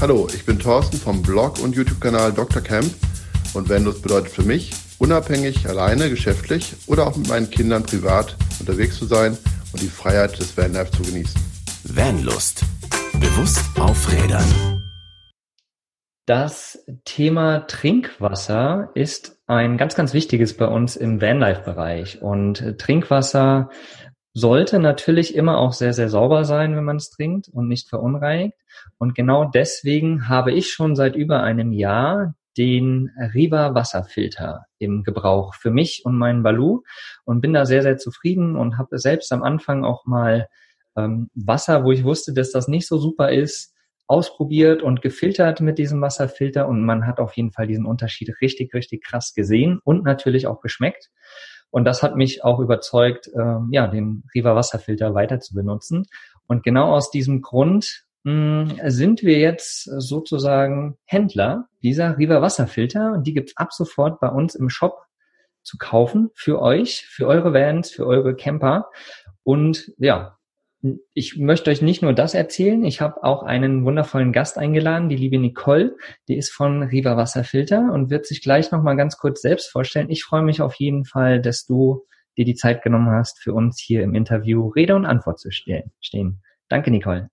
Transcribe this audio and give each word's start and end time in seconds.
Hallo, 0.00 0.26
ich 0.34 0.46
bin 0.46 0.58
Thorsten 0.58 0.96
vom 0.96 1.20
Blog 1.20 1.58
und 1.62 1.76
YouTube-Kanal 1.76 2.32
Dr. 2.32 2.62
Camp 2.62 2.90
und 3.52 3.68
Vanlust 3.68 4.02
bedeutet 4.02 4.30
für 4.30 4.42
mich, 4.42 4.72
unabhängig, 4.98 5.68
alleine, 5.68 6.08
geschäftlich 6.08 6.74
oder 6.86 7.06
auch 7.06 7.18
mit 7.18 7.28
meinen 7.28 7.50
Kindern 7.50 7.82
privat 7.82 8.34
unterwegs 8.60 8.96
zu 8.98 9.04
sein 9.04 9.36
und 9.74 9.82
die 9.82 9.88
Freiheit 9.88 10.38
des 10.38 10.56
Vanlife 10.56 10.90
zu 10.92 11.02
genießen. 11.02 11.38
Vanlust. 11.84 12.62
Bewusst 13.12 13.60
aufrädern. 13.78 14.82
Das 16.24 16.82
Thema 17.04 17.66
Trinkwasser 17.66 18.92
ist 18.94 19.38
ein 19.46 19.76
ganz, 19.76 19.96
ganz 19.96 20.14
wichtiges 20.14 20.56
bei 20.56 20.66
uns 20.66 20.96
im 20.96 21.20
Vanlife-Bereich. 21.20 22.22
Und 22.22 22.78
Trinkwasser 22.78 23.68
sollte 24.32 24.78
natürlich 24.78 25.34
immer 25.34 25.58
auch 25.58 25.74
sehr, 25.74 25.92
sehr 25.92 26.08
sauber 26.08 26.46
sein, 26.46 26.74
wenn 26.74 26.84
man 26.84 26.96
es 26.96 27.10
trinkt 27.10 27.48
und 27.48 27.68
nicht 27.68 27.90
verunreinigt. 27.90 28.56
Und 29.00 29.14
genau 29.14 29.46
deswegen 29.46 30.28
habe 30.28 30.52
ich 30.52 30.70
schon 30.70 30.94
seit 30.94 31.16
über 31.16 31.42
einem 31.42 31.72
Jahr 31.72 32.34
den 32.58 33.10
Riva 33.32 33.74
Wasserfilter 33.74 34.66
im 34.78 35.04
Gebrauch 35.04 35.54
für 35.54 35.70
mich 35.70 36.02
und 36.04 36.18
meinen 36.18 36.42
Balu 36.42 36.82
und 37.24 37.40
bin 37.40 37.54
da 37.54 37.64
sehr, 37.64 37.80
sehr 37.80 37.96
zufrieden 37.96 38.56
und 38.56 38.76
habe 38.76 38.98
selbst 38.98 39.32
am 39.32 39.42
Anfang 39.42 39.84
auch 39.84 40.04
mal 40.04 40.48
ähm, 40.98 41.30
Wasser, 41.34 41.82
wo 41.82 41.92
ich 41.92 42.04
wusste, 42.04 42.34
dass 42.34 42.52
das 42.52 42.68
nicht 42.68 42.86
so 42.86 42.98
super 42.98 43.32
ist, 43.32 43.74
ausprobiert 44.06 44.82
und 44.82 45.00
gefiltert 45.00 45.62
mit 45.62 45.78
diesem 45.78 46.02
Wasserfilter 46.02 46.68
und 46.68 46.84
man 46.84 47.06
hat 47.06 47.20
auf 47.20 47.32
jeden 47.38 47.52
Fall 47.52 47.68
diesen 47.68 47.86
Unterschied 47.86 48.34
richtig, 48.42 48.74
richtig 48.74 49.02
krass 49.02 49.32
gesehen 49.32 49.80
und 49.82 50.04
natürlich 50.04 50.46
auch 50.46 50.60
geschmeckt. 50.60 51.08
Und 51.70 51.86
das 51.86 52.02
hat 52.02 52.16
mich 52.16 52.44
auch 52.44 52.58
überzeugt, 52.58 53.30
ähm, 53.34 53.70
ja, 53.72 53.86
den 53.86 54.24
Riva 54.34 54.54
Wasserfilter 54.54 55.14
weiter 55.14 55.40
zu 55.40 55.54
benutzen. 55.54 56.04
Und 56.46 56.64
genau 56.64 56.94
aus 56.94 57.10
diesem 57.10 57.40
Grund 57.40 58.04
sind 58.22 59.22
wir 59.22 59.38
jetzt 59.38 59.84
sozusagen 59.84 60.98
Händler 61.04 61.68
dieser 61.82 62.18
Riva 62.18 62.42
Wasserfilter 62.42 63.12
und 63.12 63.26
die 63.26 63.32
gibt's 63.32 63.56
ab 63.56 63.72
sofort 63.72 64.20
bei 64.20 64.28
uns 64.28 64.54
im 64.54 64.68
Shop 64.68 65.06
zu 65.62 65.78
kaufen 65.78 66.30
für 66.34 66.60
euch, 66.60 67.06
für 67.06 67.26
eure 67.26 67.54
Vans, 67.54 67.90
für 67.90 68.06
eure 68.06 68.34
Camper. 68.34 68.90
Und 69.42 69.92
ja, 69.98 70.38
ich 71.12 71.36
möchte 71.36 71.70
euch 71.70 71.82
nicht 71.82 72.02
nur 72.02 72.14
das 72.14 72.34
erzählen, 72.34 72.84
ich 72.84 73.00
habe 73.00 73.22
auch 73.22 73.42
einen 73.42 73.84
wundervollen 73.84 74.32
Gast 74.32 74.56
eingeladen, 74.56 75.08
die 75.08 75.16
liebe 75.16 75.38
Nicole, 75.38 75.96
die 76.28 76.36
ist 76.36 76.50
von 76.52 76.82
Riva 76.82 77.16
Wasserfilter 77.16 77.92
und 77.92 78.10
wird 78.10 78.26
sich 78.26 78.42
gleich 78.42 78.70
nochmal 78.70 78.96
ganz 78.96 79.18
kurz 79.18 79.42
selbst 79.42 79.70
vorstellen. 79.70 80.10
Ich 80.10 80.24
freue 80.24 80.42
mich 80.42 80.62
auf 80.62 80.74
jeden 80.74 81.04
Fall, 81.04 81.40
dass 81.40 81.66
du 81.66 82.06
dir 82.36 82.44
die 82.44 82.54
Zeit 82.54 82.82
genommen 82.82 83.10
hast, 83.10 83.38
für 83.42 83.52
uns 83.52 83.78
hier 83.78 84.02
im 84.02 84.14
Interview 84.14 84.68
Rede 84.68 84.96
und 84.96 85.04
Antwort 85.04 85.38
zu 85.38 85.50
stehen. 85.50 86.42
Danke, 86.68 86.90
Nicole. 86.90 87.28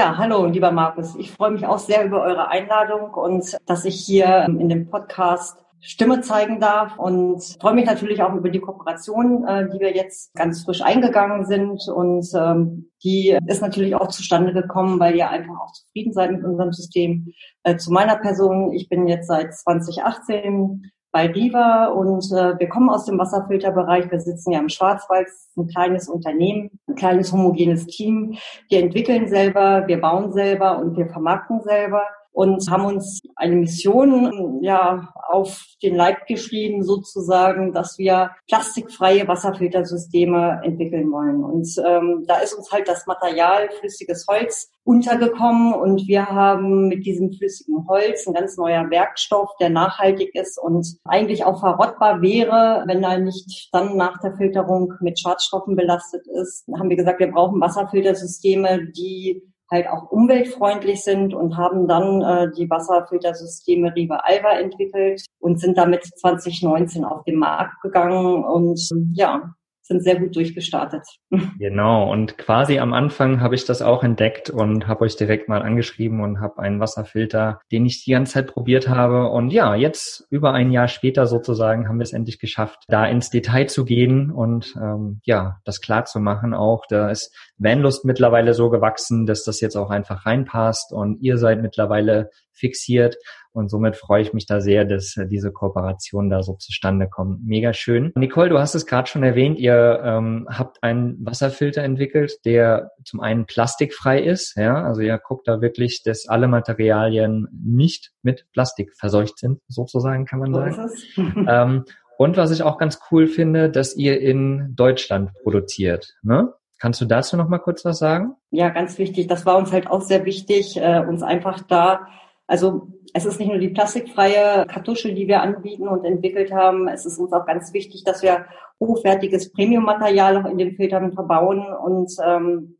Ja, 0.00 0.16
hallo, 0.16 0.46
lieber 0.46 0.70
Markus. 0.70 1.14
Ich 1.16 1.30
freue 1.30 1.50
mich 1.50 1.66
auch 1.66 1.78
sehr 1.78 2.06
über 2.06 2.22
eure 2.22 2.48
Einladung 2.48 3.12
und 3.12 3.58
dass 3.66 3.84
ich 3.84 3.96
hier 3.96 4.46
in 4.46 4.70
dem 4.70 4.88
Podcast 4.88 5.58
Stimme 5.78 6.22
zeigen 6.22 6.58
darf 6.58 6.98
und 6.98 7.42
freue 7.60 7.74
mich 7.74 7.84
natürlich 7.84 8.22
auch 8.22 8.32
über 8.32 8.48
die 8.48 8.60
Kooperation, 8.60 9.46
äh, 9.46 9.68
die 9.68 9.78
wir 9.78 9.94
jetzt 9.94 10.32
ganz 10.32 10.64
frisch 10.64 10.80
eingegangen 10.80 11.44
sind 11.44 11.86
und 11.94 12.26
ähm, 12.34 12.90
die 13.04 13.38
ist 13.46 13.60
natürlich 13.60 13.94
auch 13.94 14.08
zustande 14.08 14.54
gekommen, 14.54 14.98
weil 15.00 15.16
ihr 15.16 15.28
einfach 15.28 15.60
auch 15.60 15.72
zufrieden 15.72 16.14
seid 16.14 16.32
mit 16.32 16.44
unserem 16.44 16.72
System. 16.72 17.34
Äh, 17.62 17.76
zu 17.76 17.92
meiner 17.92 18.16
Person, 18.16 18.72
ich 18.72 18.88
bin 18.88 19.06
jetzt 19.06 19.26
seit 19.26 19.54
2018 19.54 20.90
bei 21.12 21.26
Riva 21.26 21.86
und 21.86 22.24
äh, 22.32 22.58
wir 22.58 22.68
kommen 22.68 22.88
aus 22.88 23.04
dem 23.04 23.18
Wasserfilterbereich. 23.18 24.10
Wir 24.10 24.20
sitzen 24.20 24.52
ja 24.52 24.60
im 24.60 24.68
Schwarzwald, 24.68 25.28
ein 25.56 25.66
kleines 25.68 26.08
Unternehmen, 26.08 26.70
ein 26.86 26.94
kleines 26.94 27.32
homogenes 27.32 27.86
Team. 27.86 28.36
Wir 28.68 28.80
entwickeln 28.80 29.28
selber, 29.28 29.86
wir 29.86 30.00
bauen 30.00 30.32
selber 30.32 30.78
und 30.78 30.96
wir 30.96 31.06
vermarkten 31.06 31.60
selber 31.62 32.02
und 32.32 32.70
haben 32.70 32.84
uns 32.84 33.20
eine 33.36 33.56
Mission 33.56 34.62
ja 34.62 35.08
auf 35.28 35.64
den 35.82 35.96
Leib 35.96 36.26
geschrieben 36.26 36.82
sozusagen, 36.82 37.72
dass 37.72 37.98
wir 37.98 38.30
plastikfreie 38.48 39.26
Wasserfiltersysteme 39.26 40.60
entwickeln 40.64 41.10
wollen. 41.10 41.42
Und 41.42 41.68
ähm, 41.84 42.24
da 42.26 42.38
ist 42.38 42.54
uns 42.54 42.70
halt 42.70 42.88
das 42.88 43.06
Material 43.06 43.68
flüssiges 43.78 44.26
Holz 44.28 44.70
untergekommen 44.84 45.74
und 45.74 46.08
wir 46.08 46.26
haben 46.26 46.88
mit 46.88 47.04
diesem 47.04 47.32
flüssigen 47.32 47.86
Holz 47.86 48.26
ein 48.26 48.34
ganz 48.34 48.56
neuer 48.56 48.90
Werkstoff, 48.90 49.50
der 49.60 49.70
nachhaltig 49.70 50.34
ist 50.34 50.58
und 50.58 50.86
eigentlich 51.04 51.44
auch 51.44 51.60
verrottbar 51.60 52.22
wäre, 52.22 52.84
wenn 52.86 53.04
er 53.04 53.18
nicht 53.18 53.68
dann 53.72 53.96
nach 53.96 54.18
der 54.20 54.36
Filterung 54.36 54.94
mit 55.00 55.20
Schadstoffen 55.20 55.76
belastet 55.76 56.26
ist. 56.26 56.64
Dann 56.66 56.80
haben 56.80 56.90
wir 56.90 56.96
gesagt, 56.96 57.20
wir 57.20 57.30
brauchen 57.30 57.60
Wasserfiltersysteme, 57.60 58.90
die 58.90 59.42
halt 59.70 59.88
auch 59.88 60.10
umweltfreundlich 60.10 61.02
sind 61.02 61.34
und 61.34 61.56
haben 61.56 61.86
dann 61.86 62.22
äh, 62.22 62.50
die 62.56 62.68
Wasserfiltersysteme 62.68 63.94
Riva 63.94 64.22
Alba 64.24 64.58
entwickelt 64.58 65.24
und 65.38 65.60
sind 65.60 65.78
damit 65.78 66.04
2019 66.04 67.04
auf 67.04 67.24
den 67.24 67.36
Markt 67.36 67.80
gegangen 67.82 68.44
und 68.44 68.80
ja, 69.12 69.54
sind 69.90 70.04
sehr 70.04 70.18
gut 70.18 70.34
durchgestartet. 70.36 71.02
Genau, 71.58 72.10
und 72.10 72.38
quasi 72.38 72.78
am 72.78 72.94
Anfang 72.94 73.40
habe 73.40 73.54
ich 73.54 73.66
das 73.66 73.82
auch 73.82 74.02
entdeckt 74.02 74.48
und 74.48 74.86
habe 74.86 75.02
euch 75.04 75.16
direkt 75.16 75.48
mal 75.48 75.62
angeschrieben 75.62 76.22
und 76.22 76.40
habe 76.40 76.58
einen 76.58 76.80
Wasserfilter, 76.80 77.60
den 77.70 77.84
ich 77.84 78.02
die 78.04 78.12
ganze 78.12 78.34
Zeit 78.34 78.46
probiert 78.46 78.88
habe. 78.88 79.28
Und 79.28 79.50
ja, 79.50 79.74
jetzt 79.74 80.26
über 80.30 80.54
ein 80.54 80.70
Jahr 80.70 80.88
später 80.88 81.26
sozusagen 81.26 81.86
haben 81.88 81.98
wir 81.98 82.04
es 82.04 82.14
endlich 82.14 82.38
geschafft, 82.38 82.84
da 82.88 83.04
ins 83.06 83.28
Detail 83.28 83.66
zu 83.66 83.84
gehen 83.84 84.30
und 84.30 84.74
ähm, 84.80 85.20
ja, 85.24 85.58
das 85.64 85.80
klar 85.82 86.06
zu 86.06 86.18
machen 86.18 86.54
auch. 86.54 86.86
Da 86.88 87.10
ist 87.10 87.36
Vanlust 87.60 88.04
mittlerweile 88.04 88.54
so 88.54 88.70
gewachsen, 88.70 89.26
dass 89.26 89.44
das 89.44 89.60
jetzt 89.60 89.76
auch 89.76 89.90
einfach 89.90 90.26
reinpasst 90.26 90.92
und 90.92 91.20
ihr 91.20 91.36
seid 91.36 91.62
mittlerweile 91.62 92.30
fixiert. 92.52 93.16
Und 93.52 93.68
somit 93.68 93.96
freue 93.96 94.22
ich 94.22 94.32
mich 94.32 94.46
da 94.46 94.60
sehr, 94.60 94.84
dass 94.84 95.16
äh, 95.16 95.26
diese 95.26 95.50
Kooperation 95.50 96.30
da 96.30 96.42
so 96.42 96.54
zustande 96.54 97.08
kommt. 97.08 97.44
Mega 97.44 97.72
schön. 97.72 98.12
Nicole, 98.14 98.48
du 98.48 98.60
hast 98.60 98.76
es 98.76 98.86
gerade 98.86 99.08
schon 99.08 99.24
erwähnt, 99.24 99.58
ihr 99.58 100.00
ähm, 100.04 100.46
habt 100.48 100.82
einen 100.82 101.16
Wasserfilter 101.24 101.82
entwickelt, 101.82 102.34
der 102.44 102.92
zum 103.04 103.20
einen 103.20 103.46
plastikfrei 103.46 104.22
ist. 104.22 104.56
Ja, 104.56 104.84
also 104.84 105.00
ihr 105.00 105.18
guckt 105.18 105.48
da 105.48 105.60
wirklich, 105.60 106.02
dass 106.04 106.28
alle 106.28 106.46
Materialien 106.46 107.48
nicht 107.52 108.12
mit 108.22 108.46
Plastik 108.52 108.92
verseucht 108.96 109.38
sind, 109.38 109.60
sozusagen 109.66 110.26
kann 110.26 110.38
man 110.38 110.54
sagen. 110.54 110.90
ähm, 111.48 111.84
und 112.18 112.36
was 112.36 112.50
ich 112.52 112.62
auch 112.62 112.78
ganz 112.78 113.00
cool 113.10 113.26
finde, 113.26 113.70
dass 113.70 113.96
ihr 113.96 114.20
in 114.20 114.74
Deutschland 114.76 115.30
produziert. 115.42 116.14
Ne? 116.22 116.52
Kannst 116.80 117.00
du 117.00 117.04
dazu 117.04 117.36
noch 117.36 117.48
mal 117.48 117.58
kurz 117.58 117.84
was 117.84 117.98
sagen? 117.98 118.34
Ja, 118.50 118.70
ganz 118.70 118.98
wichtig. 118.98 119.28
Das 119.28 119.46
war 119.46 119.56
uns 119.56 119.70
halt 119.70 119.88
auch 119.88 120.00
sehr 120.00 120.24
wichtig, 120.24 120.76
äh, 120.76 121.04
uns 121.06 121.22
einfach 121.22 121.60
da 121.60 122.06
also 122.50 122.88
es 123.14 123.26
ist 123.26 123.38
nicht 123.38 123.48
nur 123.48 123.58
die 123.58 123.68
plastikfreie 123.68 124.66
Kartusche, 124.66 125.14
die 125.14 125.28
wir 125.28 125.40
anbieten 125.40 125.86
und 125.86 126.04
entwickelt 126.04 126.50
haben. 126.52 126.88
Es 126.88 127.06
ist 127.06 127.16
uns 127.16 127.32
auch 127.32 127.46
ganz 127.46 127.72
wichtig, 127.72 128.02
dass 128.02 128.22
wir 128.22 128.44
hochwertiges 128.80 129.52
Premium-Material 129.52 130.36
auch 130.36 130.50
in 130.50 130.58
den 130.58 130.74
Filtern 130.74 131.12
verbauen. 131.12 131.64
Und 131.72 132.12
ähm, 132.24 132.76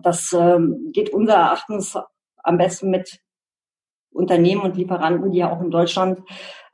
das 0.00 0.32
ähm, 0.32 0.92
geht 0.94 1.10
unser 1.10 1.34
Erachtens 1.34 1.98
am 2.42 2.56
besten 2.56 2.88
mit 2.88 3.20
Unternehmen 4.16 4.62
und 4.62 4.76
Lieferanten, 4.76 5.30
die 5.30 5.38
ja 5.38 5.52
auch 5.52 5.60
in 5.60 5.70
Deutschland 5.70 6.20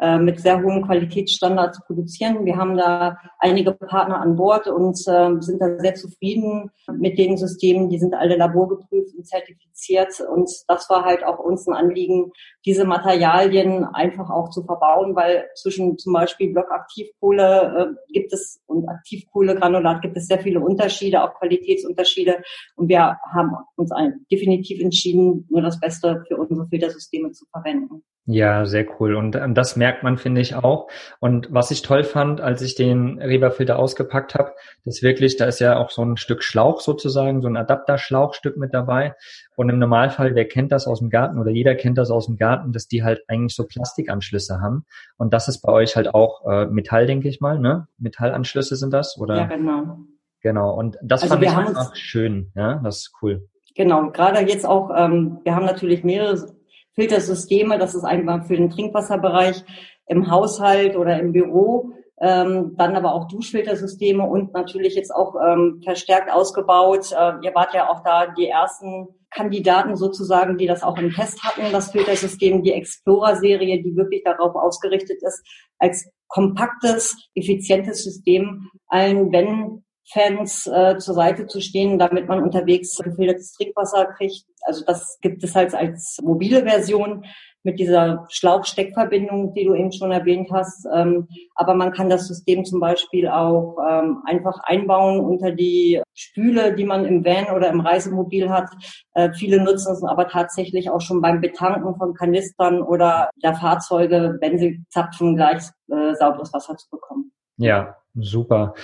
äh, 0.02 0.18
mit 0.18 0.40
sehr 0.40 0.60
hohen 0.60 0.82
Qualitätsstandards 0.82 1.80
produzieren. 1.86 2.44
Wir 2.44 2.56
haben 2.56 2.76
da 2.76 3.18
einige 3.38 3.72
Partner 3.72 4.20
an 4.20 4.34
Bord 4.34 4.66
und 4.66 4.98
äh, 5.06 5.30
sind 5.40 5.60
da 5.60 5.78
sehr 5.78 5.94
zufrieden 5.94 6.70
mit 6.92 7.18
den 7.18 7.36
Systemen. 7.36 7.88
Die 7.88 7.98
sind 7.98 8.14
alle 8.14 8.36
laborgeprüft 8.36 9.14
und 9.16 9.26
zertifiziert. 9.26 10.20
Und 10.20 10.50
das 10.66 10.90
war 10.90 11.04
halt 11.04 11.22
auch 11.24 11.38
uns 11.38 11.68
ein 11.68 11.74
Anliegen, 11.74 12.32
diese 12.64 12.84
Materialien 12.84 13.84
einfach 13.84 14.30
auch 14.30 14.50
zu 14.50 14.64
verbauen, 14.64 15.14
weil 15.14 15.44
zwischen 15.54 15.98
zum 15.98 16.14
Beispiel 16.14 16.52
Blockaktivkohle 16.52 17.96
äh, 17.96 18.12
gibt 18.12 18.32
es 18.32 18.60
und 18.66 18.88
Aktivkohlegranulat 18.88 20.02
gibt 20.02 20.16
es 20.16 20.26
sehr 20.26 20.40
viele 20.40 20.60
Unterschiede, 20.60 21.22
auch 21.22 21.34
Qualitätsunterschiede. 21.34 22.42
Und 22.74 22.88
wir 22.88 23.18
haben 23.32 23.52
uns 23.76 23.92
ein, 23.92 24.26
definitiv 24.30 24.80
entschieden, 24.80 25.46
nur 25.48 25.62
das 25.62 25.78
Beste 25.78 26.24
für 26.26 26.36
unsere 26.36 26.66
Filtersysteme 26.66 27.31
zu 27.32 27.46
verwenden. 27.46 28.02
Ja, 28.24 28.66
sehr 28.66 28.86
cool. 29.00 29.16
Und 29.16 29.34
ähm, 29.34 29.52
das 29.52 29.74
merkt 29.74 30.04
man, 30.04 30.16
finde 30.16 30.40
ich, 30.40 30.54
auch. 30.54 30.88
Und 31.18 31.52
was 31.52 31.72
ich 31.72 31.82
toll 31.82 32.04
fand, 32.04 32.40
als 32.40 32.62
ich 32.62 32.76
den 32.76 33.20
Reberfilter 33.20 33.76
ausgepackt 33.80 34.36
habe, 34.36 34.52
das 34.84 35.02
wirklich, 35.02 35.36
da 35.36 35.46
ist 35.46 35.58
ja 35.58 35.76
auch 35.76 35.90
so 35.90 36.04
ein 36.04 36.16
Stück 36.16 36.44
Schlauch 36.44 36.80
sozusagen, 36.80 37.42
so 37.42 37.48
ein 37.48 37.56
Adapterschlauchstück 37.56 38.56
mit 38.56 38.72
dabei. 38.74 39.16
Und 39.56 39.70
im 39.70 39.80
Normalfall, 39.80 40.36
wer 40.36 40.46
kennt 40.46 40.70
das 40.70 40.86
aus 40.86 41.00
dem 41.00 41.10
Garten 41.10 41.40
oder 41.40 41.50
jeder 41.50 41.74
kennt 41.74 41.98
das 41.98 42.12
aus 42.12 42.26
dem 42.26 42.36
Garten, 42.36 42.70
dass 42.70 42.86
die 42.86 43.02
halt 43.02 43.22
eigentlich 43.26 43.56
so 43.56 43.66
Plastikanschlüsse 43.66 44.60
haben. 44.60 44.84
Und 45.18 45.34
das 45.34 45.48
ist 45.48 45.60
bei 45.60 45.72
euch 45.72 45.96
halt 45.96 46.14
auch 46.14 46.46
äh, 46.48 46.66
Metall, 46.66 47.06
denke 47.06 47.28
ich 47.28 47.40
mal, 47.40 47.58
ne? 47.58 47.88
Metallanschlüsse 47.98 48.76
sind 48.76 48.92
das, 48.92 49.18
oder? 49.18 49.36
Ja, 49.36 49.46
genau. 49.46 49.98
Genau. 50.42 50.74
Und 50.74 50.96
das 51.02 51.22
also 51.22 51.34
fand 51.34 51.44
ich 51.44 51.50
einfach 51.50 51.96
schön, 51.96 52.52
ja, 52.54 52.80
das 52.84 52.98
ist 52.98 53.12
cool. 53.20 53.48
Genau, 53.74 54.10
gerade 54.10 54.40
jetzt 54.40 54.66
auch, 54.66 54.90
ähm, 54.94 55.40
wir 55.44 55.56
haben 55.56 55.64
natürlich 55.64 56.04
mehrere 56.04 56.52
Filtersysteme, 56.94 57.78
das 57.78 57.94
ist 57.94 58.04
einfach 58.04 58.46
für 58.46 58.56
den 58.56 58.70
Trinkwasserbereich 58.70 59.64
im 60.06 60.30
Haushalt 60.30 60.96
oder 60.96 61.18
im 61.18 61.32
Büro. 61.32 61.92
ähm, 62.20 62.76
dann 62.76 62.94
aber 62.94 63.14
auch 63.14 63.26
Duschfiltersysteme 63.26 64.24
und 64.24 64.52
natürlich 64.52 64.94
jetzt 64.94 65.12
auch 65.12 65.34
ähm, 65.44 65.80
verstärkt 65.82 66.30
ausgebaut. 66.30 67.10
Äh, 67.10 67.32
ihr 67.42 67.52
wart 67.52 67.74
ja 67.74 67.88
auch 67.88 68.04
da 68.04 68.28
die 68.28 68.46
ersten 68.46 69.08
Kandidaten 69.30 69.96
sozusagen, 69.96 70.56
die 70.56 70.66
das 70.66 70.84
auch 70.84 70.98
im 70.98 71.12
Test 71.12 71.42
hatten, 71.42 71.72
das 71.72 71.90
Filtersystem, 71.90 72.62
die 72.62 72.72
Explorer-Serie, 72.72 73.82
die 73.82 73.96
wirklich 73.96 74.22
darauf 74.22 74.54
ausgerichtet 74.54 75.20
ist, 75.20 75.42
als 75.78 76.08
kompaktes, 76.28 77.16
effizientes 77.34 78.04
System 78.04 78.68
allen 78.86 79.32
wenn 79.32 79.84
Fans 80.08 80.66
äh, 80.66 80.98
zur 80.98 81.14
Seite 81.14 81.46
zu 81.46 81.60
stehen, 81.60 81.98
damit 81.98 82.28
man 82.28 82.42
unterwegs 82.42 82.98
gefiltertes 82.98 83.52
Trinkwasser 83.52 84.06
kriegt. 84.16 84.44
Also 84.62 84.84
das 84.84 85.18
gibt 85.20 85.42
es 85.44 85.54
halt 85.54 85.74
als 85.74 86.18
mobile 86.22 86.62
Version 86.62 87.24
mit 87.64 87.78
dieser 87.78 88.26
Schlauchsteckverbindung, 88.28 89.54
die 89.54 89.64
du 89.64 89.74
eben 89.74 89.92
schon 89.92 90.10
erwähnt 90.10 90.50
hast. 90.50 90.86
Ähm, 90.92 91.28
aber 91.54 91.74
man 91.74 91.92
kann 91.92 92.10
das 92.10 92.26
System 92.26 92.64
zum 92.64 92.80
Beispiel 92.80 93.28
auch 93.28 93.76
ähm, 93.88 94.18
einfach 94.26 94.58
einbauen 94.64 95.20
unter 95.20 95.52
die 95.52 96.02
Spüle, 96.14 96.74
die 96.74 96.84
man 96.84 97.04
im 97.04 97.24
Van 97.24 97.54
oder 97.54 97.68
im 97.70 97.80
Reisemobil 97.80 98.50
hat. 98.50 98.68
Äh, 99.14 99.30
viele 99.32 99.62
nutzen 99.62 99.92
es 99.92 100.02
aber 100.02 100.28
tatsächlich 100.28 100.90
auch 100.90 101.00
schon 101.00 101.20
beim 101.20 101.40
Betanken 101.40 101.96
von 101.96 102.14
Kanistern 102.14 102.82
oder 102.82 103.30
der 103.42 103.54
Fahrzeuge, 103.54 104.38
wenn 104.40 104.58
sie 104.58 104.84
zapfen, 104.90 105.36
gleich 105.36 105.62
äh, 105.90 106.14
sauberes 106.14 106.52
Wasser 106.52 106.76
zu 106.76 106.90
bekommen. 106.90 107.32
Ja, 107.62 107.96
super. 108.14 108.74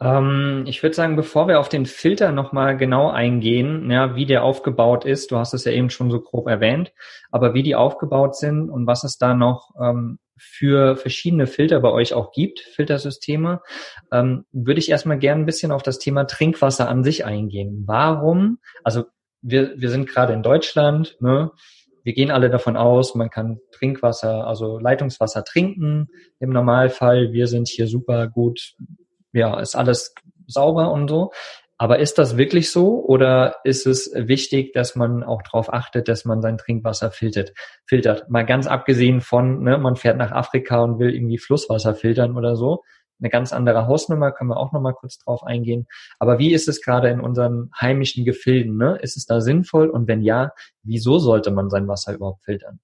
Ähm, 0.00 0.62
ich 0.68 0.80
würde 0.84 0.94
sagen, 0.94 1.16
bevor 1.16 1.48
wir 1.48 1.58
auf 1.58 1.68
den 1.68 1.86
Filter 1.86 2.30
nochmal 2.30 2.76
genau 2.76 3.10
eingehen, 3.10 3.90
ja, 3.90 4.14
wie 4.14 4.26
der 4.26 4.44
aufgebaut 4.44 5.04
ist, 5.04 5.32
du 5.32 5.38
hast 5.38 5.54
es 5.54 5.64
ja 5.64 5.72
eben 5.72 5.90
schon 5.90 6.08
so 6.12 6.20
grob 6.20 6.46
erwähnt, 6.46 6.92
aber 7.32 7.52
wie 7.52 7.64
die 7.64 7.74
aufgebaut 7.74 8.36
sind 8.36 8.70
und 8.70 8.86
was 8.86 9.02
es 9.02 9.18
da 9.18 9.34
noch 9.34 9.70
ähm, 9.80 10.20
für 10.36 10.94
verschiedene 10.94 11.48
Filter 11.48 11.80
bei 11.80 11.90
euch 11.90 12.14
auch 12.14 12.30
gibt, 12.30 12.60
Filtersysteme, 12.60 13.60
ähm, 14.12 14.44
würde 14.52 14.78
ich 14.78 14.88
erstmal 14.88 15.18
gerne 15.18 15.42
ein 15.42 15.46
bisschen 15.46 15.72
auf 15.72 15.82
das 15.82 15.98
Thema 15.98 16.24
Trinkwasser 16.24 16.88
an 16.88 17.02
sich 17.02 17.24
eingehen. 17.24 17.82
Warum? 17.88 18.58
Also 18.84 19.06
wir, 19.42 19.72
wir 19.80 19.90
sind 19.90 20.08
gerade 20.08 20.32
in 20.32 20.44
Deutschland, 20.44 21.16
ne? 21.20 21.50
Wir 22.08 22.14
gehen 22.14 22.30
alle 22.30 22.48
davon 22.48 22.78
aus, 22.78 23.14
man 23.14 23.28
kann 23.28 23.60
Trinkwasser, 23.70 24.46
also 24.46 24.78
Leitungswasser 24.78 25.44
trinken 25.44 26.08
im 26.40 26.48
Normalfall. 26.48 27.34
Wir 27.34 27.46
sind 27.48 27.68
hier 27.68 27.86
super 27.86 28.28
gut, 28.28 28.76
ja, 29.34 29.60
ist 29.60 29.76
alles 29.76 30.14
sauber 30.46 30.90
und 30.90 31.08
so. 31.08 31.32
Aber 31.76 31.98
ist 31.98 32.16
das 32.16 32.38
wirklich 32.38 32.72
so 32.72 33.04
oder 33.04 33.56
ist 33.62 33.86
es 33.86 34.10
wichtig, 34.14 34.72
dass 34.72 34.96
man 34.96 35.22
auch 35.22 35.42
darauf 35.42 35.70
achtet, 35.70 36.08
dass 36.08 36.24
man 36.24 36.40
sein 36.40 36.56
Trinkwasser 36.56 37.10
filtert? 37.10 37.52
filtert? 37.84 38.30
Mal 38.30 38.46
ganz 38.46 38.66
abgesehen 38.66 39.20
von, 39.20 39.62
ne, 39.62 39.76
man 39.76 39.96
fährt 39.96 40.16
nach 40.16 40.32
Afrika 40.32 40.82
und 40.82 40.98
will 40.98 41.14
irgendwie 41.14 41.36
Flusswasser 41.36 41.94
filtern 41.94 42.38
oder 42.38 42.56
so 42.56 42.84
eine 43.20 43.30
ganz 43.30 43.52
andere 43.52 43.86
Hausnummer, 43.86 44.32
können 44.32 44.50
wir 44.50 44.56
auch 44.56 44.72
nochmal 44.72 44.94
kurz 44.94 45.18
drauf 45.18 45.42
eingehen. 45.42 45.86
Aber 46.18 46.38
wie 46.38 46.52
ist 46.52 46.68
es 46.68 46.82
gerade 46.82 47.08
in 47.08 47.20
unseren 47.20 47.70
heimischen 47.78 48.24
Gefilden? 48.24 48.76
Ne? 48.76 48.98
Ist 49.02 49.16
es 49.16 49.26
da 49.26 49.40
sinnvoll? 49.40 49.88
Und 49.88 50.08
wenn 50.08 50.22
ja, 50.22 50.52
wieso 50.82 51.18
sollte 51.18 51.50
man 51.50 51.70
sein 51.70 51.88
Wasser 51.88 52.14
überhaupt 52.14 52.44
filtern? 52.44 52.80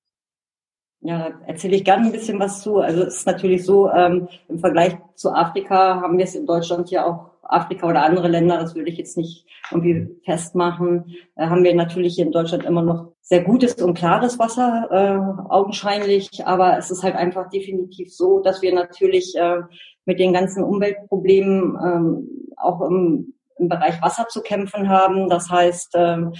Ja, 1.00 1.19
da 1.19 1.38
erzähle 1.46 1.76
ich 1.76 1.84
gerne 1.84 2.06
ein 2.06 2.12
bisschen 2.12 2.40
was 2.40 2.62
zu. 2.62 2.78
Also 2.78 3.02
es 3.02 3.19
ist 3.19 3.26
natürlich 3.26 3.64
so, 3.64 3.90
ähm, 3.90 4.28
im 4.48 4.58
Vergleich 4.58 4.96
zu 5.16 5.31
Afrika 5.32 6.00
haben 6.00 6.16
wir 6.16 6.25
es 6.25 6.34
in 6.34 6.46
Deutschland 6.46 6.90
ja 6.90 7.04
auch 7.04 7.33
Afrika 7.44 7.88
oder 7.88 8.02
andere 8.02 8.29
Länder, 8.29 8.58
das 8.58 8.75
würde 8.75 8.91
ich 8.91 8.99
jetzt 8.99 9.17
nicht 9.17 9.46
irgendwie 9.70 10.08
festmachen, 10.25 11.14
äh, 11.37 11.46
haben 11.46 11.64
wir 11.64 11.75
natürlich 11.75 12.14
hier 12.14 12.26
in 12.26 12.32
Deutschland 12.32 12.64
immer 12.64 12.82
noch 12.82 13.12
sehr 13.20 13.43
gutes 13.43 13.75
und 13.75 13.94
klares 13.94 14.38
Wasser, 14.38 14.88
äh, 14.91 15.50
augenscheinlich. 15.50 16.46
Aber 16.46 16.76
es 16.76 16.91
ist 16.91 17.02
halt 17.02 17.14
einfach 17.14 17.49
definitiv 17.49 18.12
so, 18.14 18.41
dass 18.41 18.61
wir 18.61 18.75
natürlich 18.75 19.35
äh, 19.37 19.62
mit 20.05 20.20
den 20.20 20.32
ganzen 20.32 20.62
Umweltproblemen 20.62 21.79
ähm, 21.82 22.29
auch 22.56 22.82
im, 22.82 23.35
im 23.58 23.69
Bereich 23.69 24.00
Wasser 24.02 24.26
zu 24.29 24.43
kämpfen 24.43 24.88
haben. 24.88 25.29
Das 25.29 25.50
heißt, 25.50 25.93
ähm, 25.94 26.35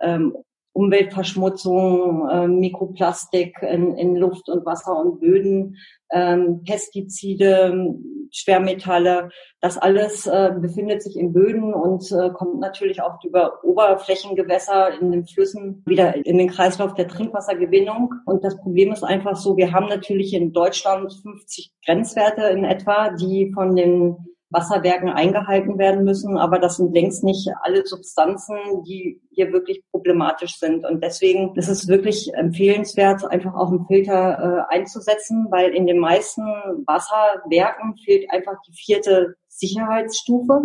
ähm, 0.00 0.34
Umweltverschmutzung, 0.72 2.28
äh, 2.28 2.48
Mikroplastik 2.48 3.56
in, 3.62 3.96
in 3.96 4.16
Luft 4.16 4.48
und 4.48 4.64
Wasser 4.64 4.96
und 4.96 5.20
Böden, 5.20 5.76
ähm, 6.12 6.62
Pestizide, 6.64 7.94
Schwermetalle, 8.32 9.30
das 9.60 9.76
alles 9.76 10.26
äh, 10.26 10.52
befindet 10.58 11.02
sich 11.02 11.16
in 11.18 11.32
Böden 11.32 11.74
und 11.74 12.10
äh, 12.12 12.30
kommt 12.30 12.60
natürlich 12.60 13.02
auch 13.02 13.22
über 13.24 13.64
Oberflächengewässer 13.64 15.00
in 15.00 15.10
den 15.10 15.26
Flüssen 15.26 15.82
wieder 15.86 16.14
in 16.24 16.38
den 16.38 16.48
Kreislauf 16.48 16.94
der 16.94 17.08
Trinkwassergewinnung. 17.08 18.14
Und 18.26 18.44
das 18.44 18.56
Problem 18.56 18.92
ist 18.92 19.02
einfach 19.02 19.36
so, 19.36 19.56
wir 19.56 19.72
haben 19.72 19.86
natürlich 19.86 20.32
in 20.34 20.52
Deutschland 20.52 21.12
50 21.12 21.72
Grenzwerte 21.84 22.42
in 22.42 22.64
etwa, 22.64 23.10
die 23.10 23.52
von 23.52 23.74
den 23.74 24.16
Wasserwerken 24.50 25.08
eingehalten 25.08 25.78
werden 25.78 26.04
müssen. 26.04 26.36
Aber 26.36 26.58
das 26.58 26.76
sind 26.76 26.92
längst 26.92 27.24
nicht 27.24 27.48
alle 27.62 27.86
Substanzen, 27.86 28.56
die 28.86 29.20
hier 29.30 29.52
wirklich 29.52 29.82
problematisch 29.90 30.58
sind. 30.58 30.84
Und 30.84 31.02
deswegen 31.02 31.54
ist 31.56 31.68
es 31.68 31.88
wirklich 31.88 32.34
empfehlenswert, 32.34 33.24
einfach 33.30 33.54
auch 33.54 33.68
einen 33.68 33.86
Filter 33.86 34.66
äh, 34.70 34.74
einzusetzen, 34.74 35.46
weil 35.50 35.70
in 35.70 35.86
den 35.86 35.98
meisten 35.98 36.42
Wasserwerken 36.86 37.96
fehlt 38.04 38.30
einfach 38.30 38.56
die 38.68 38.74
vierte 38.74 39.36
Sicherheitsstufe. 39.48 40.60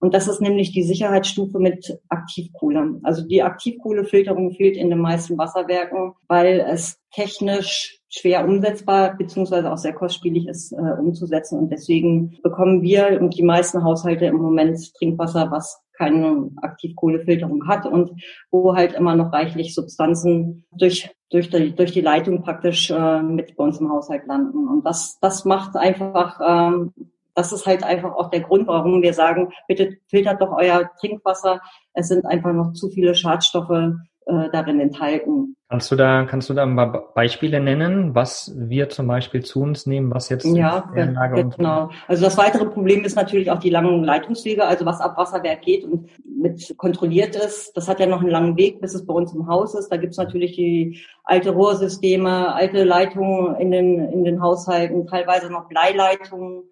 Und 0.00 0.14
das 0.14 0.28
ist 0.28 0.40
nämlich 0.40 0.72
die 0.72 0.84
Sicherheitsstufe 0.84 1.58
mit 1.58 1.98
Aktivkohle. 2.08 3.00
Also 3.02 3.26
die 3.26 3.42
Aktivkohlefilterung 3.42 4.52
fehlt 4.52 4.76
in 4.76 4.90
den 4.90 5.00
meisten 5.00 5.36
Wasserwerken, 5.38 6.12
weil 6.28 6.60
es 6.60 6.98
technisch 7.12 8.00
schwer 8.08 8.44
umsetzbar 8.44 9.16
beziehungsweise 9.16 9.70
auch 9.72 9.76
sehr 9.76 9.92
kostspielig 9.92 10.46
ist 10.46 10.72
äh, 10.72 10.76
umzusetzen. 10.76 11.58
Und 11.58 11.70
deswegen 11.70 12.38
bekommen 12.42 12.82
wir 12.82 13.20
und 13.20 13.36
die 13.36 13.42
meisten 13.42 13.82
Haushalte 13.82 14.26
im 14.26 14.36
Moment 14.36 14.78
Trinkwasser, 14.94 15.50
was 15.50 15.82
keine 15.96 16.50
Aktivkohlefilterung 16.62 17.66
hat 17.66 17.84
und 17.84 18.12
wo 18.52 18.76
halt 18.76 18.92
immer 18.92 19.16
noch 19.16 19.32
reichlich 19.32 19.74
Substanzen 19.74 20.64
durch 20.70 21.10
durch 21.30 21.50
die, 21.50 21.74
durch 21.74 21.92
die 21.92 22.00
Leitung 22.00 22.42
praktisch 22.42 22.90
äh, 22.90 23.22
mit 23.22 23.56
bei 23.56 23.64
uns 23.64 23.80
im 23.80 23.90
Haushalt 23.90 24.26
landen. 24.26 24.68
Und 24.68 24.86
das, 24.86 25.18
das 25.20 25.44
macht 25.44 25.76
einfach 25.76 26.40
ähm, 26.46 26.92
das 27.38 27.52
ist 27.52 27.66
halt 27.66 27.84
einfach 27.84 28.16
auch 28.16 28.30
der 28.30 28.40
Grund, 28.40 28.66
warum 28.66 29.00
wir 29.00 29.14
sagen, 29.14 29.52
bitte 29.68 29.96
filtert 30.08 30.42
doch 30.42 30.50
euer 30.50 30.90
Trinkwasser. 30.98 31.60
Es 31.94 32.08
sind 32.08 32.26
einfach 32.26 32.52
noch 32.52 32.72
zu 32.72 32.88
viele 32.88 33.14
Schadstoffe 33.14 33.70
äh, 33.70 34.48
darin 34.50 34.80
enthalten. 34.80 35.54
Kannst 35.68 35.92
du 35.92 35.94
da, 35.94 36.24
kannst 36.24 36.50
du 36.50 36.54
da 36.54 36.66
mal 36.66 37.04
Beispiele 37.14 37.60
nennen, 37.60 38.12
was 38.16 38.52
wir 38.56 38.88
zum 38.88 39.06
Beispiel 39.06 39.44
zu 39.44 39.60
uns 39.60 39.86
nehmen, 39.86 40.12
was 40.12 40.30
jetzt 40.30 40.46
ja, 40.46 40.80
genau. 40.80 41.90
Also 42.08 42.24
das 42.24 42.36
weitere 42.38 42.64
Problem 42.64 43.04
ist 43.04 43.14
natürlich 43.14 43.52
auch 43.52 43.60
die 43.60 43.70
langen 43.70 44.02
Leitungswege, 44.02 44.64
also 44.64 44.84
was 44.84 45.00
ab 45.00 45.16
Wasserwerk 45.16 45.62
geht 45.62 45.84
und 45.84 46.08
mit 46.24 46.74
kontrolliert 46.76 47.36
ist. 47.36 47.76
Das 47.76 47.86
hat 47.86 48.00
ja 48.00 48.06
noch 48.06 48.20
einen 48.20 48.30
langen 48.30 48.56
Weg, 48.56 48.80
bis 48.80 48.94
es 48.94 49.06
bei 49.06 49.14
uns 49.14 49.32
im 49.32 49.46
Haus 49.46 49.76
ist. 49.76 49.90
Da 49.90 49.96
gibt's 49.96 50.16
natürlich 50.16 50.56
die 50.56 50.98
alte 51.22 51.50
Rohrsysteme, 51.50 52.52
alte 52.52 52.82
Leitungen 52.82 53.54
in 53.56 53.70
den, 53.70 54.00
in 54.08 54.24
den 54.24 54.42
Haushalten, 54.42 55.06
teilweise 55.06 55.52
noch 55.52 55.68
Bleileitungen 55.68 56.64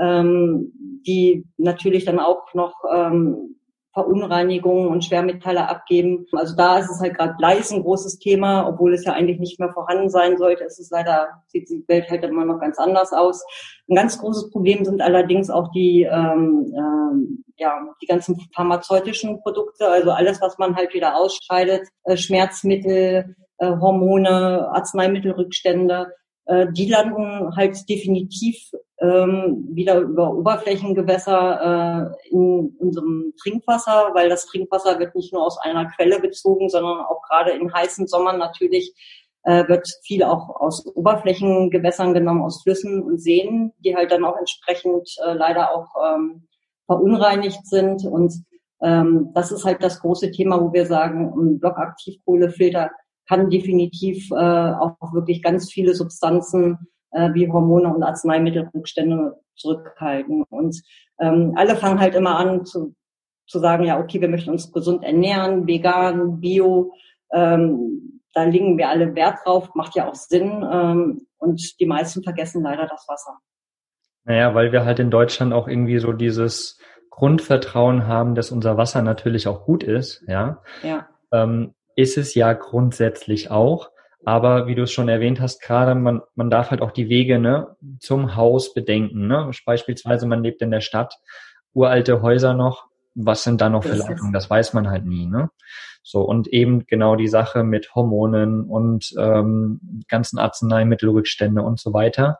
ähm, 0.00 0.72
die 1.06 1.44
natürlich 1.56 2.04
dann 2.04 2.18
auch 2.18 2.52
noch 2.54 2.74
ähm, 2.94 3.56
Verunreinigungen 3.98 4.88
und 4.88 5.04
Schwermetalle 5.04 5.68
abgeben. 5.68 6.26
Also 6.32 6.54
da 6.54 6.78
ist 6.78 6.90
es 6.90 7.00
halt 7.00 7.16
gerade 7.16 7.34
Blei 7.36 7.56
ist 7.56 7.72
ein 7.72 7.82
großes 7.82 8.18
Thema, 8.18 8.68
obwohl 8.68 8.94
es 8.94 9.04
ja 9.04 9.12
eigentlich 9.12 9.40
nicht 9.40 9.58
mehr 9.58 9.72
vorhanden 9.72 10.08
sein 10.08 10.36
sollte. 10.36 10.64
Es 10.64 10.78
ist 10.78 10.92
leider, 10.92 11.28
sieht 11.48 11.68
die 11.68 11.82
Welt 11.88 12.08
halt 12.08 12.22
immer 12.22 12.44
noch 12.44 12.60
ganz 12.60 12.78
anders 12.78 13.12
aus. 13.12 13.44
Ein 13.88 13.96
ganz 13.96 14.18
großes 14.18 14.50
Problem 14.50 14.84
sind 14.84 15.02
allerdings 15.02 15.50
auch 15.50 15.72
die, 15.72 16.02
ähm, 16.02 16.72
ähm, 16.76 17.44
ja, 17.56 17.80
die 18.00 18.06
ganzen 18.06 18.38
pharmazeutischen 18.54 19.40
Produkte, 19.40 19.88
also 19.88 20.12
alles, 20.12 20.40
was 20.40 20.58
man 20.58 20.76
halt 20.76 20.94
wieder 20.94 21.16
ausscheidet, 21.16 21.88
äh, 22.04 22.16
Schmerzmittel, 22.16 23.34
äh, 23.58 23.66
Hormone, 23.66 24.68
Arzneimittelrückstände, 24.72 26.12
äh, 26.48 26.66
die 26.72 26.88
landen 26.88 27.54
halt 27.56 27.88
definitiv 27.88 28.58
ähm, 29.00 29.68
wieder 29.70 30.00
über 30.00 30.34
Oberflächengewässer 30.34 32.16
äh, 32.24 32.28
in 32.30 32.74
unserem 32.78 33.34
Trinkwasser, 33.40 34.10
weil 34.14 34.30
das 34.30 34.46
Trinkwasser 34.46 34.98
wird 34.98 35.14
nicht 35.14 35.32
nur 35.32 35.44
aus 35.44 35.58
einer 35.58 35.86
Quelle 35.90 36.20
bezogen, 36.20 36.70
sondern 36.70 37.00
auch 37.00 37.20
gerade 37.28 37.52
in 37.52 37.72
heißen 37.72 38.06
Sommern 38.06 38.38
natürlich 38.38 38.94
äh, 39.42 39.68
wird 39.68 39.86
viel 40.02 40.22
auch 40.24 40.48
aus 40.58 40.86
Oberflächengewässern 40.86 42.14
genommen, 42.14 42.42
aus 42.42 42.62
Flüssen 42.62 43.02
und 43.02 43.18
Seen, 43.20 43.72
die 43.78 43.94
halt 43.94 44.10
dann 44.10 44.24
auch 44.24 44.36
entsprechend 44.36 45.08
äh, 45.26 45.34
leider 45.34 45.74
auch 45.74 45.88
ähm, 46.02 46.48
verunreinigt 46.86 47.66
sind. 47.66 48.04
Und 48.06 48.32
ähm, 48.80 49.32
das 49.34 49.52
ist 49.52 49.66
halt 49.66 49.82
das 49.82 50.00
große 50.00 50.30
Thema, 50.30 50.60
wo 50.60 50.72
wir 50.72 50.86
sagen, 50.86 51.30
ein 51.36 51.60
Blockaktivkohlefilter 51.60 52.90
kann 53.28 53.50
definitiv 53.50 54.30
äh, 54.30 54.34
auch 54.34 54.96
wirklich 55.12 55.42
ganz 55.42 55.70
viele 55.70 55.94
Substanzen 55.94 56.78
äh, 57.10 57.32
wie 57.34 57.50
Hormone 57.50 57.94
und 57.94 58.02
Arzneimittelrückstände 58.02 59.38
zurückhalten. 59.54 60.44
Und 60.48 60.80
ähm, 61.20 61.52
alle 61.56 61.76
fangen 61.76 62.00
halt 62.00 62.14
immer 62.14 62.36
an 62.38 62.64
zu, 62.64 62.94
zu 63.46 63.58
sagen, 63.58 63.84
ja, 63.84 64.00
okay, 64.00 64.20
wir 64.20 64.28
möchten 64.28 64.50
uns 64.50 64.72
gesund 64.72 65.04
ernähren, 65.04 65.66
vegan, 65.66 66.40
bio. 66.40 66.92
Ähm, 67.32 68.22
da 68.34 68.44
legen 68.44 68.78
wir 68.78 68.88
alle 68.88 69.14
Wert 69.14 69.38
drauf, 69.44 69.74
macht 69.74 69.94
ja 69.94 70.08
auch 70.08 70.14
Sinn. 70.14 70.64
Ähm, 70.70 71.26
und 71.38 71.80
die 71.80 71.86
meisten 71.86 72.22
vergessen 72.22 72.62
leider 72.62 72.86
das 72.86 73.06
Wasser. 73.08 73.38
Naja, 74.24 74.54
weil 74.54 74.72
wir 74.72 74.84
halt 74.84 74.98
in 74.98 75.10
Deutschland 75.10 75.52
auch 75.52 75.68
irgendwie 75.68 75.98
so 75.98 76.12
dieses 76.12 76.78
Grundvertrauen 77.10 78.06
haben, 78.06 78.34
dass 78.34 78.52
unser 78.52 78.76
Wasser 78.76 79.02
natürlich 79.02 79.48
auch 79.48 79.64
gut 79.64 79.82
ist, 79.82 80.22
ja. 80.28 80.62
Ja. 80.82 81.08
Ähm, 81.32 81.74
ist 81.98 82.16
es 82.16 82.36
ja 82.36 82.52
grundsätzlich 82.52 83.50
auch. 83.50 83.90
Aber 84.24 84.68
wie 84.68 84.76
du 84.76 84.82
es 84.82 84.92
schon 84.92 85.08
erwähnt 85.08 85.40
hast, 85.40 85.60
gerade 85.60 85.96
man, 85.96 86.22
man 86.36 86.48
darf 86.48 86.70
halt 86.70 86.80
auch 86.80 86.92
die 86.92 87.08
Wege 87.08 87.40
ne, 87.40 87.76
zum 87.98 88.36
Haus 88.36 88.72
bedenken. 88.72 89.26
Ne? 89.26 89.50
Beispielsweise 89.66 90.26
man 90.26 90.44
lebt 90.44 90.62
in 90.62 90.70
der 90.70 90.80
Stadt, 90.80 91.14
uralte 91.72 92.22
Häuser 92.22 92.54
noch, 92.54 92.86
was 93.16 93.42
sind 93.42 93.60
da 93.60 93.68
noch 93.68 93.82
für 93.82 93.96
Leitungen? 93.96 94.32
Das 94.32 94.48
weiß 94.48 94.74
man 94.74 94.88
halt 94.88 95.06
nie. 95.06 95.26
Ne? 95.26 95.50
So 96.04 96.22
und 96.22 96.46
eben 96.46 96.86
genau 96.86 97.16
die 97.16 97.26
Sache 97.26 97.64
mit 97.64 97.96
Hormonen 97.96 98.62
und 98.62 99.12
ähm, 99.18 100.04
ganzen 100.06 100.38
Arzneimittelrückstände 100.38 101.62
und 101.62 101.80
so 101.80 101.92
weiter. 101.92 102.38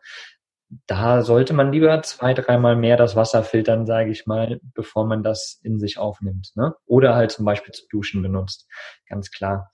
Da 0.87 1.23
sollte 1.23 1.55
man 1.55 1.73
lieber 1.73 2.03
zwei, 2.03 2.35
dreimal 2.35 2.77
mehr 2.77 2.97
das 2.97 3.17
Wasser 3.17 3.43
filtern, 3.43 3.87
sage 3.87 4.11
ich 4.11 4.27
mal, 4.27 4.61
bevor 4.75 5.07
man 5.07 5.23
das 5.23 5.61
in 5.63 5.79
sich 5.79 5.99
aufnimmt. 5.99 6.53
Ne? 6.57 6.75
Oder 6.87 7.15
halt 7.15 7.31
zum 7.31 7.45
Beispiel 7.45 7.73
zu 7.73 7.87
duschen 7.89 8.23
benutzt. 8.23 8.69
Ganz 9.09 9.31
klar. 9.31 9.71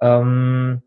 Ähm, 0.00 0.82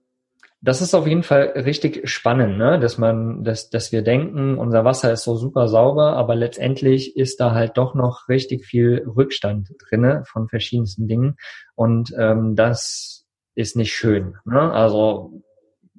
das 0.64 0.82
ist 0.82 0.96
auf 0.96 1.06
jeden 1.06 1.24
Fall 1.24 1.54
richtig 1.56 2.10
spannend, 2.10 2.58
ne? 2.58 2.80
dass 2.80 2.98
man, 2.98 3.44
dass, 3.44 3.70
dass 3.70 3.92
wir 3.92 4.02
denken, 4.02 4.58
unser 4.58 4.86
Wasser 4.86 5.12
ist 5.12 5.26
so 5.26 5.36
super 5.36 5.68
sauber, 5.68 6.14
aber 6.14 6.36
letztendlich 6.36 7.18
ist 7.18 7.42
da 7.42 7.52
halt 7.52 7.78
doch 7.78 7.96
noch 7.96 8.30
richtig 8.30 8.66
viel 8.66 9.06
Rückstand 9.06 9.74
drinne 9.90 10.24
von 10.26 10.48
verschiedensten 10.48 11.10
Dingen 11.10 11.36
und 11.76 12.14
ähm, 12.18 12.56
das 12.56 13.26
ist 13.56 13.76
nicht 13.76 13.94
schön. 13.94 14.38
Ne? 14.46 14.72
Also 14.72 15.44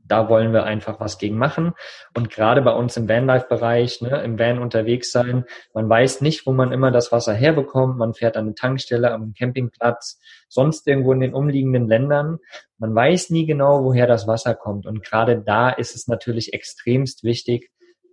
da 0.07 0.29
wollen 0.29 0.53
wir 0.53 0.65
einfach 0.65 1.01
was 1.01 1.19
gegen 1.19 1.37
machen. 1.37 1.73
Und 2.15 2.31
gerade 2.31 2.63
bei 2.63 2.73
uns 2.73 2.97
im 2.97 3.09
Vanlife-Bereich, 3.09 4.03
ne, 4.03 4.23
im 4.23 4.39
Van 4.39 4.59
unterwegs 4.59 5.11
sein, 5.11 5.45
man 5.73 5.89
weiß 5.89 6.21
nicht, 6.21 6.47
wo 6.47 6.53
man 6.53 6.73
immer 6.73 6.91
das 6.91 7.11
Wasser 7.11 7.35
herbekommt. 7.35 7.97
Man 7.97 8.15
fährt 8.15 8.37
an 8.37 8.47
eine 8.47 8.55
Tankstelle, 8.55 9.13
am 9.13 9.33
Campingplatz, 9.33 10.21
sonst 10.49 10.87
irgendwo 10.87 11.13
in 11.13 11.21
den 11.21 11.35
umliegenden 11.35 11.87
Ländern. 11.87 12.39
Man 12.79 12.95
weiß 12.95 13.31
nie 13.31 13.47
genau, 13.47 13.85
woher 13.85 14.07
das 14.07 14.27
Wasser 14.27 14.55
kommt. 14.55 14.87
Und 14.87 15.03
gerade 15.03 15.41
da 15.41 15.71
ist 15.71 15.95
es 15.95 16.07
natürlich 16.07 16.53
extremst 16.53 17.25
wichtig, 17.25 17.71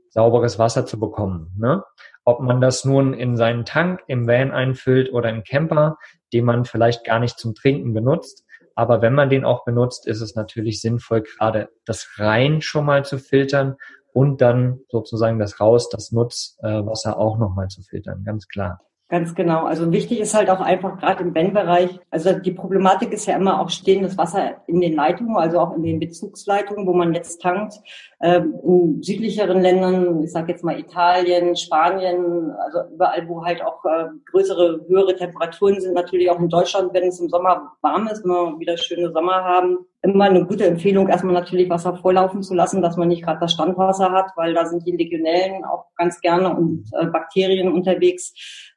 sauberes 0.09 0.59
Wasser 0.59 0.85
zu 0.85 0.99
bekommen. 0.99 1.53
Ne? 1.57 1.83
Ob 2.23 2.41
man 2.41 2.61
das 2.61 2.85
nun 2.85 3.13
in 3.13 3.35
seinen 3.35 3.65
Tank 3.65 4.01
im 4.07 4.27
Van 4.27 4.51
einfüllt 4.51 5.11
oder 5.11 5.29
im 5.29 5.43
Camper, 5.43 5.97
den 6.33 6.45
man 6.45 6.65
vielleicht 6.65 7.03
gar 7.03 7.19
nicht 7.19 7.37
zum 7.39 7.55
Trinken 7.55 7.93
benutzt, 7.93 8.45
aber 8.81 9.03
wenn 9.03 9.13
man 9.13 9.29
den 9.29 9.45
auch 9.45 9.63
benutzt, 9.63 10.07
ist 10.07 10.21
es 10.21 10.33
natürlich 10.33 10.81
sinnvoll, 10.81 11.21
gerade 11.21 11.69
das 11.85 12.15
rein 12.17 12.63
schon 12.63 12.83
mal 12.83 13.05
zu 13.05 13.19
filtern 13.19 13.75
und 14.11 14.41
dann 14.41 14.79
sozusagen 14.89 15.37
das 15.37 15.59
raus, 15.59 15.87
das 15.89 16.11
Nutzwasser 16.11 17.15
auch 17.15 17.37
nochmal 17.37 17.67
zu 17.67 17.83
filtern, 17.83 18.23
ganz 18.23 18.47
klar. 18.47 18.81
Ganz 19.11 19.35
genau. 19.35 19.65
Also 19.65 19.91
wichtig 19.91 20.21
ist 20.21 20.33
halt 20.33 20.49
auch 20.49 20.61
einfach 20.61 20.97
gerade 20.97 21.21
im 21.21 21.33
Ben-Bereich. 21.33 21.99
Also 22.11 22.31
die 22.31 22.53
Problematik 22.53 23.11
ist 23.11 23.25
ja 23.25 23.35
immer 23.35 23.59
auch 23.59 23.69
stehendes 23.69 24.17
Wasser 24.17 24.61
in 24.67 24.79
den 24.79 24.93
Leitungen, 24.93 25.35
also 25.35 25.59
auch 25.59 25.75
in 25.75 25.83
den 25.83 25.99
Bezugsleitungen, 25.99 26.87
wo 26.87 26.93
man 26.93 27.13
jetzt 27.13 27.41
tankt. 27.41 27.73
Ähm, 28.21 28.55
in 28.63 29.03
südlicheren 29.03 29.59
Ländern, 29.61 30.23
ich 30.23 30.31
sage 30.31 30.53
jetzt 30.53 30.63
mal 30.63 30.79
Italien, 30.79 31.57
Spanien, 31.57 32.51
also 32.63 32.93
überall, 32.93 33.27
wo 33.27 33.43
halt 33.43 33.61
auch 33.61 33.83
äh, 33.83 34.05
größere, 34.31 34.85
höhere 34.87 35.13
Temperaturen 35.17 35.81
sind, 35.81 35.93
natürlich 35.93 36.29
auch 36.29 36.39
in 36.39 36.47
Deutschland, 36.47 36.93
wenn 36.93 37.09
es 37.09 37.19
im 37.19 37.27
Sommer 37.27 37.73
warm 37.81 38.07
ist, 38.07 38.23
wenn 38.23 38.31
wir 38.31 38.59
wieder 38.59 38.77
schöne 38.77 39.11
Sommer 39.11 39.43
haben, 39.43 39.79
immer 40.03 40.25
eine 40.25 40.45
gute 40.45 40.65
Empfehlung, 40.65 41.09
erstmal 41.09 41.33
natürlich 41.33 41.69
Wasser 41.69 41.95
vorlaufen 41.95 42.41
zu 42.41 42.53
lassen, 42.53 42.81
dass 42.81 42.97
man 42.97 43.09
nicht 43.09 43.23
gerade 43.23 43.39
das 43.39 43.53
Standwasser 43.53 44.11
hat, 44.11 44.31
weil 44.35 44.53
da 44.53 44.65
sind 44.65 44.85
die 44.85 44.95
Legionellen 44.95 45.63
auch 45.65 45.85
ganz 45.95 46.19
gerne 46.21 46.55
und 46.55 46.85
äh, 46.99 47.05
Bakterien 47.07 47.71
unterwegs. 47.71 48.33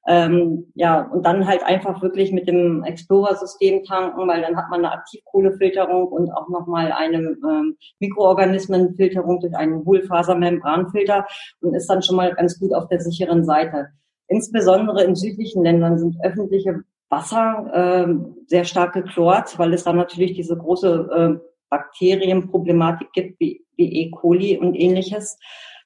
Ähm, 0.06 0.70
ja, 0.74 1.00
und 1.00 1.24
dann 1.24 1.46
halt 1.46 1.62
einfach 1.62 2.02
wirklich 2.02 2.30
mit 2.30 2.46
dem 2.46 2.84
Explorer-System 2.84 3.84
tanken, 3.84 4.28
weil 4.28 4.42
dann 4.42 4.56
hat 4.56 4.68
man 4.68 4.84
eine 4.84 4.92
Aktivkohlefilterung 4.92 6.08
und 6.08 6.30
auch 6.30 6.48
nochmal 6.48 6.92
eine 6.92 7.18
ähm, 7.18 7.76
Mikroorganismenfilterung 8.00 9.40
durch 9.40 9.56
einen 9.56 9.84
Hohlfasermembranfilter 9.84 11.26
und 11.62 11.74
ist 11.74 11.88
dann 11.88 12.02
schon 12.02 12.16
mal 12.16 12.34
ganz 12.34 12.58
gut 12.58 12.74
auf 12.74 12.88
der 12.88 13.00
sicheren 13.00 13.44
Seite. 13.44 13.88
Insbesondere 14.28 15.04
in 15.04 15.14
südlichen 15.14 15.62
Ländern 15.62 15.98
sind 15.98 16.16
öffentliche 16.22 16.82
Wasser 17.08 17.70
äh, 17.72 18.14
sehr 18.46 18.64
stark 18.64 18.92
geklort, 18.92 19.58
weil 19.58 19.72
es 19.72 19.84
da 19.84 19.92
natürlich 19.92 20.34
diese 20.34 20.56
große 20.56 21.38
äh, 21.40 21.48
Bakterienproblematik 21.70 23.12
gibt, 23.12 23.40
wie, 23.40 23.64
wie 23.76 24.02
E. 24.02 24.10
coli 24.10 24.58
und 24.58 24.74
ähnliches. 24.74 25.38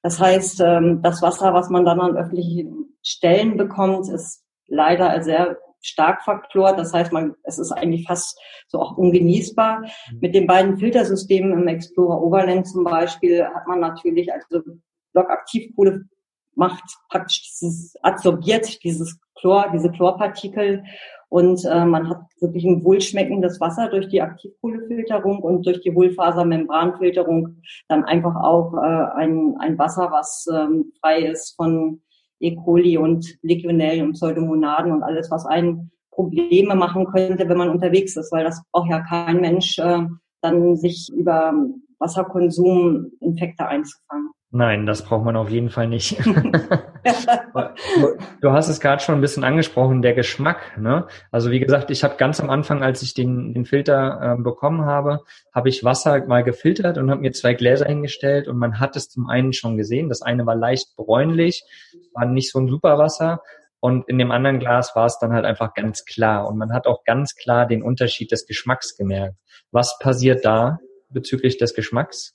Das 0.03 0.21
heißt, 0.21 0.61
ähm, 0.61 1.03
das 1.03 1.23
Wasser, 1.23 1.55
was 1.55 1.71
man 1.71 1.85
dann 1.85 2.01
an 2.01 2.17
öffentlichen 2.17 2.78
Stellen 3.03 3.57
bekommt, 3.57 4.09
ist 4.09 4.45
leider 4.67 5.23
sehr 5.23 5.59
stark 5.81 6.23
verklort. 6.23 6.79
Das 6.79 6.93
heißt, 6.93 7.13
man, 7.13 7.35
es 7.45 7.59
ist 7.59 7.73
eigentlich 7.73 8.07
fast 8.07 8.39
so 8.67 8.81
auch 8.81 8.97
ungenießbar. 8.97 9.81
Mhm. 9.81 10.19
Mit 10.21 10.35
den 10.35 10.47
beiden 10.47 10.79
Filtersystemen 10.79 11.53
im 11.53 11.69
Explorer 11.69 12.21
Overland 12.21 12.67
zum 12.67 12.85
Beispiel 12.85 13.45
hat 13.45 13.67
man 13.67 13.81
natürlich, 13.81 14.33
also 14.33 14.63
Blockaktivkohle 15.13 16.05
macht 16.55 16.83
praktisch 17.09 17.43
dieses, 17.43 17.95
adsorbiert 18.03 18.83
dieses 18.83 19.19
Chlor, 19.37 19.71
diese 19.73 19.91
Chlorpartikel 19.93 20.83
und 21.29 21.65
äh, 21.65 21.85
man 21.85 22.09
hat 22.09 22.23
wirklich 22.41 22.65
ein 22.65 22.83
wohlschmeckendes 22.85 23.61
Wasser 23.61 23.89
durch 23.91 24.09
die 24.09 24.23
Aktivkohlefilterung 24.23 25.41
und 25.41 25.67
durch 25.67 25.81
die 25.83 25.93
Hohlfasermembranfilterung 25.93 27.59
dann 27.87 28.05
einfach 28.05 28.35
auch 28.35 28.75
äh, 28.75 29.19
ein, 29.19 29.57
ein 29.61 29.79
Wasser, 29.79 30.09
was 30.11 30.47
ähm, 30.53 30.93
frei 31.01 31.21
ist 31.21 31.55
von 31.55 32.03
E. 32.41 32.57
coli 32.57 32.99
und 32.99 33.37
Legionellen 33.43 34.07
und 34.07 34.13
Pseudomonaden 34.13 34.93
und 34.93 35.03
alles, 35.03 35.31
was 35.31 35.47
einen 35.47 35.91
Probleme 36.11 36.75
machen 36.75 37.07
könnte, 37.07 37.49
wenn 37.49 37.59
man 37.59 37.71
unterwegs 37.71 38.17
ist, 38.17 38.33
weil 38.33 38.45
das 38.45 38.63
braucht 38.73 38.91
ja 38.91 39.01
kein 39.01 39.41
Mensch, 39.41 39.79
äh, 39.79 40.07
dann 40.41 40.77
sich 40.77 41.09
über 41.15 41.53
Wasserkonsum 41.99 43.13
Infekte 43.21 43.67
einzufangen. 43.67 44.31
Nein, 44.51 44.87
das 44.87 45.05
braucht 45.05 45.27
man 45.27 45.37
auf 45.37 45.51
jeden 45.51 45.69
Fall 45.69 45.89
nicht. 45.89 46.19
du 48.41 48.51
hast 48.51 48.69
es 48.69 48.81
gerade 48.81 49.03
schon 49.03 49.17
ein 49.17 49.21
bisschen 49.21 49.45
angesprochen, 49.45 50.01
der 50.01 50.15
Geschmack. 50.15 50.79
Ne? 50.79 51.07
Also 51.31 51.51
wie 51.51 51.61
gesagt, 51.61 51.91
ich 51.91 52.03
habe 52.03 52.17
ganz 52.17 52.41
am 52.41 52.49
Anfang, 52.49 52.83
als 52.83 53.03
ich 53.03 53.13
den, 53.13 53.53
den 53.53 53.67
Filter 53.67 54.39
äh, 54.39 54.43
bekommen 54.43 54.87
habe, 54.87 55.21
habe 55.55 55.69
ich 55.69 55.85
Wasser 55.85 56.27
mal 56.27 56.45
gefiltert 56.45 56.97
und 56.97 57.11
habe 57.11 57.21
mir 57.21 57.33
zwei 57.33 57.53
Gläser 57.53 57.85
hingestellt 57.85 58.49
und 58.49 58.57
man 58.57 58.81
hat 58.81 58.97
es 58.97 59.11
zum 59.11 59.29
einen 59.29 59.53
schon 59.53 59.77
gesehen. 59.77 60.09
Das 60.09 60.23
eine 60.23 60.47
war 60.47 60.57
leicht 60.57 60.97
bräunlich, 60.97 61.65
war 62.19 62.27
nicht 62.27 62.51
so 62.51 62.59
ein 62.59 62.69
super 62.69 62.99
Wasser 62.99 63.41
und 63.81 64.09
in 64.09 64.19
dem 64.19 64.33
anderen 64.33 64.59
Glas 64.59 64.95
war 64.97 65.07
es 65.07 65.19
dann 65.19 65.33
halt 65.33 65.45
einfach 65.45 65.75
ganz 65.75 66.05
klar 66.05 66.49
und 66.49 66.59
man 66.59 66.73
hat 66.73 66.87
auch 66.87 67.05
ganz 67.05 67.37
klar 67.37 67.67
den 67.67 67.83
Unterschied 67.83 68.33
des 68.33 68.47
Geschmacks 68.47 68.97
gemerkt. 68.97 69.37
Was 69.71 69.99
passiert 69.99 70.45
da 70.45 70.79
bezüglich 71.09 71.59
des 71.59 71.75
Geschmacks? 71.75 72.35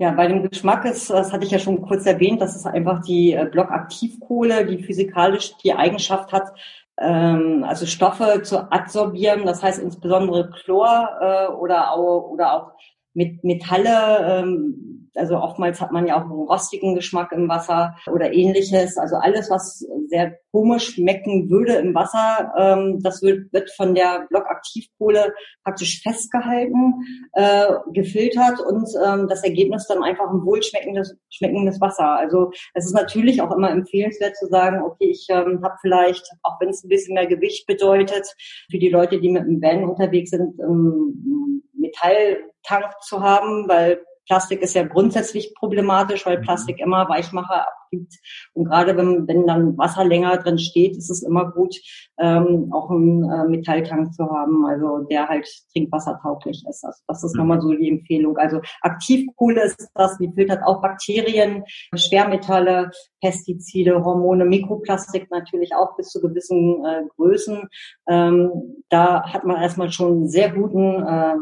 Ja, 0.00 0.12
bei 0.12 0.28
dem 0.28 0.48
Geschmack 0.48 0.84
ist, 0.84 1.10
das 1.10 1.32
hatte 1.32 1.44
ich 1.44 1.50
ja 1.50 1.58
schon 1.58 1.82
kurz 1.82 2.06
erwähnt, 2.06 2.40
dass 2.40 2.54
es 2.54 2.66
einfach 2.66 3.02
die 3.02 3.32
äh, 3.32 3.46
Blockaktivkohle, 3.50 4.64
die 4.64 4.84
physikalisch 4.84 5.56
die 5.64 5.72
Eigenschaft 5.72 6.32
hat, 6.32 6.52
ähm, 7.00 7.64
also 7.66 7.84
Stoffe 7.84 8.42
zu 8.42 8.70
adsorbieren. 8.70 9.44
Das 9.44 9.60
heißt 9.60 9.80
insbesondere 9.80 10.50
Chlor 10.50 11.18
äh, 11.20 11.52
oder 11.52 11.92
auch, 11.92 12.30
oder 12.30 12.52
auch 12.52 12.72
mit 13.18 13.42
Metalle, 13.42 14.44
ähm, 14.44 15.10
also 15.16 15.38
oftmals 15.38 15.80
hat 15.80 15.90
man 15.90 16.06
ja 16.06 16.16
auch 16.16 16.22
einen 16.22 16.30
rostigen 16.30 16.94
Geschmack 16.94 17.32
im 17.32 17.48
Wasser 17.48 17.96
oder 18.06 18.32
ähnliches. 18.32 18.96
Also 18.96 19.16
alles, 19.16 19.50
was 19.50 19.84
sehr 20.06 20.38
komisch 20.52 20.94
schmecken 20.94 21.50
würde 21.50 21.74
im 21.74 21.96
Wasser, 21.96 22.52
ähm, 22.56 23.00
das 23.02 23.20
wird, 23.20 23.52
wird 23.52 23.70
von 23.72 23.96
der 23.96 24.26
Blockaktivkohle 24.30 25.34
praktisch 25.64 26.00
festgehalten, 26.00 26.94
äh, 27.32 27.66
gefiltert 27.92 28.60
und 28.60 28.88
ähm, 29.04 29.26
das 29.28 29.42
Ergebnis 29.42 29.88
dann 29.88 30.04
einfach 30.04 30.30
ein 30.30 30.44
wohlschmeckendes 30.44 31.16
schmeckendes 31.28 31.80
Wasser. 31.80 32.16
Also 32.16 32.52
es 32.74 32.86
ist 32.86 32.94
natürlich 32.94 33.42
auch 33.42 33.50
immer 33.50 33.70
empfehlenswert 33.70 34.36
zu 34.36 34.46
sagen, 34.46 34.80
okay, 34.82 35.10
ich 35.10 35.26
ähm, 35.30 35.60
habe 35.64 35.74
vielleicht, 35.80 36.24
auch 36.44 36.60
wenn 36.60 36.68
es 36.68 36.84
ein 36.84 36.88
bisschen 36.88 37.14
mehr 37.14 37.26
Gewicht 37.26 37.66
bedeutet, 37.66 38.26
für 38.70 38.78
die 38.78 38.90
Leute, 38.90 39.18
die 39.18 39.30
mit 39.30 39.42
dem 39.42 39.60
Van 39.60 39.84
unterwegs 39.84 40.30
sind, 40.30 40.54
ähm, 40.60 41.64
Metalltank 41.78 43.00
zu 43.00 43.22
haben, 43.22 43.68
weil 43.68 44.00
Plastik 44.28 44.60
ist 44.60 44.74
ja 44.74 44.84
grundsätzlich 44.84 45.54
problematisch, 45.54 46.26
weil 46.26 46.38
mhm. 46.38 46.42
Plastik 46.42 46.78
immer 46.80 47.08
Weichmacher 47.08 47.66
abgibt. 47.66 48.14
Und 48.52 48.66
gerade 48.66 48.96
wenn, 48.96 49.26
wenn 49.26 49.46
dann 49.46 49.76
Wasser 49.78 50.04
länger 50.04 50.36
drin 50.36 50.58
steht, 50.58 50.96
ist 50.96 51.10
es 51.10 51.22
immer 51.22 51.50
gut, 51.50 51.74
ähm, 52.18 52.70
auch 52.72 52.90
einen 52.90 53.24
äh, 53.24 53.48
Metalltank 53.48 54.12
zu 54.12 54.28
haben, 54.28 54.66
also 54.66 54.98
der 55.10 55.28
halt 55.28 55.48
trinkwassertauglich 55.72 56.62
ist. 56.68 56.84
Also 56.84 57.02
das 57.06 57.24
ist 57.24 57.34
mhm. 57.34 57.40
nochmal 57.40 57.60
so 57.62 57.72
die 57.72 57.88
Empfehlung. 57.88 58.36
Also 58.36 58.60
Aktivkohle 58.82 59.62
ist 59.62 59.88
das, 59.94 60.18
die 60.18 60.30
filtert 60.34 60.62
auch 60.62 60.82
Bakterien, 60.82 61.64
Schwermetalle, 61.94 62.90
Pestizide, 63.22 64.04
Hormone, 64.04 64.44
Mikroplastik 64.44 65.30
natürlich 65.30 65.74
auch 65.74 65.96
bis 65.96 66.08
zu 66.10 66.20
gewissen 66.20 66.84
äh, 66.84 67.02
Größen. 67.16 67.66
Ähm, 68.08 68.82
da 68.90 69.22
hat 69.22 69.44
man 69.44 69.62
erstmal 69.62 69.90
schon 69.90 70.12
einen 70.12 70.28
sehr 70.28 70.50
guten 70.52 71.02
äh, 71.02 71.34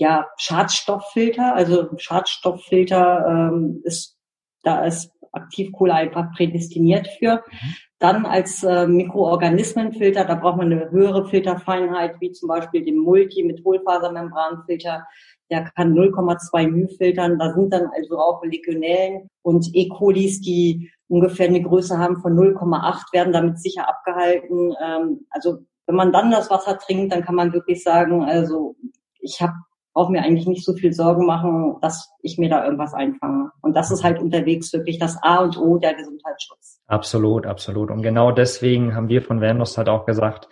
ja, 0.00 0.26
Schadstofffilter. 0.38 1.54
Also 1.54 1.90
Schadstofffilter 1.98 3.26
ähm, 3.28 3.82
ist, 3.84 4.16
da 4.62 4.84
ist 4.86 5.12
Aktivkohle 5.32 5.92
einfach 5.92 6.32
prädestiniert 6.34 7.06
für. 7.18 7.36
Mhm. 7.36 7.74
Dann 7.98 8.24
als 8.24 8.64
äh, 8.64 8.86
Mikroorganismenfilter, 8.86 10.24
da 10.24 10.36
braucht 10.36 10.56
man 10.56 10.72
eine 10.72 10.90
höhere 10.90 11.28
Filterfeinheit, 11.28 12.18
wie 12.20 12.32
zum 12.32 12.48
Beispiel 12.48 12.82
den 12.82 12.96
Multi 12.96 13.42
mit 13.42 13.62
Hohlfasermembranfilter. 13.62 15.06
Der 15.50 15.64
kann 15.76 15.92
0,2 15.92 16.68
μ 16.68 16.88
filtern. 16.96 17.38
Da 17.38 17.52
sind 17.52 17.70
dann 17.70 17.90
also 17.94 18.18
auch 18.18 18.42
Legionellen 18.42 19.28
und 19.42 19.68
E. 19.74 19.88
colis, 19.88 20.40
die 20.40 20.90
ungefähr 21.08 21.48
eine 21.48 21.62
Größe 21.62 21.98
haben 21.98 22.22
von 22.22 22.34
0,8, 22.34 23.12
werden 23.12 23.34
damit 23.34 23.60
sicher 23.60 23.86
abgehalten. 23.86 24.74
Ähm, 24.82 25.26
also 25.28 25.58
wenn 25.86 25.96
man 25.96 26.10
dann 26.10 26.30
das 26.30 26.50
Wasser 26.50 26.78
trinkt, 26.78 27.12
dann 27.12 27.22
kann 27.22 27.34
man 27.34 27.52
wirklich 27.52 27.82
sagen, 27.82 28.24
also 28.24 28.76
ich 29.20 29.42
habe 29.42 29.52
brauche 29.92 30.12
mir 30.12 30.22
eigentlich 30.22 30.46
nicht 30.46 30.64
so 30.64 30.74
viel 30.74 30.92
Sorgen 30.92 31.26
machen, 31.26 31.76
dass 31.80 32.10
ich 32.22 32.38
mir 32.38 32.48
da 32.48 32.64
irgendwas 32.64 32.94
einfange. 32.94 33.50
Und 33.60 33.74
das 33.74 33.90
ist 33.90 34.04
halt 34.04 34.20
unterwegs 34.20 34.72
wirklich 34.72 34.98
das 34.98 35.18
A 35.22 35.38
und 35.38 35.58
O 35.58 35.78
der 35.78 35.94
Gesundheitsschutz. 35.94 36.80
Absolut, 36.86 37.46
absolut. 37.46 37.90
Und 37.90 38.02
genau 38.02 38.32
deswegen 38.32 38.94
haben 38.94 39.08
wir 39.08 39.22
von 39.22 39.40
Vernos 39.40 39.76
halt 39.76 39.88
auch 39.88 40.06
gesagt, 40.06 40.48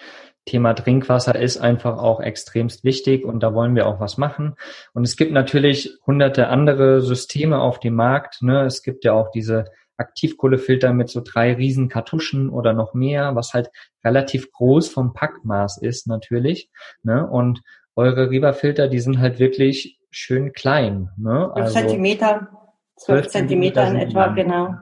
Thema 0.48 0.72
Trinkwasser 0.72 1.38
ist 1.38 1.58
einfach 1.58 1.98
auch 1.98 2.20
extremst 2.20 2.82
wichtig 2.82 3.24
und 3.24 3.42
da 3.42 3.52
wollen 3.54 3.74
wir 3.74 3.86
auch 3.86 4.00
was 4.00 4.16
machen. 4.16 4.54
Und 4.94 5.04
es 5.04 5.16
gibt 5.16 5.32
natürlich 5.32 5.98
hunderte 6.06 6.48
andere 6.48 7.02
Systeme 7.02 7.60
auf 7.60 7.80
dem 7.80 7.94
Markt. 7.94 8.42
Ne? 8.42 8.64
Es 8.64 8.82
gibt 8.82 9.04
ja 9.04 9.12
auch 9.12 9.30
diese 9.30 9.66
Aktivkohlefilter 9.98 10.94
mit 10.94 11.10
so 11.10 11.20
drei 11.22 11.52
riesen 11.54 11.88
Kartuschen 11.88 12.48
oder 12.48 12.72
noch 12.72 12.94
mehr, 12.94 13.34
was 13.34 13.52
halt 13.52 13.70
relativ 14.04 14.50
groß 14.52 14.88
vom 14.88 15.12
Packmaß 15.12 15.82
ist 15.82 16.06
natürlich. 16.06 16.70
Ne? 17.02 17.28
Und 17.28 17.60
eure 17.98 18.30
Riva-Filter, 18.30 18.86
die 18.86 19.00
sind 19.00 19.18
halt 19.18 19.40
wirklich 19.40 19.98
schön 20.10 20.52
klein. 20.52 21.10
Ne? 21.16 21.50
12 21.52 21.56
also 21.56 21.78
Zentimeter, 21.80 22.48
12 22.96 23.28
Zentimeter 23.28 23.88
in 23.88 23.96
etwa, 23.96 24.26
lang. 24.26 24.34
genau. 24.36 24.74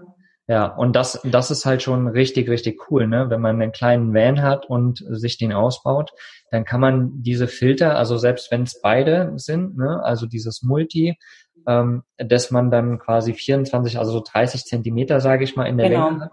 Ja, 0.49 0.67
und 0.67 0.95
das, 0.95 1.21
das 1.25 1.51
ist 1.51 1.65
halt 1.65 1.83
schon 1.83 2.07
richtig, 2.09 2.49
richtig 2.49 2.89
cool, 2.89 3.09
ne? 3.09 3.31
Wenn 3.31 3.41
man 3.41 3.61
einen 3.61 3.73
kleinen 3.73 4.15
Van 4.15 4.43
hat 4.43 4.67
und 4.67 5.03
sich 5.09 5.39
den 5.39 5.53
ausbaut, 5.53 6.13
dann 6.51 6.65
kann 6.65 6.81
man 6.81 7.23
diese 7.23 7.49
Filter, 7.49 7.97
also 7.97 8.17
selbst 8.19 8.53
wenn 8.53 8.63
es 8.63 8.81
beide 8.81 9.33
sind, 9.37 9.77
ne, 9.77 10.01
also 10.05 10.27
dieses 10.27 10.63
Multi, 10.63 11.19
ähm, 11.67 12.05
dass 12.19 12.53
man 12.53 12.71
dann 12.71 12.99
quasi 12.99 13.33
24, 13.33 13.99
also 13.99 14.13
so 14.13 14.23
30 14.25 14.63
Zentimeter, 14.65 15.21
sage 15.21 15.43
ich 15.43 15.57
mal, 15.57 15.65
in 15.65 15.79
der 15.79 15.89
genau. 15.89 16.11
Länge 16.11 16.21
hat. 16.27 16.33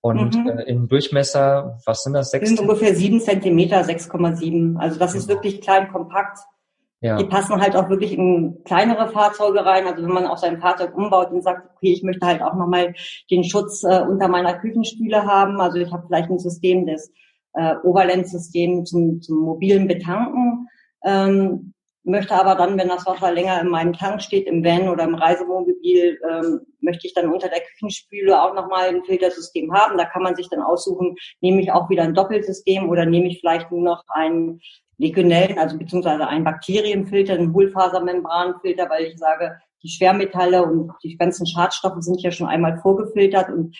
Und 0.00 0.36
mhm. 0.36 0.48
äh, 0.48 0.62
im 0.64 0.88
Durchmesser, 0.88 1.78
was 1.84 2.02
sind 2.02 2.12
das? 2.12 2.30
Sechs 2.30 2.48
sind 2.48 2.60
ungefähr 2.60 2.94
sieben 2.94 3.20
Zentimeter, 3.20 3.80
6,7. 3.80 4.76
Also 4.78 4.98
das 4.98 5.14
ist 5.14 5.26
genau. 5.26 5.38
wirklich 5.38 5.60
klein, 5.60 5.90
kompakt. 5.90 6.38
Ja. 7.00 7.16
Die 7.16 7.24
passen 7.24 7.60
halt 7.60 7.76
auch 7.76 7.88
wirklich 7.88 8.12
in 8.12 8.58
kleinere 8.64 9.08
Fahrzeuge 9.08 9.64
rein. 9.64 9.86
Also 9.86 10.02
wenn 10.02 10.12
man 10.12 10.26
auch 10.26 10.38
sein 10.38 10.60
Fahrzeug 10.60 10.96
umbaut 10.96 11.30
und 11.30 11.42
sagt, 11.42 11.68
okay, 11.76 11.92
ich 11.92 12.02
möchte 12.02 12.26
halt 12.26 12.42
auch 12.42 12.54
nochmal 12.54 12.94
den 13.30 13.44
Schutz 13.44 13.84
äh, 13.84 14.02
unter 14.02 14.28
meiner 14.28 14.54
Küchenstühle 14.54 15.24
haben. 15.24 15.60
Also 15.60 15.78
ich 15.78 15.92
habe 15.92 16.04
vielleicht 16.06 16.30
ein 16.30 16.38
System 16.38 16.86
des 16.86 17.12
äh, 17.54 17.74
Overland-System 17.82 18.84
zum, 18.84 19.20
zum 19.20 19.38
mobilen 19.38 19.86
Betanken. 19.86 20.68
Ähm, 21.04 21.72
möchte 22.08 22.34
aber 22.34 22.54
dann, 22.54 22.78
wenn 22.78 22.88
das 22.88 23.06
Wasser 23.06 23.30
länger 23.32 23.60
in 23.60 23.68
meinem 23.68 23.92
Tank 23.92 24.22
steht, 24.22 24.46
im 24.46 24.64
Van 24.64 24.88
oder 24.88 25.04
im 25.04 25.14
Reisemobil, 25.14 26.18
ähm, 26.28 26.60
möchte 26.80 27.06
ich 27.06 27.14
dann 27.14 27.32
unter 27.32 27.48
der 27.48 27.60
Küchenspüle 27.60 28.42
auch 28.42 28.54
nochmal 28.54 28.88
ein 28.88 29.04
Filtersystem 29.04 29.72
haben. 29.72 29.98
Da 29.98 30.04
kann 30.04 30.22
man 30.22 30.34
sich 30.34 30.48
dann 30.48 30.62
aussuchen, 30.62 31.16
nehme 31.40 31.60
ich 31.60 31.70
auch 31.70 31.90
wieder 31.90 32.04
ein 32.04 32.14
Doppelsystem 32.14 32.88
oder 32.88 33.06
nehme 33.06 33.28
ich 33.28 33.40
vielleicht 33.40 33.70
nur 33.70 33.82
noch 33.82 34.02
einen 34.08 34.60
Legionellen, 34.96 35.58
also 35.58 35.78
beziehungsweise 35.78 36.26
einen 36.26 36.44
Bakterienfilter, 36.44 37.34
einen 37.34 37.54
Hohlfasermembranfilter, 37.54 38.90
weil 38.90 39.04
ich 39.04 39.18
sage, 39.18 39.58
die 39.82 39.88
Schwermetalle 39.88 40.64
und 40.64 40.92
die 41.04 41.16
ganzen 41.16 41.46
Schadstoffe 41.46 42.02
sind 42.02 42.20
ja 42.20 42.32
schon 42.32 42.48
einmal 42.48 42.78
vorgefiltert 42.78 43.48
und 43.48 43.76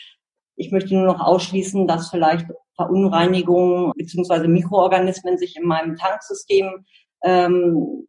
ich 0.54 0.70
möchte 0.70 0.94
nur 0.94 1.06
noch 1.06 1.20
ausschließen, 1.20 1.86
dass 1.86 2.10
vielleicht 2.10 2.46
Verunreinigungen 2.74 3.92
beziehungsweise 3.96 4.48
Mikroorganismen 4.48 5.38
sich 5.38 5.56
in 5.56 5.66
meinem 5.66 5.96
Tanksystem 5.96 6.84
ähm, 7.22 8.06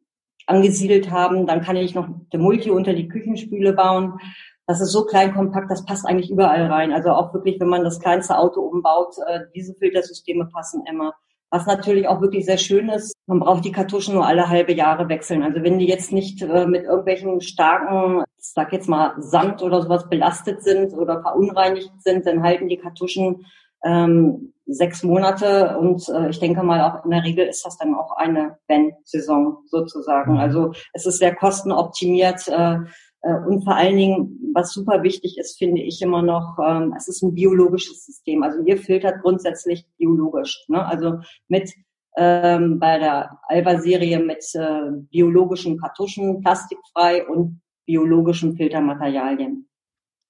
angesiedelt 0.50 1.12
haben. 1.12 1.46
Dann 1.48 1.62
kann 1.62 1.76
ich 1.76 1.96
noch 1.96 2.08
der 2.34 2.40
Multi 2.40 2.72
unter 2.72 2.94
die 2.94 3.08
Küchenspüle 3.08 3.74
bauen. 3.74 4.20
Das 4.66 4.82
ist 4.82 4.92
so 4.92 5.06
klein 5.06 5.34
kompakt, 5.34 5.72
das 5.72 5.86
passt 5.86 6.06
eigentlich 6.06 6.30
überall 6.30 6.66
rein. 6.68 6.92
Also 6.92 7.10
auch 7.10 7.34
wirklich, 7.34 7.60
wenn 7.60 7.70
man 7.70 7.84
das 7.84 8.00
kleinste 8.00 8.38
Auto 8.38 8.62
umbaut, 8.62 9.16
äh, 9.28 9.42
diese 9.56 9.74
Filtersysteme 9.74 10.46
passen 10.46 10.84
immer. 10.90 11.14
Was 11.52 11.66
natürlich 11.66 12.08
auch 12.08 12.22
wirklich 12.22 12.46
sehr 12.46 12.60
schön 12.60 12.90
ist, 12.90 13.16
man 13.26 13.40
braucht 13.40 13.66
die 13.66 13.72
Kartuschen 13.72 14.14
nur 14.14 14.28
alle 14.28 14.50
halbe 14.50 14.74
Jahre 14.74 15.10
wechseln. 15.10 15.42
Also 15.42 15.64
wenn 15.64 15.80
die 15.80 15.88
jetzt 15.88 16.12
nicht 16.12 16.44
äh, 16.44 16.68
mit 16.68 16.84
irgendwelchen 16.84 17.42
starken, 17.42 18.24
ich 18.38 18.52
sag 18.54 18.72
jetzt 18.72 18.88
mal 18.88 19.16
Sand 19.18 19.64
oder 19.64 19.82
sowas 19.82 20.08
belastet 20.08 20.62
sind 20.62 20.94
oder 20.94 21.22
verunreinigt 21.22 21.92
sind, 22.04 22.28
dann 22.28 22.44
halten 22.44 22.70
die 22.70 22.78
Kartuschen 22.78 23.46
ähm, 23.84 24.54
sechs 24.66 25.04
Monate 25.04 25.78
und 25.80 26.08
äh, 26.10 26.30
ich 26.30 26.40
denke 26.40 26.64
mal 26.64 26.82
auch 26.82 27.04
in 27.04 27.12
der 27.12 27.24
Regel 27.24 27.48
ist 27.48 27.66
das 27.66 27.78
dann 27.78 27.96
auch 27.96 28.16
eine 28.18 28.58
Wenn-Saison 28.68 29.58
sozusagen. 29.66 30.34
Mhm. 30.34 30.40
Also 30.40 30.74
es 30.94 31.06
ist 31.06 31.18
sehr 31.18 31.36
kostenoptimiert 31.36 32.48
äh, 32.48 32.78
äh, 33.22 33.34
und 33.48 33.64
vor 33.64 33.76
allen 33.76 33.98
Dingen, 33.98 34.52
was 34.54 34.74
super 34.74 35.04
wichtig 35.04 35.38
ist, 35.38 35.58
finde 35.58 35.82
ich 35.82 36.02
immer 36.02 36.22
noch, 36.22 36.58
ähm, 36.64 36.94
es 36.96 37.08
ist 37.08 37.22
ein 37.22 37.34
biologisches 37.34 38.06
System. 38.06 38.44
Also 38.44 38.62
ihr 38.64 38.78
filtert 38.78 39.22
grundsätzlich 39.22 39.86
biologisch. 39.98 40.66
Ne? 40.68 40.86
Also 40.86 41.20
mit 41.48 41.74
ähm, 42.18 42.80
bei 42.80 43.00
der 43.00 43.40
Alba-Serie 43.48 44.20
mit 44.20 44.44
äh, 44.54 44.92
biologischen 45.10 45.80
Kartuschen, 45.80 46.42
plastikfrei 46.42 47.26
und 47.28 47.62
biologischen 47.86 48.56
Filtermaterialien. 48.56 49.69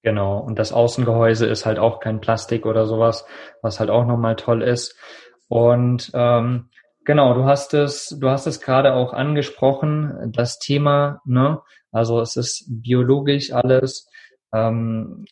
Genau. 0.02 0.38
Und 0.38 0.58
das 0.58 0.72
Außengehäuse 0.72 1.46
ist 1.46 1.66
halt 1.66 1.78
auch 1.78 2.00
kein 2.00 2.20
Plastik 2.20 2.64
oder 2.66 2.86
sowas, 2.86 3.26
was 3.62 3.80
halt 3.80 3.90
auch 3.90 4.06
nochmal 4.06 4.36
toll 4.36 4.62
ist. 4.62 4.96
Und 5.48 6.10
ähm, 6.14 6.70
genau, 7.04 7.34
du 7.34 7.44
hast 7.44 7.74
es, 7.74 8.16
du 8.18 8.28
hast 8.30 8.46
es 8.46 8.60
gerade 8.60 8.94
auch 8.94 9.12
angesprochen, 9.12 10.32
das 10.32 10.58
Thema, 10.58 11.20
ne? 11.24 11.60
Also 11.92 12.20
es 12.20 12.36
ist 12.36 12.64
biologisch 12.68 13.52
alles. 13.52 14.08
Ähm, 14.54 15.26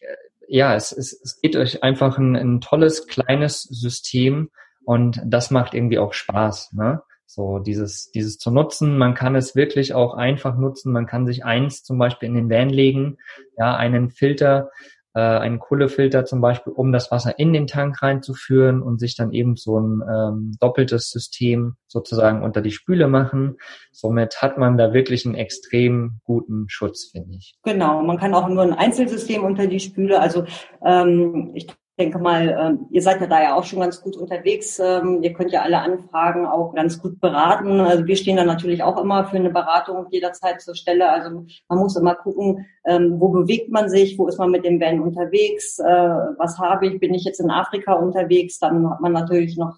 ja, 0.49 0.75
es, 0.75 0.93
es, 0.93 1.19
es 1.23 1.41
geht 1.41 1.57
euch 1.57 1.83
einfach 1.83 2.19
ein, 2.19 2.37
ein 2.37 2.61
tolles 2.61 3.07
kleines 3.07 3.63
System 3.63 4.51
und 4.85 5.21
das 5.25 5.51
macht 5.51 5.75
irgendwie 5.75 5.99
auch 5.99 6.13
Spaß, 6.13 6.73
ne? 6.73 7.03
So 7.31 7.59
dieses, 7.59 8.11
dieses 8.11 8.39
zu 8.39 8.51
nutzen. 8.51 8.97
Man 8.97 9.13
kann 9.13 9.37
es 9.37 9.55
wirklich 9.55 9.93
auch 9.93 10.15
einfach 10.15 10.57
nutzen. 10.57 10.93
Man 10.93 11.05
kann 11.05 11.27
sich 11.27 11.45
eins 11.45 11.83
zum 11.83 11.99
Beispiel 11.99 12.27
in 12.27 12.35
den 12.35 12.49
Van 12.49 12.71
legen, 12.71 13.19
ja, 13.59 13.77
einen 13.77 14.09
Filter, 14.09 14.71
äh, 15.13 15.21
einen 15.21 15.59
Kohlefilter 15.59 16.25
zum 16.25 16.41
Beispiel, 16.41 16.73
um 16.73 16.91
das 16.91 17.11
Wasser 17.11 17.39
in 17.39 17.53
den 17.53 17.67
Tank 17.67 18.01
reinzuführen 18.01 18.81
und 18.81 18.99
sich 18.99 19.15
dann 19.15 19.31
eben 19.33 19.57
so 19.57 19.79
ein 19.79 20.01
ähm, 20.11 20.57
doppeltes 20.59 21.11
System 21.11 21.75
sozusagen 21.87 22.43
unter 22.43 22.63
die 22.63 22.71
Spüle 22.71 23.09
machen. 23.09 23.59
Somit 23.93 24.41
hat 24.41 24.57
man 24.57 24.79
da 24.79 24.95
wirklich 24.95 25.27
einen 25.27 25.35
extrem 25.35 26.21
guten 26.25 26.65
Schutz, 26.71 27.11
finde 27.13 27.37
ich. 27.37 27.59
Genau, 27.63 28.03
man 28.03 28.17
kann 28.17 28.33
auch 28.33 28.49
nur 28.49 28.63
ein 28.63 28.73
Einzelsystem 28.73 29.45
unter 29.45 29.67
die 29.67 29.81
Spüle. 29.81 30.19
Also 30.19 30.47
ähm, 30.83 31.51
ich 31.55 31.67
denke 31.99 32.19
mal, 32.19 32.49
ähm, 32.49 32.87
ihr 32.91 33.03
seid 33.03 33.21
ja 33.21 33.27
da 33.27 33.43
ja 33.43 33.55
auch 33.55 33.65
schon 33.65 33.81
ganz 33.81 34.01
gut 34.01 34.17
unterwegs. 34.17 34.79
Ähm, 34.79 35.23
ihr 35.23 35.33
könnt 35.33 35.51
ja 35.51 35.63
alle 35.63 35.81
Anfragen 35.81 36.47
auch 36.47 36.75
ganz 36.75 37.01
gut 37.01 37.21
beraten. 37.21 37.81
Also 37.81 38.07
wir 38.07 38.17
stehen 38.17 38.37
da 38.37 38.45
natürlich 38.45 38.83
auch 38.83 39.01
immer 39.01 39.25
für 39.25 39.37
eine 39.37 39.51
Beratung 39.51 40.07
jederzeit 40.11 40.61
zur 40.61 40.77
Stelle. 40.77 41.11
Also 41.11 41.45
man 41.69 41.79
muss 41.79 41.97
immer 41.97 42.15
gucken, 42.15 42.67
ähm, 42.89 43.21
wo 43.21 43.29
bewegt 43.29 43.71
man 43.71 43.89
sich, 43.89 44.19
wo 44.19 44.27
ist 44.27 44.39
man 44.39 44.51
mit 44.51 44.65
dem 44.65 44.81
Van 44.81 45.01
unterwegs, 45.01 45.79
äh, 45.79 45.85
was 45.85 46.59
habe 46.59 46.87
ich, 46.87 46.99
bin 46.99 47.15
ich 47.15 47.25
jetzt 47.25 47.41
in 47.41 47.51
Afrika 47.51 47.93
unterwegs, 47.93 48.59
dann 48.59 48.89
hat 48.91 49.01
man 49.01 49.13
natürlich 49.13 49.57
noch, 49.57 49.77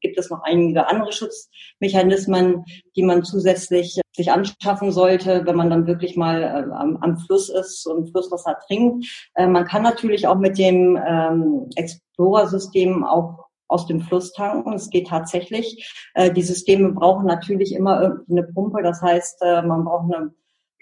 gibt 0.00 0.18
es 0.18 0.30
noch 0.30 0.42
einige 0.42 0.88
andere 0.88 1.12
Schutzmechanismen, 1.12 2.64
die 2.96 3.02
man 3.02 3.24
zusätzlich 3.24 4.00
sich 4.14 4.30
anschaffen 4.30 4.92
sollte, 4.92 5.42
wenn 5.44 5.56
man 5.56 5.70
dann 5.70 5.86
wirklich 5.86 6.16
mal 6.16 6.42
äh, 6.42 6.72
am, 6.72 6.96
am, 6.98 7.18
Fluss 7.18 7.48
ist 7.48 7.86
und 7.86 8.10
Flusswasser 8.10 8.58
trinkt. 8.66 9.06
Äh, 9.34 9.48
man 9.48 9.64
kann 9.64 9.82
natürlich 9.82 10.26
auch 10.26 10.38
mit 10.38 10.56
dem 10.56 10.96
ähm, 10.96 11.68
Explorer-System 11.74 13.04
auch 13.04 13.48
aus 13.66 13.86
dem 13.86 14.00
Fluss 14.00 14.32
tanken. 14.32 14.74
Es 14.74 14.90
geht 14.90 15.08
tatsächlich. 15.08 15.90
Äh, 16.14 16.30
die 16.30 16.42
Systeme 16.42 16.92
brauchen 16.92 17.26
natürlich 17.26 17.74
immer 17.74 18.00
irgendwie 18.00 18.32
eine 18.32 18.44
Pumpe. 18.44 18.82
Das 18.82 19.02
heißt, 19.02 19.42
äh, 19.42 19.62
man 19.62 19.84
braucht 19.84 20.14
eine, 20.14 20.32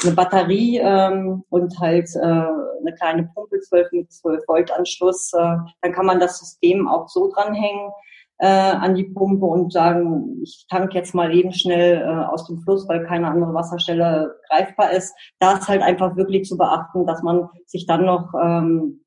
eine 0.04 0.14
Batterie 0.14 0.78
ähm, 0.78 1.44
und 1.48 1.78
halt 1.78 2.08
äh, 2.16 2.20
eine 2.20 2.94
kleine 2.98 3.30
Pumpe, 3.34 3.60
12 3.60 3.92
mit 3.92 4.12
12 4.12 4.42
Volt 4.46 4.70
Anschluss. 4.70 5.32
Äh, 5.32 5.56
dann 5.80 5.92
kann 5.92 6.06
man 6.06 6.20
das 6.20 6.38
System 6.38 6.88
auch 6.88 7.08
so 7.08 7.30
dranhängen 7.32 7.90
äh, 8.38 8.46
an 8.46 8.94
die 8.94 9.04
Pumpe 9.04 9.46
und 9.46 9.72
sagen, 9.72 10.40
ich 10.42 10.66
tank 10.68 10.94
jetzt 10.94 11.14
mal 11.14 11.34
eben 11.34 11.52
schnell 11.52 12.02
äh, 12.02 12.24
aus 12.26 12.46
dem 12.46 12.60
Fluss, 12.60 12.88
weil 12.88 13.06
keine 13.06 13.28
andere 13.28 13.54
Wasserstelle 13.54 14.34
greifbar 14.50 14.92
ist. 14.92 15.14
Da 15.38 15.58
ist 15.58 15.68
halt 15.68 15.82
einfach 15.82 16.16
wirklich 16.16 16.48
zu 16.48 16.56
beachten, 16.56 17.06
dass 17.06 17.22
man 17.22 17.48
sich 17.66 17.86
dann 17.86 18.04
noch 18.04 18.32
ähm, 18.34 19.04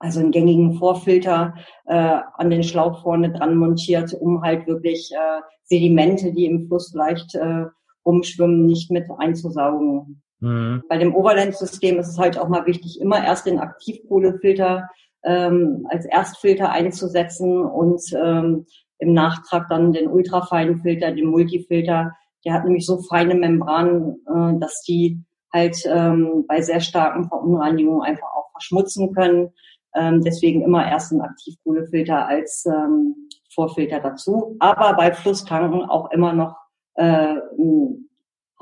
also 0.00 0.20
einen 0.20 0.32
gängigen 0.32 0.74
Vorfilter 0.74 1.54
äh, 1.86 2.18
an 2.34 2.50
den 2.50 2.64
Schlauch 2.64 3.02
vorne 3.02 3.32
dran 3.32 3.56
montiert, 3.56 4.12
um 4.12 4.42
halt 4.42 4.66
wirklich 4.66 5.10
äh, 5.12 5.40
Sedimente, 5.62 6.32
die 6.32 6.46
im 6.46 6.66
Fluss 6.66 6.90
vielleicht 6.90 7.34
äh, 7.36 7.66
rumschwimmen, 8.04 8.66
nicht 8.66 8.90
mit 8.90 9.06
einzusaugen. 9.18 10.22
Mhm. 10.44 10.82
Bei 10.88 10.98
dem 10.98 11.14
Overland-System 11.14 11.98
ist 11.98 12.08
es 12.08 12.18
halt 12.18 12.38
auch 12.38 12.48
mal 12.48 12.66
wichtig, 12.66 13.00
immer 13.00 13.24
erst 13.24 13.46
den 13.46 13.58
Aktivkohlefilter 13.58 14.88
ähm, 15.24 15.86
als 15.88 16.04
Erstfilter 16.04 16.70
einzusetzen 16.70 17.64
und 17.64 18.02
ähm, 18.12 18.66
im 18.98 19.14
Nachtrag 19.14 19.68
dann 19.70 19.92
den 19.92 20.08
ultrafeinen 20.08 20.82
Filter, 20.82 21.12
den 21.12 21.26
Multifilter. 21.26 22.12
Der 22.44 22.52
hat 22.52 22.64
nämlich 22.64 22.84
so 22.84 23.00
feine 23.02 23.34
Membranen, 23.34 24.22
äh, 24.26 24.58
dass 24.60 24.82
die 24.82 25.18
halt 25.52 25.78
ähm, 25.86 26.44
bei 26.46 26.60
sehr 26.60 26.80
starken 26.80 27.28
Verunreinigungen 27.28 28.02
einfach 28.02 28.28
auch 28.36 28.50
verschmutzen 28.52 29.14
können. 29.14 29.50
Ähm, 29.94 30.20
deswegen 30.20 30.62
immer 30.62 30.86
erst 30.86 31.12
ein 31.12 31.22
Aktivkohlefilter 31.22 32.26
als 32.26 32.66
ähm, 32.66 33.28
Vorfilter 33.54 34.00
dazu. 34.00 34.56
Aber 34.58 34.94
bei 34.94 35.12
Flusstanken 35.12 35.84
auch 35.84 36.10
immer 36.10 36.34
noch 36.34 36.56
äh, 36.96 37.36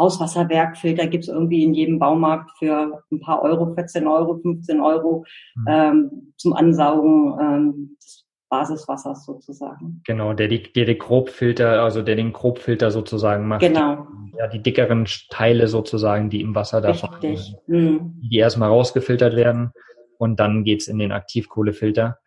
Hauswasserwerkfilter 0.03 1.07
gibt's 1.07 1.29
irgendwie 1.29 1.63
in 1.63 1.75
jedem 1.75 1.99
Baumarkt 1.99 2.51
für 2.59 3.03
ein 3.11 3.21
paar 3.21 3.43
Euro, 3.43 3.73
14 3.75 4.07
Euro, 4.07 4.39
15 4.39 4.81
Euro 4.81 5.25
mhm. 5.55 5.65
ähm, 5.69 6.33
zum 6.37 6.55
Ansaugen 6.55 7.39
ähm, 7.41 7.97
des 8.01 8.27
Basiswassers 8.51 9.25
sozusagen. 9.25 10.03
Genau, 10.05 10.33
der 10.33 10.49
die, 10.49 10.63
der 10.73 10.85
die 10.87 10.99
Grobfilter, 10.99 11.83
also 11.83 12.03
der 12.03 12.17
den 12.17 12.33
Grobfilter 12.33 12.91
sozusagen 12.91 13.47
macht. 13.47 13.61
Genau. 13.61 14.07
Ja, 14.37 14.49
die 14.49 14.63
dickeren 14.63 15.07
Teile 15.31 15.69
sozusagen, 15.69 16.31
die 16.31 16.41
im 16.41 16.55
Wasser 16.55 16.83
Richtig. 17.23 17.55
Mhm. 17.67 18.21
die 18.21 18.39
erstmal 18.39 18.71
rausgefiltert 18.71 19.37
werden 19.37 19.73
und 20.19 20.41
dann 20.41 20.65
geht's 20.65 20.89
in 20.89 20.99
den 20.99 21.13
Aktivkohlefilter. 21.13 22.19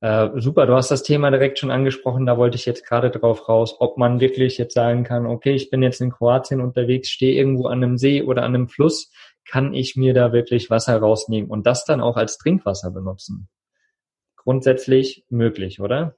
Äh, 0.00 0.28
super, 0.36 0.66
du 0.66 0.74
hast 0.74 0.90
das 0.90 1.02
Thema 1.02 1.30
direkt 1.30 1.58
schon 1.58 1.70
angesprochen, 1.70 2.26
da 2.26 2.36
wollte 2.36 2.56
ich 2.56 2.66
jetzt 2.66 2.86
gerade 2.86 3.10
drauf 3.10 3.48
raus, 3.48 3.76
ob 3.78 3.96
man 3.96 4.20
wirklich 4.20 4.58
jetzt 4.58 4.74
sagen 4.74 5.04
kann, 5.04 5.26
okay, 5.26 5.54
ich 5.54 5.70
bin 5.70 5.82
jetzt 5.82 6.00
in 6.00 6.10
Kroatien 6.10 6.60
unterwegs, 6.60 7.08
stehe 7.08 7.34
irgendwo 7.34 7.66
an 7.66 7.82
einem 7.82 7.96
See 7.96 8.22
oder 8.22 8.42
an 8.42 8.54
einem 8.54 8.68
Fluss, 8.68 9.10
kann 9.48 9.72
ich 9.72 9.96
mir 9.96 10.12
da 10.12 10.32
wirklich 10.32 10.70
Wasser 10.70 10.98
rausnehmen 10.98 11.50
und 11.50 11.66
das 11.66 11.84
dann 11.84 12.00
auch 12.00 12.16
als 12.16 12.36
Trinkwasser 12.36 12.90
benutzen? 12.90 13.48
Grundsätzlich 14.36 15.24
möglich, 15.30 15.80
oder? 15.80 16.14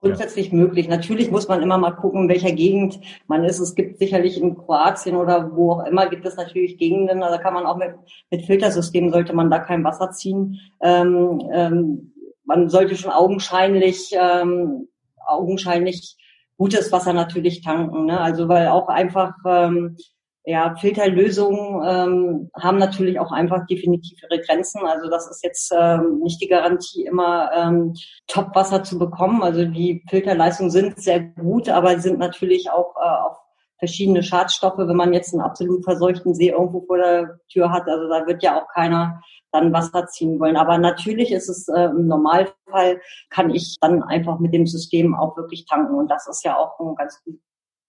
Grundsätzlich 0.00 0.48
ja. 0.48 0.54
möglich. 0.54 0.88
Natürlich 0.88 1.30
muss 1.30 1.46
man 1.46 1.62
immer 1.62 1.78
mal 1.78 1.92
gucken, 1.92 2.24
in 2.24 2.28
welcher 2.28 2.50
Gegend 2.50 2.98
man 3.28 3.44
ist. 3.44 3.60
Es 3.60 3.76
gibt 3.76 3.98
sicherlich 3.98 4.40
in 4.40 4.56
Kroatien 4.56 5.16
oder 5.16 5.52
wo 5.54 5.72
auch 5.72 5.86
immer 5.86 6.08
gibt 6.08 6.26
es 6.26 6.36
natürlich 6.36 6.76
Gegenden, 6.76 7.20
da 7.20 7.38
kann 7.38 7.54
man 7.54 7.66
auch 7.66 7.76
mit, 7.76 7.94
mit 8.30 8.44
Filtersystemen 8.44 9.12
sollte 9.12 9.32
man 9.32 9.48
da 9.48 9.60
kein 9.60 9.84
Wasser 9.84 10.10
ziehen. 10.10 10.60
Ähm, 10.82 11.40
ähm, 11.52 12.11
man 12.52 12.68
sollte 12.68 12.96
schon 12.96 13.10
augenscheinlich, 13.10 14.10
ähm, 14.12 14.88
augenscheinlich 15.26 16.16
gutes 16.58 16.92
Wasser 16.92 17.14
natürlich 17.14 17.62
tanken. 17.62 18.06
Ne? 18.06 18.20
Also 18.20 18.48
weil 18.48 18.68
auch 18.68 18.88
einfach 18.88 19.32
ähm, 19.46 19.96
ja, 20.44 20.74
Filterlösungen 20.76 21.82
ähm, 21.86 22.50
haben 22.54 22.78
natürlich 22.78 23.18
auch 23.20 23.32
einfach 23.32 23.64
definitiv 23.66 24.18
ihre 24.22 24.42
Grenzen. 24.42 24.84
Also 24.84 25.08
das 25.08 25.30
ist 25.30 25.42
jetzt 25.42 25.72
ähm, 25.74 26.20
nicht 26.22 26.42
die 26.42 26.48
Garantie, 26.48 27.06
immer 27.06 27.50
ähm, 27.54 27.94
Topwasser 28.26 28.82
zu 28.82 28.98
bekommen. 28.98 29.42
Also 29.42 29.64
die 29.64 30.04
Filterleistungen 30.10 30.70
sind 30.70 30.98
sehr 30.98 31.20
gut, 31.20 31.68
aber 31.68 31.98
sind 32.00 32.18
natürlich 32.18 32.70
auch 32.70 32.96
äh, 32.96 33.28
auf 33.28 33.38
verschiedene 33.82 34.22
Schadstoffe, 34.22 34.78
wenn 34.78 34.96
man 34.96 35.12
jetzt 35.12 35.34
einen 35.34 35.42
absolut 35.42 35.82
verseuchten 35.82 36.36
See 36.36 36.50
irgendwo 36.50 36.82
vor 36.82 36.98
der 36.98 37.40
Tür 37.50 37.72
hat. 37.72 37.88
Also 37.88 38.08
da 38.08 38.24
wird 38.28 38.40
ja 38.40 38.56
auch 38.56 38.68
keiner 38.72 39.20
dann 39.50 39.72
Wasser 39.72 40.06
ziehen 40.06 40.38
wollen. 40.38 40.56
Aber 40.56 40.78
natürlich 40.78 41.32
ist 41.32 41.48
es 41.48 41.66
äh, 41.66 41.86
im 41.86 42.06
Normalfall, 42.06 43.00
kann 43.28 43.50
ich 43.50 43.78
dann 43.80 44.04
einfach 44.04 44.38
mit 44.38 44.54
dem 44.54 44.68
System 44.68 45.16
auch 45.16 45.36
wirklich 45.36 45.66
tanken. 45.66 45.96
Und 45.96 46.12
das 46.12 46.28
ist 46.28 46.44
ja 46.44 46.56
auch 46.56 46.78
ein 46.78 46.94
ganz 46.94 47.20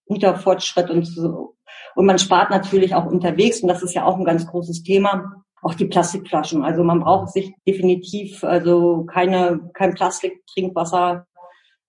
guter 0.08 0.34
Fortschritt. 0.34 0.90
Und, 0.90 1.06
so. 1.06 1.54
und 1.94 2.06
man 2.06 2.18
spart 2.18 2.50
natürlich 2.50 2.96
auch 2.96 3.06
unterwegs. 3.06 3.62
Und 3.62 3.68
das 3.68 3.84
ist 3.84 3.94
ja 3.94 4.04
auch 4.04 4.16
ein 4.16 4.24
ganz 4.24 4.48
großes 4.48 4.82
Thema 4.82 5.44
auch 5.62 5.74
die 5.74 5.86
Plastikflaschen. 5.86 6.62
Also 6.62 6.82
man 6.84 7.00
braucht 7.00 7.30
sich 7.32 7.54
definitiv 7.66 8.44
also 8.44 9.04
keine 9.04 9.70
kein 9.72 9.94
Plastiktrinkwasser 9.94 11.26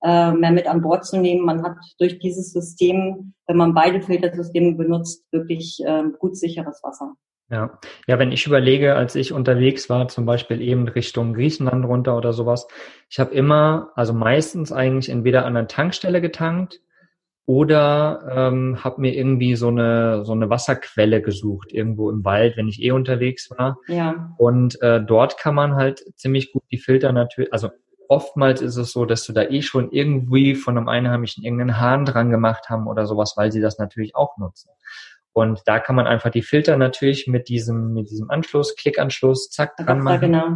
äh, 0.05 0.31
mehr 0.33 0.51
mit 0.51 0.67
an 0.67 0.81
Bord 0.81 1.03
zu 1.05 1.17
nehmen. 1.17 1.45
Man 1.45 1.63
hat 1.63 1.77
durch 1.97 2.19
dieses 2.19 2.51
System, 2.51 3.33
wenn 3.47 3.57
man 3.57 3.73
beide 3.73 4.01
Filtersysteme 4.01 4.75
benutzt, 4.75 5.25
wirklich 5.31 5.79
äh, 5.83 6.03
gut 6.19 6.37
sicheres 6.37 6.81
Wasser. 6.83 7.13
Ja. 7.49 7.79
ja, 8.07 8.17
wenn 8.17 8.31
ich 8.31 8.47
überlege, 8.47 8.95
als 8.95 9.15
ich 9.15 9.31
unterwegs 9.31 9.87
war, 9.89 10.07
zum 10.07 10.25
Beispiel 10.25 10.61
eben 10.61 10.87
Richtung 10.87 11.33
Griechenland 11.33 11.85
runter 11.85 12.17
oder 12.17 12.33
sowas, 12.33 12.67
ich 13.07 13.19
habe 13.19 13.35
immer, 13.35 13.91
also 13.95 14.13
meistens 14.13 14.71
eigentlich 14.71 15.09
entweder 15.09 15.45
an 15.45 15.55
einer 15.55 15.67
Tankstelle 15.67 16.21
getankt 16.21 16.81
oder 17.45 18.49
ähm, 18.51 18.83
habe 18.83 19.01
mir 19.01 19.13
irgendwie 19.13 19.55
so 19.55 19.67
eine 19.67 20.25
so 20.25 20.31
eine 20.31 20.49
Wasserquelle 20.49 21.21
gesucht 21.21 21.71
irgendwo 21.71 22.09
im 22.09 22.25
Wald, 22.25 22.57
wenn 22.57 22.67
ich 22.67 22.81
eh 22.81 22.91
unterwegs 22.91 23.51
war. 23.51 23.77
Ja. 23.87 24.33
Und 24.39 24.81
äh, 24.81 24.99
dort 25.03 25.37
kann 25.37 25.53
man 25.53 25.75
halt 25.75 26.03
ziemlich 26.15 26.51
gut 26.51 26.63
die 26.71 26.79
Filter 26.79 27.11
natürlich, 27.11 27.53
also 27.53 27.69
oftmals 28.09 28.61
ist 28.61 28.77
es 28.77 28.91
so, 28.91 29.05
dass 29.05 29.25
du 29.25 29.33
da 29.33 29.43
eh 29.43 29.61
schon 29.61 29.91
irgendwie 29.91 30.55
von 30.55 30.77
einem 30.77 30.87
Einheimischen 30.87 31.43
irgendeinen 31.43 31.79
Hahn 31.79 32.05
dran 32.05 32.29
gemacht 32.29 32.69
haben 32.69 32.87
oder 32.87 33.05
sowas, 33.05 33.33
weil 33.35 33.51
sie 33.51 33.61
das 33.61 33.77
natürlich 33.77 34.15
auch 34.15 34.37
nutzen. 34.37 34.69
Und 35.33 35.61
da 35.65 35.79
kann 35.79 35.95
man 35.95 36.07
einfach 36.07 36.29
die 36.29 36.43
Filter 36.43 36.77
natürlich 36.77 37.27
mit 37.27 37.49
diesem, 37.49 37.93
mit 37.93 38.09
diesem 38.09 38.29
Anschluss, 38.29 38.75
Klickanschluss, 38.75 39.49
zack, 39.49 39.75
dran 39.75 39.99
machen. 39.99 40.31
Genau. 40.31 40.47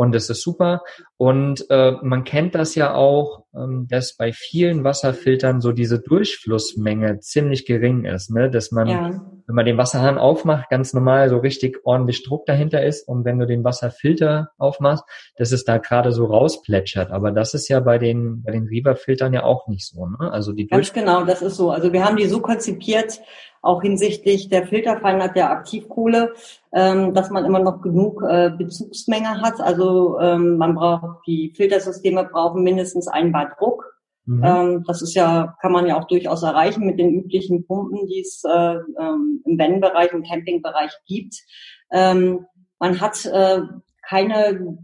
Und 0.00 0.14
das 0.14 0.30
ist 0.30 0.40
super. 0.40 0.80
Und 1.18 1.66
äh, 1.68 1.92
man 2.00 2.24
kennt 2.24 2.54
das 2.54 2.74
ja 2.74 2.94
auch, 2.94 3.44
ähm, 3.54 3.86
dass 3.86 4.16
bei 4.16 4.32
vielen 4.32 4.82
Wasserfiltern 4.82 5.60
so 5.60 5.72
diese 5.72 6.00
Durchflussmenge 6.00 7.20
ziemlich 7.20 7.66
gering 7.66 8.06
ist, 8.06 8.30
ne? 8.30 8.50
Dass 8.50 8.72
man, 8.72 8.88
ja. 8.88 9.10
wenn 9.46 9.54
man 9.54 9.66
den 9.66 9.76
Wasserhahn 9.76 10.16
aufmacht, 10.16 10.70
ganz 10.70 10.94
normal 10.94 11.28
so 11.28 11.36
richtig 11.36 11.80
ordentlich 11.84 12.24
Druck 12.24 12.46
dahinter 12.46 12.82
ist. 12.82 13.06
Und 13.06 13.26
wenn 13.26 13.38
du 13.38 13.46
den 13.46 13.62
Wasserfilter 13.62 14.48
aufmachst, 14.56 15.04
dass 15.36 15.52
es 15.52 15.64
da 15.64 15.76
gerade 15.76 16.12
so 16.12 16.24
rausplätschert. 16.24 17.10
Aber 17.10 17.30
das 17.30 17.52
ist 17.52 17.68
ja 17.68 17.80
bei 17.80 17.98
den, 17.98 18.42
bei 18.42 18.52
den 18.52 18.68
Riva-Filtern 18.68 19.34
ja 19.34 19.42
auch 19.42 19.68
nicht 19.68 19.86
so, 19.86 20.06
ne? 20.06 20.32
Also 20.32 20.52
die 20.52 20.66
Ganz 20.66 20.94
genau, 20.94 21.24
das 21.24 21.42
ist 21.42 21.56
so. 21.56 21.72
Also 21.72 21.92
wir 21.92 22.06
haben 22.06 22.16
die 22.16 22.26
so 22.26 22.40
konzipiert, 22.40 23.20
auch 23.62 23.82
hinsichtlich 23.82 24.48
der 24.48 24.66
Filterfeinheit 24.66 25.36
der 25.36 25.50
Aktivkohle, 25.50 26.32
ähm, 26.72 27.12
dass 27.14 27.28
man 27.30 27.44
immer 27.44 27.58
noch 27.58 27.82
genug 27.82 28.22
äh, 28.22 28.50
Bezugsmenge 28.50 29.42
hat. 29.42 29.60
Also 29.60 30.18
ähm, 30.18 30.56
man 30.56 30.74
braucht, 30.74 31.26
die 31.26 31.52
Filtersysteme 31.56 32.24
brauchen 32.24 32.62
mindestens 32.62 33.06
ein 33.08 33.32
Bar 33.32 33.54
Druck. 33.58 33.84
Mhm. 34.24 34.42
Ähm, 34.44 34.84
das 34.86 35.02
ist 35.02 35.14
ja, 35.14 35.56
kann 35.60 35.72
man 35.72 35.86
ja 35.86 35.98
auch 35.98 36.06
durchaus 36.06 36.42
erreichen 36.42 36.86
mit 36.86 36.98
den 36.98 37.14
üblichen 37.14 37.66
Pumpen, 37.66 38.06
die 38.06 38.20
es 38.20 38.42
äh, 38.44 38.74
im 38.74 39.58
Van-Bereich, 39.58 40.12
im 40.12 40.22
Campingbereich 40.22 40.92
gibt. 41.06 41.34
Man 41.92 43.00
hat 43.00 43.26
äh, 43.26 43.62
keine 44.08 44.78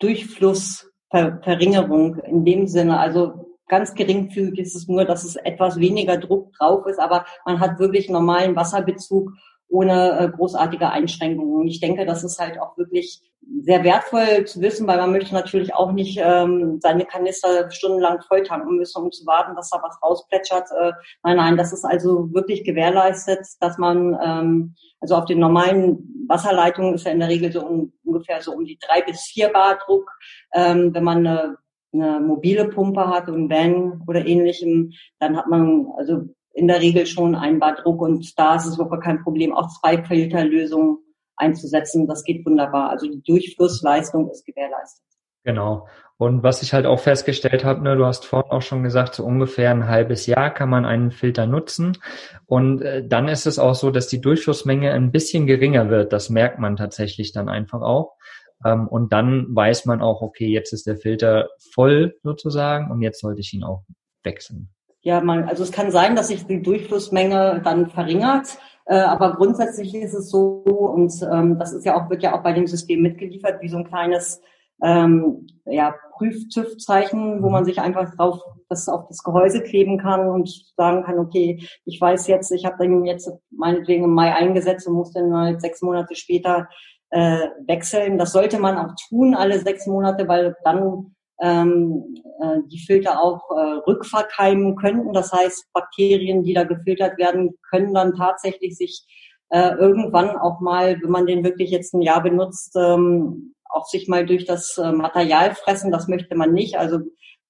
Durchflussverringerung 0.00 2.18
in 2.18 2.44
dem 2.44 2.66
Sinne. 2.66 2.98
Also 2.98 3.49
ganz 3.70 3.94
geringfügig 3.94 4.58
ist 4.58 4.76
es 4.76 4.88
nur, 4.88 5.04
dass 5.04 5.24
es 5.24 5.36
etwas 5.36 5.78
weniger 5.78 6.18
Druck 6.18 6.52
drauf 6.58 6.84
ist, 6.86 6.98
aber 6.98 7.24
man 7.46 7.60
hat 7.60 7.78
wirklich 7.78 8.10
normalen 8.10 8.56
Wasserbezug 8.56 9.30
ohne 9.68 10.18
äh, 10.18 10.28
großartige 10.28 10.90
Einschränkungen. 10.90 11.60
Und 11.60 11.68
ich 11.68 11.80
denke, 11.80 12.04
das 12.04 12.24
ist 12.24 12.38
halt 12.40 12.60
auch 12.60 12.76
wirklich 12.76 13.22
sehr 13.62 13.84
wertvoll 13.84 14.44
zu 14.44 14.60
wissen, 14.60 14.86
weil 14.86 14.98
man 14.98 15.12
möchte 15.12 15.32
natürlich 15.32 15.74
auch 15.74 15.92
nicht 15.92 16.18
ähm, 16.22 16.78
seine 16.80 17.04
Kanister 17.04 17.70
stundenlang 17.70 18.20
voll 18.22 18.42
tanken 18.42 18.76
müssen, 18.76 19.02
um 19.02 19.12
zu 19.12 19.24
warten, 19.26 19.54
dass 19.54 19.70
da 19.70 19.80
was 19.82 19.98
rausplätschert. 20.02 20.68
Äh, 20.72 20.92
nein, 21.22 21.36
nein, 21.36 21.56
das 21.56 21.72
ist 21.72 21.84
also 21.84 22.32
wirklich 22.32 22.64
gewährleistet, 22.64 23.46
dass 23.60 23.78
man 23.78 24.18
ähm, 24.22 24.74
also 25.00 25.14
auf 25.14 25.24
den 25.24 25.38
normalen 25.38 26.26
Wasserleitungen 26.28 26.94
ist 26.94 27.06
ja 27.06 27.12
in 27.12 27.20
der 27.20 27.28
Regel 27.28 27.52
so 27.52 27.64
um, 27.64 27.92
ungefähr 28.04 28.42
so 28.42 28.52
um 28.52 28.64
die 28.64 28.78
drei 28.78 29.02
bis 29.02 29.22
vier 29.22 29.48
Bar 29.48 29.78
Druck. 29.84 30.10
Ähm, 30.52 30.92
wenn 30.92 31.04
man 31.04 31.26
eine 31.26 31.56
eine 31.92 32.20
mobile 32.20 32.68
Pumpe 32.68 33.08
hat 33.08 33.28
und 33.28 33.50
Van 33.50 34.02
oder 34.06 34.24
ähnlichem, 34.24 34.92
dann 35.18 35.36
hat 35.36 35.48
man 35.48 35.86
also 35.96 36.22
in 36.52 36.68
der 36.68 36.80
Regel 36.80 37.06
schon 37.06 37.34
einen 37.34 37.58
Bar 37.58 37.76
Druck 37.76 38.00
und 38.02 38.38
da 38.38 38.56
ist 38.56 38.66
es 38.66 38.76
überhaupt 38.76 39.02
kein 39.02 39.22
Problem, 39.22 39.52
auch 39.52 39.68
zwei 39.80 40.02
Filterlösungen 40.02 40.98
einzusetzen. 41.36 42.06
Das 42.06 42.24
geht 42.24 42.44
wunderbar. 42.44 42.90
Also 42.90 43.06
die 43.06 43.22
Durchflussleistung 43.22 44.30
ist 44.30 44.44
gewährleistet. 44.44 45.04
Genau. 45.42 45.86
Und 46.18 46.42
was 46.42 46.62
ich 46.62 46.74
halt 46.74 46.84
auch 46.84 47.00
festgestellt 47.00 47.64
habe, 47.64 47.82
ne, 47.82 47.96
du 47.96 48.04
hast 48.04 48.26
vorhin 48.26 48.50
auch 48.50 48.60
schon 48.60 48.82
gesagt, 48.82 49.14
so 49.14 49.24
ungefähr 49.24 49.70
ein 49.70 49.88
halbes 49.88 50.26
Jahr 50.26 50.52
kann 50.52 50.68
man 50.68 50.84
einen 50.84 51.12
Filter 51.12 51.46
nutzen. 51.46 51.96
Und 52.44 52.82
äh, 52.82 53.06
dann 53.06 53.26
ist 53.26 53.46
es 53.46 53.58
auch 53.58 53.74
so, 53.74 53.90
dass 53.90 54.06
die 54.06 54.20
Durchflussmenge 54.20 54.92
ein 54.92 55.12
bisschen 55.12 55.46
geringer 55.46 55.88
wird. 55.88 56.12
Das 56.12 56.28
merkt 56.28 56.58
man 56.58 56.76
tatsächlich 56.76 57.32
dann 57.32 57.48
einfach 57.48 57.80
auch. 57.80 58.16
Ähm, 58.64 58.88
und 58.88 59.12
dann 59.12 59.46
weiß 59.48 59.86
man 59.86 60.00
auch, 60.00 60.22
okay, 60.22 60.48
jetzt 60.48 60.72
ist 60.72 60.86
der 60.86 60.96
Filter 60.96 61.48
voll 61.72 62.16
sozusagen 62.22 62.90
und 62.90 63.02
jetzt 63.02 63.20
sollte 63.20 63.40
ich 63.40 63.52
ihn 63.54 63.64
auch 63.64 63.84
wechseln. 64.22 64.70
Ja, 65.02 65.20
man, 65.20 65.44
also 65.44 65.62
es 65.62 65.72
kann 65.72 65.90
sein, 65.90 66.14
dass 66.14 66.28
sich 66.28 66.46
die 66.46 66.62
Durchflussmenge 66.62 67.62
dann 67.64 67.88
verringert. 67.88 68.58
Äh, 68.84 68.98
aber 68.98 69.34
grundsätzlich 69.34 69.94
ist 69.94 70.14
es 70.14 70.30
so, 70.30 70.62
und 70.64 71.12
ähm, 71.22 71.58
das 71.58 71.72
ist 71.72 71.86
ja 71.86 71.96
auch, 71.96 72.10
wird 72.10 72.22
ja 72.22 72.38
auch 72.38 72.42
bei 72.42 72.52
dem 72.52 72.66
System 72.66 73.00
mitgeliefert, 73.02 73.62
wie 73.62 73.68
so 73.68 73.78
ein 73.78 73.88
kleines 73.88 74.42
ähm, 74.82 75.46
ja, 75.64 75.94
Prüf-TÜV-Zeichen, 76.16 77.42
wo 77.42 77.50
man 77.50 77.64
sich 77.64 77.80
einfach 77.80 78.14
drauf 78.14 78.42
das 78.68 78.88
auf 78.88 79.08
das 79.08 79.22
Gehäuse 79.22 79.62
kleben 79.62 79.98
kann 79.98 80.28
und 80.28 80.48
sagen 80.76 81.02
kann, 81.02 81.18
okay, 81.18 81.66
ich 81.84 82.00
weiß 82.00 82.28
jetzt, 82.28 82.52
ich 82.52 82.64
habe 82.64 82.76
dann 82.78 83.04
jetzt 83.04 83.30
meinetwegen 83.50 84.04
im 84.04 84.14
Mai 84.14 84.32
eingesetzt 84.34 84.86
und 84.86 84.94
muss 84.94 85.12
dann 85.12 85.34
halt 85.34 85.60
sechs 85.60 85.82
Monate 85.82 86.14
später 86.14 86.68
äh, 87.10 87.48
wechseln. 87.66 88.18
Das 88.18 88.32
sollte 88.32 88.58
man 88.58 88.78
auch 88.78 88.94
tun, 89.08 89.34
alle 89.34 89.58
sechs 89.60 89.86
Monate, 89.86 90.28
weil 90.28 90.56
dann 90.64 91.14
ähm, 91.40 92.14
äh, 92.40 92.58
die 92.66 92.78
Filter 92.78 93.22
auch 93.22 93.42
äh, 93.50 93.80
rückverkeimen 93.86 94.76
könnten. 94.76 95.12
Das 95.12 95.32
heißt, 95.32 95.72
Bakterien, 95.72 96.42
die 96.42 96.54
da 96.54 96.64
gefiltert 96.64 97.18
werden, 97.18 97.54
können 97.70 97.94
dann 97.94 98.14
tatsächlich 98.14 98.76
sich 98.76 99.06
äh, 99.48 99.70
irgendwann 99.74 100.30
auch 100.36 100.60
mal, 100.60 101.00
wenn 101.02 101.10
man 101.10 101.26
den 101.26 101.44
wirklich 101.44 101.70
jetzt 101.70 101.94
ein 101.94 102.02
Jahr 102.02 102.22
benutzt, 102.22 102.76
ähm, 102.76 103.54
auch 103.68 103.86
sich 103.86 104.08
mal 104.08 104.26
durch 104.26 104.44
das 104.44 104.76
äh, 104.78 104.92
Material 104.92 105.54
fressen. 105.54 105.90
Das 105.90 106.08
möchte 106.08 106.36
man 106.36 106.52
nicht. 106.52 106.78
Also 106.78 106.98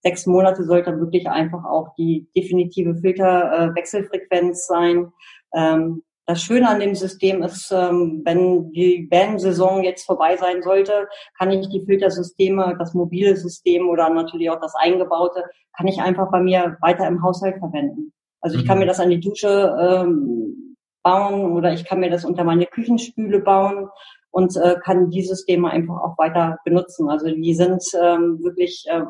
sechs 0.02 0.26
Monate 0.26 0.64
sollte 0.64 0.98
wirklich 0.98 1.28
einfach 1.28 1.64
auch 1.64 1.94
die 1.98 2.28
definitive 2.36 2.96
Filterwechselfrequenz 2.96 4.66
sein. 4.66 5.12
Ähm, 5.54 6.02
das 6.30 6.42
Schöne 6.42 6.68
an 6.68 6.78
dem 6.78 6.94
System 6.94 7.42
ist, 7.42 7.72
ähm, 7.72 8.22
wenn 8.24 8.70
die 8.70 9.08
Bandsaison 9.10 9.82
jetzt 9.82 10.06
vorbei 10.06 10.36
sein 10.36 10.62
sollte, 10.62 11.08
kann 11.36 11.50
ich 11.50 11.68
die 11.68 11.84
Filtersysteme, 11.84 12.76
das 12.78 12.94
mobile 12.94 13.34
System 13.34 13.88
oder 13.88 14.08
natürlich 14.10 14.48
auch 14.48 14.60
das 14.60 14.74
eingebaute, 14.76 15.44
kann 15.76 15.88
ich 15.88 16.00
einfach 16.00 16.30
bei 16.30 16.40
mir 16.40 16.76
weiter 16.82 17.08
im 17.08 17.20
Haushalt 17.22 17.58
verwenden. 17.58 18.12
Also 18.40 18.56
ich 18.56 18.64
kann 18.64 18.78
mhm. 18.78 18.82
mir 18.82 18.86
das 18.86 19.00
an 19.00 19.10
die 19.10 19.18
Dusche 19.18 19.76
ähm, 19.80 20.76
bauen 21.02 21.50
oder 21.50 21.72
ich 21.72 21.84
kann 21.84 21.98
mir 21.98 22.10
das 22.10 22.24
unter 22.24 22.44
meine 22.44 22.66
Küchenspüle 22.66 23.40
bauen 23.40 23.88
und 24.30 24.56
äh, 24.56 24.76
kann 24.84 25.10
die 25.10 25.22
Systeme 25.22 25.68
einfach 25.68 25.96
auch 25.96 26.16
weiter 26.16 26.58
benutzen. 26.64 27.10
Also 27.10 27.26
die 27.26 27.54
sind 27.54 27.82
ähm, 28.00 28.38
wirklich 28.40 28.84
äh, 28.88 29.02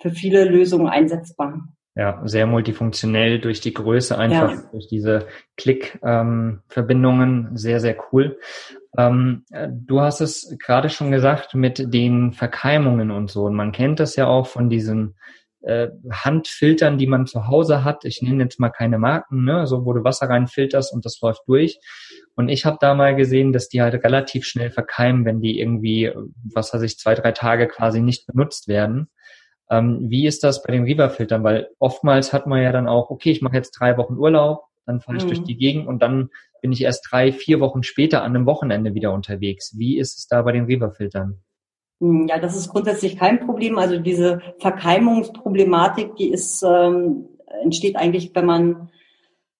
für 0.00 0.10
viele 0.10 0.44
Lösungen 0.44 0.86
einsetzbar. 0.86 1.73
Ja, 1.96 2.20
sehr 2.24 2.46
multifunktionell 2.46 3.38
durch 3.40 3.60
die 3.60 3.72
Größe 3.72 4.18
einfach, 4.18 4.50
ja. 4.50 4.62
durch 4.72 4.88
diese 4.88 5.28
Klick-Verbindungen, 5.56 7.48
ähm, 7.50 7.56
sehr, 7.56 7.78
sehr 7.78 7.96
cool. 8.12 8.40
Ähm, 8.98 9.44
du 9.70 10.00
hast 10.00 10.20
es 10.20 10.56
gerade 10.58 10.88
schon 10.88 11.12
gesagt 11.12 11.54
mit 11.54 11.94
den 11.94 12.32
Verkeimungen 12.32 13.12
und 13.12 13.30
so. 13.30 13.44
Und 13.44 13.54
man 13.54 13.70
kennt 13.70 14.00
das 14.00 14.16
ja 14.16 14.26
auch 14.26 14.48
von 14.48 14.68
diesen 14.70 15.14
äh, 15.64 15.88
Handfiltern, 16.10 16.98
die 16.98 17.06
man 17.06 17.26
zu 17.26 17.46
Hause 17.46 17.84
hat. 17.84 18.04
Ich 18.04 18.22
nenne 18.22 18.44
jetzt 18.44 18.60
mal 18.60 18.70
keine 18.70 18.98
Marken, 18.98 19.44
ne? 19.44 19.66
so 19.66 19.84
wo 19.84 19.92
du 19.92 20.04
Wasser 20.04 20.28
reinfilterst 20.28 20.92
und 20.92 21.04
das 21.04 21.20
läuft 21.20 21.42
durch. 21.46 21.78
Und 22.36 22.48
ich 22.48 22.66
habe 22.66 22.78
da 22.80 22.94
mal 22.94 23.16
gesehen, 23.16 23.52
dass 23.52 23.68
die 23.68 23.82
halt 23.82 23.94
relativ 24.04 24.44
schnell 24.44 24.70
verkeimen, 24.70 25.24
wenn 25.24 25.40
die 25.40 25.60
irgendwie, 25.60 26.12
was 26.52 26.74
weiß 26.74 26.82
ich, 26.82 26.98
zwei, 26.98 27.14
drei 27.14 27.32
Tage 27.32 27.68
quasi 27.68 28.00
nicht 28.00 28.26
benutzt 28.26 28.68
werden. 28.68 29.08
Ähm, 29.70 29.98
wie 30.08 30.26
ist 30.26 30.44
das 30.44 30.62
bei 30.62 30.72
den 30.72 30.84
Riva-Filtern? 30.84 31.42
Weil 31.42 31.68
oftmals 31.78 32.32
hat 32.32 32.46
man 32.46 32.62
ja 32.62 32.72
dann 32.72 32.88
auch, 32.88 33.10
okay, 33.10 33.30
ich 33.30 33.42
mache 33.42 33.56
jetzt 33.56 33.72
drei 33.72 33.96
Wochen 33.96 34.16
Urlaub, 34.16 34.64
dann 34.86 35.00
fahre 35.00 35.16
ich 35.18 35.24
mhm. 35.24 35.28
durch 35.28 35.42
die 35.42 35.56
Gegend 35.56 35.86
und 35.86 36.00
dann 36.02 36.30
bin 36.60 36.72
ich 36.72 36.82
erst 36.82 37.06
drei, 37.10 37.32
vier 37.32 37.60
Wochen 37.60 37.82
später 37.82 38.22
an 38.22 38.34
einem 38.34 38.46
Wochenende 38.46 38.94
wieder 38.94 39.12
unterwegs. 39.12 39.74
Wie 39.76 39.98
ist 39.98 40.18
es 40.18 40.26
da 40.26 40.42
bei 40.42 40.52
den 40.52 40.64
Riva-Filtern? 40.64 41.42
Hm, 42.00 42.26
ja, 42.28 42.38
das 42.38 42.56
ist 42.56 42.68
grundsätzlich 42.68 43.16
kein 43.16 43.40
Problem. 43.40 43.78
Also 43.78 43.98
diese 43.98 44.40
Verkeimungsproblematik, 44.58 46.16
die 46.16 46.30
ist, 46.30 46.62
ähm, 46.62 47.28
entsteht 47.62 47.96
eigentlich, 47.96 48.34
wenn 48.34 48.46
man, 48.46 48.90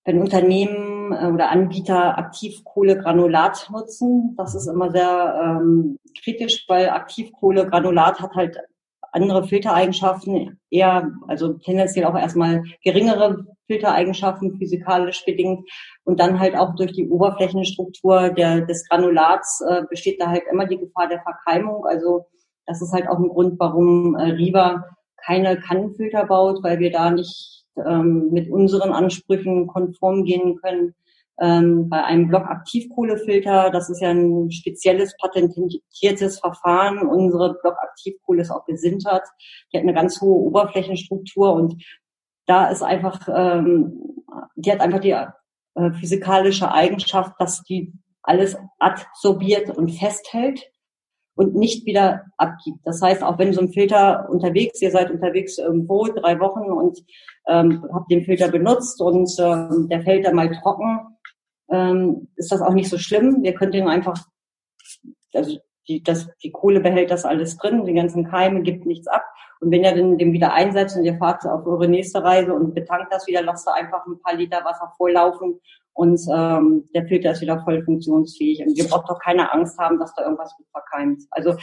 wenn 0.04 0.20
Unternehmen 0.20 1.12
äh, 1.12 1.30
oder 1.32 1.50
Anbieter 1.50 2.18
Aktivkohlegranulat 2.18 3.68
nutzen. 3.70 4.34
Das 4.36 4.54
ist 4.54 4.66
immer 4.66 4.90
sehr 4.90 5.60
ähm, 5.62 5.98
kritisch, 6.22 6.64
weil 6.68 6.90
Aktivkohlegranulat 6.90 8.20
hat 8.20 8.34
halt 8.34 8.58
andere 9.14 9.44
Filtereigenschaften, 9.44 10.60
eher, 10.70 11.10
also 11.28 11.54
tendenziell 11.54 12.04
auch 12.04 12.16
erstmal 12.16 12.64
geringere 12.82 13.46
Filtereigenschaften, 13.66 14.58
physikalisch 14.58 15.24
bedingt. 15.24 15.68
Und 16.04 16.18
dann 16.20 16.40
halt 16.40 16.56
auch 16.56 16.74
durch 16.74 16.92
die 16.92 17.08
Oberflächenstruktur 17.08 18.30
der, 18.30 18.62
des 18.62 18.86
Granulats 18.88 19.62
äh, 19.68 19.82
besteht 19.88 20.20
da 20.20 20.28
halt 20.28 20.42
immer 20.50 20.66
die 20.66 20.78
Gefahr 20.78 21.08
der 21.08 21.22
Verkeimung. 21.22 21.86
Also 21.86 22.26
das 22.66 22.82
ist 22.82 22.92
halt 22.92 23.08
auch 23.08 23.18
ein 23.18 23.28
Grund, 23.28 23.58
warum 23.58 24.16
äh, 24.16 24.32
Riva 24.32 24.84
keine 25.24 25.58
Kannenfilter 25.58 26.26
baut, 26.26 26.62
weil 26.62 26.80
wir 26.80 26.90
da 26.90 27.10
nicht 27.10 27.64
ähm, 27.76 28.30
mit 28.32 28.50
unseren 28.50 28.92
Ansprüchen 28.92 29.68
konform 29.68 30.24
gehen 30.24 30.56
können 30.56 30.94
ähm, 31.40 31.88
bei 31.88 32.04
einem 32.04 32.28
Blockaktivkohlefilter, 32.28 33.70
das 33.70 33.90
ist 33.90 34.00
ja 34.00 34.10
ein 34.10 34.50
spezielles 34.52 35.16
patentiertes 35.20 36.38
Verfahren. 36.38 37.06
Unsere 37.06 37.54
Blockaktivkohle 37.60 38.42
ist 38.42 38.50
auch 38.50 38.64
gesintert. 38.66 39.26
Die 39.72 39.78
hat 39.78 39.82
eine 39.82 39.94
ganz 39.94 40.20
hohe 40.20 40.42
Oberflächenstruktur 40.46 41.52
und 41.52 41.82
da 42.46 42.66
ist 42.68 42.82
einfach, 42.82 43.28
ähm, 43.28 44.22
die 44.54 44.70
hat 44.70 44.80
einfach 44.80 45.00
die 45.00 45.10
äh, 45.10 45.92
physikalische 45.98 46.70
Eigenschaft, 46.70 47.32
dass 47.38 47.62
die 47.64 47.92
alles 48.22 48.56
adsorbiert 48.78 49.76
und 49.76 49.90
festhält 49.90 50.70
und 51.36 51.56
nicht 51.56 51.84
wieder 51.84 52.26
abgibt. 52.36 52.78
Das 52.84 53.02
heißt, 53.02 53.22
auch 53.22 53.38
wenn 53.38 53.52
so 53.52 53.60
ein 53.60 53.72
Filter 53.72 54.28
unterwegs, 54.30 54.80
ihr 54.80 54.90
seid 54.90 55.10
unterwegs 55.10 55.58
irgendwo 55.58 56.04
drei 56.04 56.38
Wochen 56.38 56.70
und 56.70 56.98
ähm, 57.48 57.84
habt 57.92 58.10
den 58.10 58.24
Filter 58.24 58.48
benutzt 58.48 59.00
und 59.00 59.30
ähm, 59.38 59.88
der 59.88 60.02
fällt 60.02 60.26
dann 60.26 60.36
mal 60.36 60.50
trocken, 60.50 61.13
ähm, 61.70 62.28
ist 62.36 62.52
das 62.52 62.62
auch 62.62 62.72
nicht 62.72 62.88
so 62.88 62.98
schlimm. 62.98 63.42
Wir 63.42 63.54
können 63.54 63.72
den 63.72 63.88
einfach, 63.88 64.18
also 65.32 65.58
die, 65.88 66.02
das, 66.02 66.28
die 66.42 66.50
Kohle 66.50 66.80
behält 66.80 67.10
das 67.10 67.24
alles 67.24 67.56
drin, 67.56 67.84
die 67.84 67.94
ganzen 67.94 68.24
Keime, 68.24 68.62
gibt 68.62 68.86
nichts 68.86 69.06
ab. 69.06 69.24
Und 69.60 69.70
wenn 69.70 69.84
ihr 69.84 69.94
den, 69.94 70.18
den 70.18 70.32
wieder 70.32 70.52
einsetzt 70.52 70.96
und 70.96 71.04
ihr 71.04 71.16
fahrt 71.16 71.44
auf 71.46 71.66
eure 71.66 71.88
nächste 71.88 72.22
Reise 72.22 72.52
und 72.54 72.74
betankt 72.74 73.12
das 73.12 73.26
wieder, 73.26 73.42
lasst 73.42 73.68
ihr 73.68 73.74
einfach 73.74 74.06
ein 74.06 74.20
paar 74.20 74.34
Liter 74.34 74.64
Wasser 74.64 74.92
volllaufen 74.96 75.60
und 75.94 76.20
ähm, 76.32 76.88
der 76.94 77.06
Filter 77.06 77.30
ist 77.32 77.40
wieder 77.40 77.62
voll 77.62 77.82
funktionsfähig. 77.84 78.62
Und 78.66 78.76
ihr 78.76 78.88
braucht 78.88 79.08
doch 79.08 79.20
keine 79.20 79.52
Angst 79.52 79.78
haben, 79.78 79.98
dass 79.98 80.14
da 80.14 80.24
irgendwas 80.24 80.54
mit 80.58 80.68
verkeimt. 80.70 81.22
Also 81.30 81.54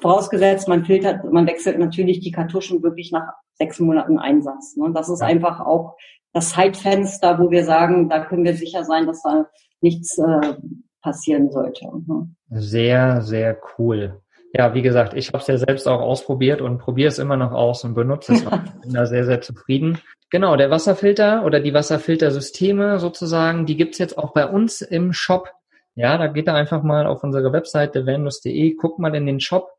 vorausgesetzt, 0.00 0.68
man 0.68 0.84
filtert, 0.84 1.30
man 1.30 1.46
wechselt 1.46 1.78
natürlich 1.78 2.20
die 2.20 2.30
Kartuschen 2.30 2.82
wirklich 2.82 3.10
nach 3.10 3.34
sechs 3.54 3.80
Monaten 3.80 4.18
Einsatz. 4.18 4.76
Ne? 4.76 4.90
Das 4.94 5.08
ist 5.08 5.20
ja. 5.20 5.26
einfach 5.26 5.60
auch 5.60 5.96
das 6.32 6.50
Zeitfenster, 6.50 7.38
wo 7.38 7.50
wir 7.50 7.64
sagen, 7.64 8.08
da 8.08 8.24
können 8.24 8.44
wir 8.44 8.54
sicher 8.54 8.84
sein, 8.84 9.06
dass 9.06 9.22
da 9.22 9.46
nichts 9.80 10.18
äh, 10.18 10.54
passieren 11.02 11.50
sollte. 11.50 11.86
Mhm. 11.86 12.36
Sehr, 12.50 13.22
sehr 13.22 13.58
cool. 13.78 14.20
Ja, 14.54 14.74
wie 14.74 14.82
gesagt, 14.82 15.14
ich 15.14 15.28
habe 15.28 15.38
es 15.38 15.46
ja 15.46 15.56
selbst 15.56 15.88
auch 15.88 16.00
ausprobiert 16.00 16.60
und 16.60 16.78
probiere 16.78 17.08
es 17.08 17.18
immer 17.18 17.36
noch 17.36 17.52
aus 17.52 17.84
und 17.84 17.94
benutze 17.94 18.34
es. 18.34 18.46
Auch. 18.46 18.58
Bin 18.82 18.92
da 18.92 19.06
sehr, 19.06 19.24
sehr 19.24 19.40
zufrieden. 19.40 19.98
Genau, 20.30 20.56
der 20.56 20.70
Wasserfilter 20.70 21.44
oder 21.44 21.60
die 21.60 21.74
Wasserfiltersysteme 21.74 22.98
sozusagen, 22.98 23.66
die 23.66 23.76
gibt's 23.76 23.98
jetzt 23.98 24.16
auch 24.18 24.32
bei 24.32 24.46
uns 24.46 24.82
im 24.82 25.12
Shop. 25.12 25.50
Ja, 25.94 26.16
da 26.16 26.26
geht 26.26 26.48
da 26.48 26.54
einfach 26.54 26.82
mal 26.82 27.06
auf 27.06 27.22
unsere 27.22 27.52
Webseite 27.52 28.06
vanus.de, 28.06 28.74
guckt 28.74 28.98
mal 28.98 29.14
in 29.14 29.26
den 29.26 29.40
Shop. 29.40 29.70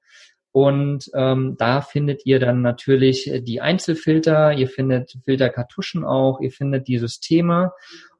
Und 0.53 1.09
ähm, 1.15 1.55
da 1.57 1.81
findet 1.81 2.27
ihr 2.27 2.39
dann 2.39 2.61
natürlich 2.61 3.29
die 3.41 3.59
Einzelfilter, 3.59 4.53
ihr 4.53 4.67
findet 4.67 5.17
Filterkartuschen 5.25 6.05
auch, 6.05 6.39
ihr 6.41 6.51
findet 6.51 6.87
die 6.87 6.99
Systeme. 6.99 7.71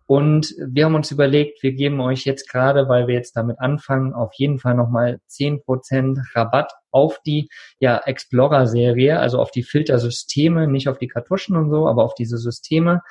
Und 0.07 0.55
wir 0.57 0.85
haben 0.85 0.95
uns 0.95 1.11
überlegt, 1.11 1.61
wir 1.61 1.73
geben 1.73 2.01
euch 2.01 2.25
jetzt 2.25 2.49
gerade, 2.49 2.89
weil 2.89 3.07
wir 3.07 3.13
jetzt 3.13 3.37
damit 3.37 3.59
anfangen, 3.59 4.13
auf 4.13 4.33
jeden 4.33 4.57
Fall 4.57 4.73
nochmal 4.73 5.19
Prozent 5.63 6.19
Rabatt 6.33 6.73
auf 6.89 7.19
die 7.23 7.49
ja, 7.79 7.97
Explorer-Serie, 7.97 9.19
also 9.19 9.39
auf 9.39 9.51
die 9.51 9.63
Filtersysteme, 9.63 10.67
nicht 10.67 10.89
auf 10.89 10.97
die 10.97 11.07
Kartuschen 11.07 11.55
und 11.55 11.69
so, 11.69 11.87
aber 11.87 12.03
auf 12.03 12.15
diese 12.15 12.39
Systeme. 12.39 13.01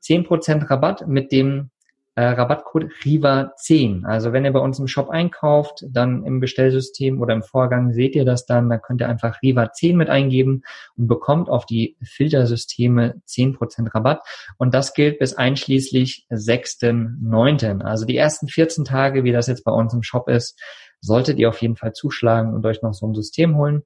Zehn 0.00 0.24
Prozent 0.24 0.68
Rabatt 0.68 1.06
mit 1.06 1.30
dem 1.30 1.70
äh, 2.14 2.24
Rabattcode 2.24 2.90
RIVA10. 3.02 4.04
Also 4.04 4.32
wenn 4.32 4.44
ihr 4.44 4.52
bei 4.52 4.60
uns 4.60 4.78
im 4.78 4.86
Shop 4.86 5.08
einkauft, 5.08 5.84
dann 5.88 6.24
im 6.24 6.40
Bestellsystem 6.40 7.20
oder 7.20 7.32
im 7.32 7.42
Vorgang 7.42 7.92
seht 7.92 8.14
ihr 8.14 8.24
das 8.24 8.44
dann, 8.44 8.68
da 8.68 8.78
könnt 8.78 9.00
ihr 9.00 9.08
einfach 9.08 9.40
RIVA10 9.40 9.96
mit 9.96 10.10
eingeben 10.10 10.62
und 10.96 11.06
bekommt 11.06 11.48
auf 11.48 11.64
die 11.64 11.96
Filtersysteme 12.02 13.22
10% 13.26 13.94
Rabatt. 13.94 14.20
Und 14.58 14.74
das 14.74 14.92
gilt 14.92 15.18
bis 15.18 15.34
einschließlich 15.34 16.26
6.9. 16.30 17.82
Also 17.82 18.04
die 18.04 18.16
ersten 18.16 18.48
14 18.48 18.84
Tage, 18.84 19.24
wie 19.24 19.32
das 19.32 19.46
jetzt 19.46 19.64
bei 19.64 19.72
uns 19.72 19.94
im 19.94 20.02
Shop 20.02 20.28
ist, 20.28 20.60
solltet 21.00 21.38
ihr 21.38 21.48
auf 21.48 21.60
jeden 21.62 21.76
Fall 21.76 21.94
zuschlagen 21.94 22.54
und 22.54 22.64
euch 22.66 22.82
noch 22.82 22.92
so 22.92 23.06
ein 23.06 23.14
System 23.14 23.56
holen. 23.56 23.82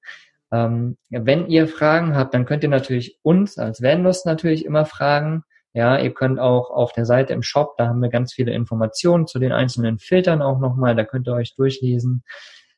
Ähm, 0.52 0.96
wenn 1.10 1.46
ihr 1.48 1.66
Fragen 1.68 2.16
habt, 2.16 2.34
dann 2.34 2.44
könnt 2.44 2.62
ihr 2.62 2.68
natürlich 2.68 3.18
uns 3.22 3.58
als 3.58 3.82
Vanlust 3.82 4.26
natürlich 4.26 4.64
immer 4.64 4.84
fragen. 4.84 5.44
Ja, 5.76 5.98
ihr 5.98 6.14
könnt 6.14 6.40
auch 6.40 6.70
auf 6.70 6.94
der 6.94 7.04
Seite 7.04 7.34
im 7.34 7.42
Shop, 7.42 7.76
da 7.76 7.88
haben 7.88 8.00
wir 8.00 8.08
ganz 8.08 8.32
viele 8.32 8.50
Informationen 8.54 9.26
zu 9.26 9.38
den 9.38 9.52
einzelnen 9.52 9.98
Filtern 9.98 10.40
auch 10.40 10.58
nochmal, 10.58 10.96
da 10.96 11.04
könnt 11.04 11.28
ihr 11.28 11.34
euch 11.34 11.54
durchlesen. 11.54 12.24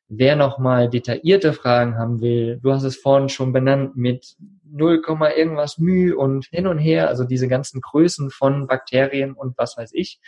Wer 0.09 0.35
nochmal 0.35 0.91
detaillierte 0.91 1.53
Fragen 1.53 1.97
haben 1.97 2.21
will, 2.21 2.59
du 2.61 2.73
hast 2.73 2.83
es 2.83 2.97
vorhin 2.97 3.29
schon 3.29 3.53
benannt 3.53 3.95
mit 3.95 4.35
0, 4.65 5.01
irgendwas 5.37 5.79
Mühe 5.79 6.17
und 6.17 6.47
hin 6.47 6.67
und 6.67 6.79
her, 6.79 7.07
also 7.07 7.23
diese 7.23 7.47
ganzen 7.47 7.81
Größen 7.81 8.31
von 8.31 8.67
Bakterien 8.67 9.35
und 9.35 9.57
was 9.57 9.77
weiß 9.77 9.91
ich, 9.93 10.19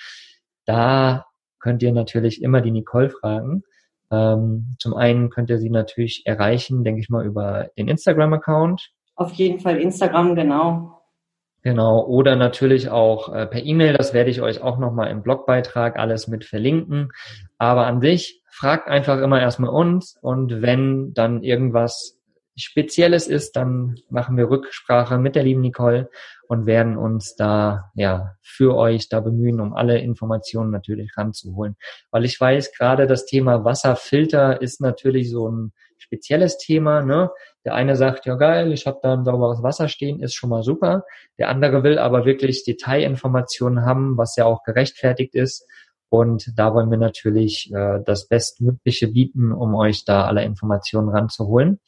da 0.65 1.27
könnt 1.59 1.83
ihr 1.83 1.91
natürlich 1.91 2.41
immer 2.41 2.61
die 2.61 2.71
Nicole 2.71 3.11
fragen. 3.11 3.65
Ähm, 4.13 4.77
zum 4.79 4.95
einen 4.95 5.31
könnt 5.31 5.51
ihr 5.51 5.59
sie 5.59 5.71
natürlich 5.71 6.23
erreichen, 6.25 6.85
denke 6.85 7.01
ich 7.01 7.09
mal, 7.09 7.27
über 7.27 7.71
den 7.77 7.89
Instagram-Account. 7.89 8.93
Auf 9.17 9.33
jeden 9.33 9.59
Fall 9.59 9.81
Instagram, 9.81 10.37
genau. 10.37 11.00
Genau, 11.63 12.07
oder 12.07 12.37
natürlich 12.37 12.89
auch 12.89 13.35
äh, 13.35 13.47
per 13.47 13.63
E-Mail, 13.63 13.93
das 13.93 14.15
werde 14.15 14.31
ich 14.31 14.41
euch 14.41 14.63
auch 14.63 14.79
nochmal 14.79 15.11
im 15.11 15.23
Blogbeitrag 15.23 15.99
alles 15.99 16.27
mit 16.27 16.45
verlinken. 16.45 17.11
Aber 17.59 17.87
an 17.87 18.01
sich, 18.01 18.41
fragt 18.51 18.89
einfach 18.89 19.21
immer 19.21 19.41
erstmal 19.41 19.71
uns 19.71 20.19
und 20.21 20.61
wenn 20.61 21.15
dann 21.15 21.43
irgendwas 21.43 22.19
Spezielles 22.57 23.27
ist, 23.27 23.57
dann 23.57 23.97
machen 24.11 24.37
wir 24.37 24.51
Rücksprache 24.51 25.19
mit 25.19 25.35
der 25.35 25.45
lieben 25.45 25.63
Nicole 25.63 26.11
und 26.47 26.67
werden 26.67 26.97
uns 26.99 27.37
da 27.37 27.91
ja 27.95 28.35
für 28.43 28.77
euch 28.77 29.09
da 29.09 29.21
bemühen, 29.21 29.61
um 29.61 29.73
alle 29.73 29.99
Informationen 29.99 30.71
natürlich 30.71 31.17
ranzuholen. 31.17 31.77
Weil 32.11 32.25
ich 32.25 32.39
weiß, 32.39 32.73
gerade 32.77 33.07
das 33.07 33.25
Thema 33.25 33.65
Wasserfilter 33.65 34.61
ist 34.61 34.81
natürlich 34.81 35.31
so 35.31 35.49
ein 35.49 35.73
spezielles 36.01 36.59
Thema. 36.59 37.03
Ne? 37.03 37.31
Der 37.65 37.75
eine 37.75 37.97
sagt, 37.97 38.27
ja 38.27 38.35
geil, 38.37 38.73
ich 38.73 38.87
habe 38.87 38.99
da 39.03 39.13
ein 39.15 39.25
sauberes 39.25 39.63
Wasser 39.63 39.89
stehen, 39.89 40.21
ist 40.21 40.35
schon 40.35 40.51
mal 40.51 40.63
super. 40.63 41.05
Der 41.39 41.49
andere 41.49 41.83
will 41.83 41.99
aber 41.99 42.25
wirklich 42.25 42.65
Detailinformationen 42.65 43.85
haben, 43.85 44.17
was 44.17 44.37
ja 44.37 44.45
auch 44.47 44.63
gerechtfertigt 44.65 45.35
ist. 45.35 45.67
Und 46.09 46.53
da 46.57 46.75
wollen 46.75 46.91
wir 46.91 46.99
natürlich 46.99 47.73
äh, 47.73 48.01
das 48.05 48.27
Bestmögliche 48.27 49.09
bieten, 49.09 49.53
um 49.53 49.75
euch 49.77 50.05
da 50.05 50.27
alle 50.27 50.45
Informationen 50.45 51.09
ranzuholen. 51.09 51.79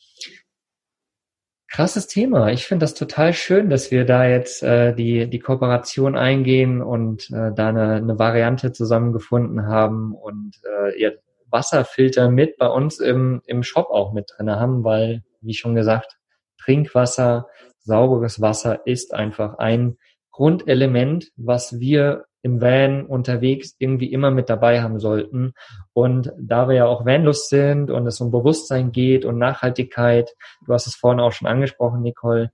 Krasses 1.68 2.06
Thema. 2.06 2.52
Ich 2.52 2.66
finde 2.66 2.84
das 2.84 2.92
total 2.92 3.32
schön, 3.32 3.70
dass 3.70 3.90
wir 3.90 4.04
da 4.04 4.26
jetzt 4.26 4.62
äh, 4.62 4.94
die, 4.94 5.28
die 5.28 5.38
Kooperation 5.38 6.16
eingehen 6.16 6.82
und 6.82 7.30
äh, 7.30 7.50
da 7.54 7.70
eine, 7.70 7.94
eine 7.94 8.18
Variante 8.18 8.72
zusammengefunden 8.72 9.66
haben 9.66 10.14
und 10.14 10.60
äh, 10.66 11.00
ihr 11.00 11.18
Wasserfilter 11.52 12.30
mit 12.30 12.56
bei 12.56 12.68
uns 12.68 12.98
im, 12.98 13.42
im 13.46 13.62
Shop 13.62 13.90
auch 13.90 14.12
mit 14.12 14.32
drin 14.36 14.50
haben, 14.50 14.84
weil, 14.84 15.22
wie 15.40 15.54
schon 15.54 15.74
gesagt, 15.74 16.18
Trinkwasser, 16.58 17.48
sauberes 17.80 18.40
Wasser 18.40 18.86
ist 18.86 19.14
einfach 19.14 19.58
ein 19.58 19.98
Grundelement, 20.30 21.30
was 21.36 21.78
wir 21.78 22.24
im 22.42 22.60
Van 22.60 23.06
unterwegs 23.06 23.76
irgendwie 23.78 24.12
immer 24.12 24.30
mit 24.30 24.48
dabei 24.48 24.82
haben 24.82 24.98
sollten. 24.98 25.54
Und 25.92 26.32
da 26.38 26.68
wir 26.68 26.74
ja 26.74 26.86
auch 26.86 27.06
Vanlust 27.06 27.48
sind 27.48 27.90
und 27.90 28.06
es 28.06 28.20
um 28.20 28.30
Bewusstsein 28.30 28.90
geht 28.90 29.24
und 29.24 29.38
Nachhaltigkeit, 29.38 30.34
du 30.66 30.72
hast 30.72 30.86
es 30.86 30.96
vorhin 30.96 31.20
auch 31.20 31.32
schon 31.32 31.48
angesprochen, 31.48 32.02
Nicole, 32.02 32.50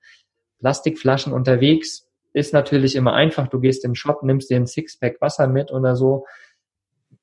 Plastikflaschen 0.59 1.33
unterwegs 1.33 2.07
ist 2.33 2.53
natürlich 2.53 2.97
immer 2.97 3.15
einfach. 3.15 3.49
Du 3.49 3.61
gehst 3.61 3.85
in 3.85 3.93
den 3.93 3.97
Shop, 3.97 4.23
nimmst 4.23 4.51
dir 4.51 4.57
ein 4.57 4.67
Sixpack 4.67 5.21
Wasser 5.21 5.47
mit 5.47 5.73
oder 5.73 5.97
so. 5.97 6.27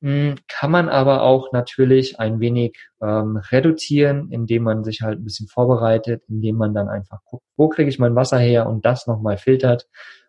Hm, 0.06 0.36
kann 0.48 0.70
man 0.70 0.88
aber 0.88 1.24
auch 1.24 1.52
natürlich 1.52 2.20
ein 2.20 2.39
wenig 2.39 2.78
ähm, 3.02 3.38
reduzieren, 3.38 4.30
indem 4.30 4.62
man 4.62 4.84
sich 4.84 5.02
halt 5.02 5.20
ein 5.20 5.24
bisschen 5.24 5.48
vorbereitet, 5.48 6.22
indem 6.30 6.58
man 6.58 6.76
dann 6.76 6.89
einfach 6.89 7.26
guckt, 7.26 7.44
wo 7.58 7.70
kriege 7.70 7.89
ich 7.89 7.98
mein 7.98 8.13
Wasser 8.13 8.38
her 8.38 8.70
und 8.70 8.86
das 8.86 9.08
nochmal 9.08 9.38
filtert 9.38 9.88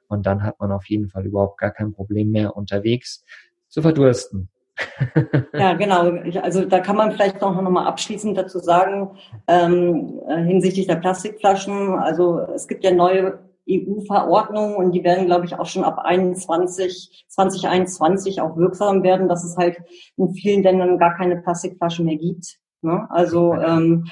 und 0.08 0.24
dann 0.24 0.44
hat 0.44 0.58
man 0.60 0.72
auf 0.72 0.88
jeden 0.88 1.10
Fall 1.10 1.26
überhaupt 1.26 1.58
gar 1.58 1.72
kein 1.72 1.92
Problem 1.92 2.30
mehr 2.30 2.56
unterwegs 2.56 3.22
zu 3.68 3.82
verdursten. 3.82 4.48
ja, 5.52 5.74
genau. 5.74 6.10
Also 6.40 6.64
da 6.64 6.80
kann 6.80 6.96
man 6.96 7.12
vielleicht 7.12 7.42
noch, 7.42 7.60
noch 7.60 7.70
mal 7.70 7.84
abschließend 7.84 8.34
dazu 8.34 8.60
sagen, 8.60 9.18
ähm, 9.46 10.22
äh, 10.26 10.42
hinsichtlich 10.42 10.86
der 10.86 10.96
Plastikflaschen. 10.96 11.98
Also 11.98 12.38
es 12.54 12.66
gibt 12.66 12.82
ja 12.82 12.92
neue 12.92 13.45
EU-Verordnungen 13.68 14.76
und 14.76 14.92
die 14.92 15.04
werden, 15.04 15.26
glaube 15.26 15.46
ich, 15.46 15.58
auch 15.58 15.66
schon 15.66 15.84
ab 15.84 15.98
21, 15.98 17.26
2021 17.28 18.40
auch 18.40 18.56
wirksam 18.56 19.02
werden, 19.02 19.28
dass 19.28 19.44
es 19.44 19.56
halt 19.56 19.78
in 20.16 20.32
vielen 20.34 20.62
Ländern 20.62 20.98
gar 20.98 21.16
keine 21.16 21.36
Plastikflaschen 21.36 22.04
mehr 22.06 22.16
gibt. 22.16 22.58
Ne? 22.82 23.06
Also 23.10 23.54
ähm, 23.54 24.06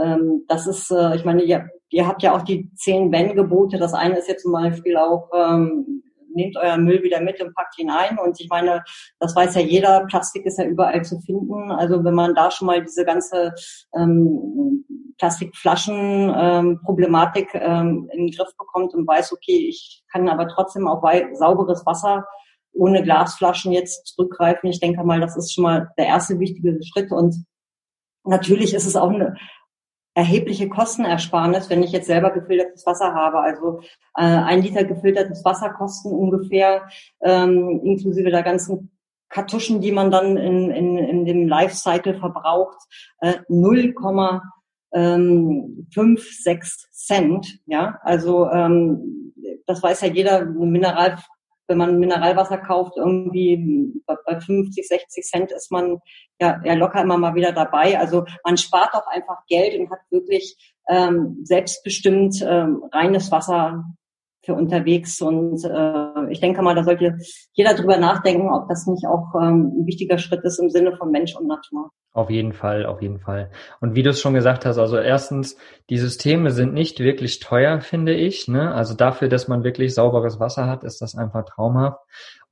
ähm, 0.00 0.44
das 0.48 0.66
ist, 0.66 0.90
äh, 0.90 1.16
ich 1.16 1.24
meine, 1.24 1.42
ihr, 1.42 1.68
ihr 1.88 2.06
habt 2.06 2.22
ja 2.22 2.34
auch 2.34 2.42
die 2.42 2.72
zehn 2.74 3.10
Wenn-Gebote. 3.10 3.78
Das 3.78 3.94
eine 3.94 4.18
ist 4.18 4.28
ja 4.28 4.36
zum 4.36 4.52
Beispiel 4.52 4.96
auch, 4.96 5.28
ähm, 5.34 6.02
nehmt 6.34 6.56
euren 6.56 6.84
Müll 6.84 7.02
wieder 7.02 7.20
mit 7.20 7.38
und 7.40 7.54
packt 7.54 7.78
ihn 7.78 7.90
ein. 7.90 8.18
Und 8.18 8.40
ich 8.40 8.48
meine, 8.48 8.82
das 9.18 9.36
weiß 9.36 9.56
ja 9.56 9.60
jeder, 9.60 10.06
Plastik 10.06 10.46
ist 10.46 10.58
ja 10.58 10.64
überall 10.64 11.04
zu 11.04 11.20
finden. 11.20 11.70
Also 11.70 12.02
wenn 12.04 12.14
man 12.14 12.34
da 12.34 12.50
schon 12.50 12.66
mal 12.66 12.82
diese 12.82 13.04
ganze 13.04 13.52
ähm, 13.94 14.86
Plastikflaschen-Problematik 15.18 17.54
ähm, 17.54 18.08
in 18.12 18.26
den 18.26 18.34
Griff 18.34 18.56
bekommt 18.58 18.94
und 18.94 19.06
weiß, 19.06 19.32
okay, 19.32 19.68
ich 19.68 20.02
kann 20.10 20.28
aber 20.28 20.48
trotzdem 20.48 20.88
auf 20.88 21.04
sauberes 21.34 21.86
Wasser 21.86 22.26
ohne 22.72 23.02
Glasflaschen 23.02 23.72
jetzt 23.72 24.06
zurückgreifen. 24.06 24.70
Ich 24.70 24.80
denke 24.80 25.04
mal, 25.04 25.20
das 25.20 25.36
ist 25.36 25.52
schon 25.52 25.64
mal 25.64 25.90
der 25.98 26.06
erste 26.06 26.38
wichtige 26.38 26.78
Schritt. 26.82 27.12
Und 27.12 27.44
natürlich 28.24 28.72
ist 28.74 28.86
es 28.86 28.96
auch 28.96 29.10
eine 29.10 29.36
erhebliche 30.14 30.68
Kostenersparnis, 30.68 31.70
wenn 31.70 31.82
ich 31.82 31.92
jetzt 31.92 32.06
selber 32.06 32.30
gefiltertes 32.30 32.84
Wasser 32.86 33.14
habe. 33.14 33.40
Also 33.40 33.80
äh, 34.16 34.22
ein 34.22 34.62
Liter 34.62 34.84
gefiltertes 34.84 35.44
Wasser 35.44 35.70
kosten 35.70 36.12
ungefähr 36.12 36.88
ähm, 37.22 37.80
inklusive 37.84 38.30
der 38.30 38.42
ganzen 38.42 38.90
Kartuschen, 39.28 39.80
die 39.80 39.92
man 39.92 40.10
dann 40.10 40.36
in, 40.36 40.70
in, 40.70 40.98
in 40.98 41.24
dem 41.24 41.46
Lifecycle 41.48 42.18
verbraucht, 42.18 42.78
äh, 43.20 43.34
0,56 43.48 44.42
ähm, 44.92 45.86
Cent. 46.90 47.60
Ja, 47.66 48.00
also 48.02 48.50
ähm, 48.50 49.32
das 49.66 49.82
weiß 49.82 50.00
ja 50.02 50.08
jeder. 50.08 50.44
Mineral 50.44 51.18
wenn 51.70 51.78
man 51.78 51.98
Mineralwasser 51.98 52.58
kauft, 52.58 52.96
irgendwie 52.96 54.02
bei 54.04 54.40
50, 54.40 54.86
60 54.86 55.24
Cent 55.24 55.52
ist 55.52 55.70
man 55.70 55.98
ja, 56.40 56.60
ja 56.64 56.74
locker 56.74 57.00
immer 57.00 57.16
mal 57.16 57.34
wieder 57.34 57.52
dabei. 57.52 57.98
Also 57.98 58.24
man 58.44 58.56
spart 58.56 58.92
auch 58.94 59.06
einfach 59.06 59.46
Geld 59.48 59.78
und 59.78 59.90
hat 59.90 60.00
wirklich 60.10 60.56
ähm, 60.88 61.38
selbstbestimmt 61.44 62.44
ähm, 62.46 62.82
reines 62.92 63.30
Wasser 63.30 63.84
für 64.42 64.54
unterwegs. 64.54 65.20
Und 65.20 65.64
äh, 65.64 66.30
ich 66.30 66.40
denke 66.40 66.62
mal, 66.62 66.74
da 66.74 66.84
sollte 66.84 67.18
jeder 67.52 67.74
drüber 67.74 67.98
nachdenken, 67.98 68.50
ob 68.50 68.68
das 68.68 68.86
nicht 68.86 69.06
auch 69.06 69.34
ähm, 69.34 69.72
ein 69.80 69.86
wichtiger 69.86 70.18
Schritt 70.18 70.44
ist 70.44 70.58
im 70.58 70.70
Sinne 70.70 70.96
von 70.96 71.10
Mensch 71.10 71.36
und 71.36 71.46
Natur. 71.46 71.90
Auf 72.12 72.28
jeden 72.28 72.52
Fall, 72.52 72.86
auf 72.86 73.02
jeden 73.02 73.20
Fall. 73.20 73.50
Und 73.80 73.94
wie 73.94 74.02
du 74.02 74.10
es 74.10 74.20
schon 74.20 74.34
gesagt 74.34 74.66
hast, 74.66 74.78
also 74.78 74.96
erstens, 74.96 75.56
die 75.90 75.98
Systeme 75.98 76.50
sind 76.50 76.74
nicht 76.74 76.98
wirklich 76.98 77.38
teuer, 77.38 77.80
finde 77.80 78.14
ich. 78.14 78.48
Ne? 78.48 78.74
Also 78.74 78.94
dafür, 78.94 79.28
dass 79.28 79.46
man 79.46 79.62
wirklich 79.62 79.94
sauberes 79.94 80.40
Wasser 80.40 80.66
hat, 80.66 80.82
ist 80.82 81.00
das 81.02 81.14
einfach 81.14 81.44
traumhaft. 81.44 82.00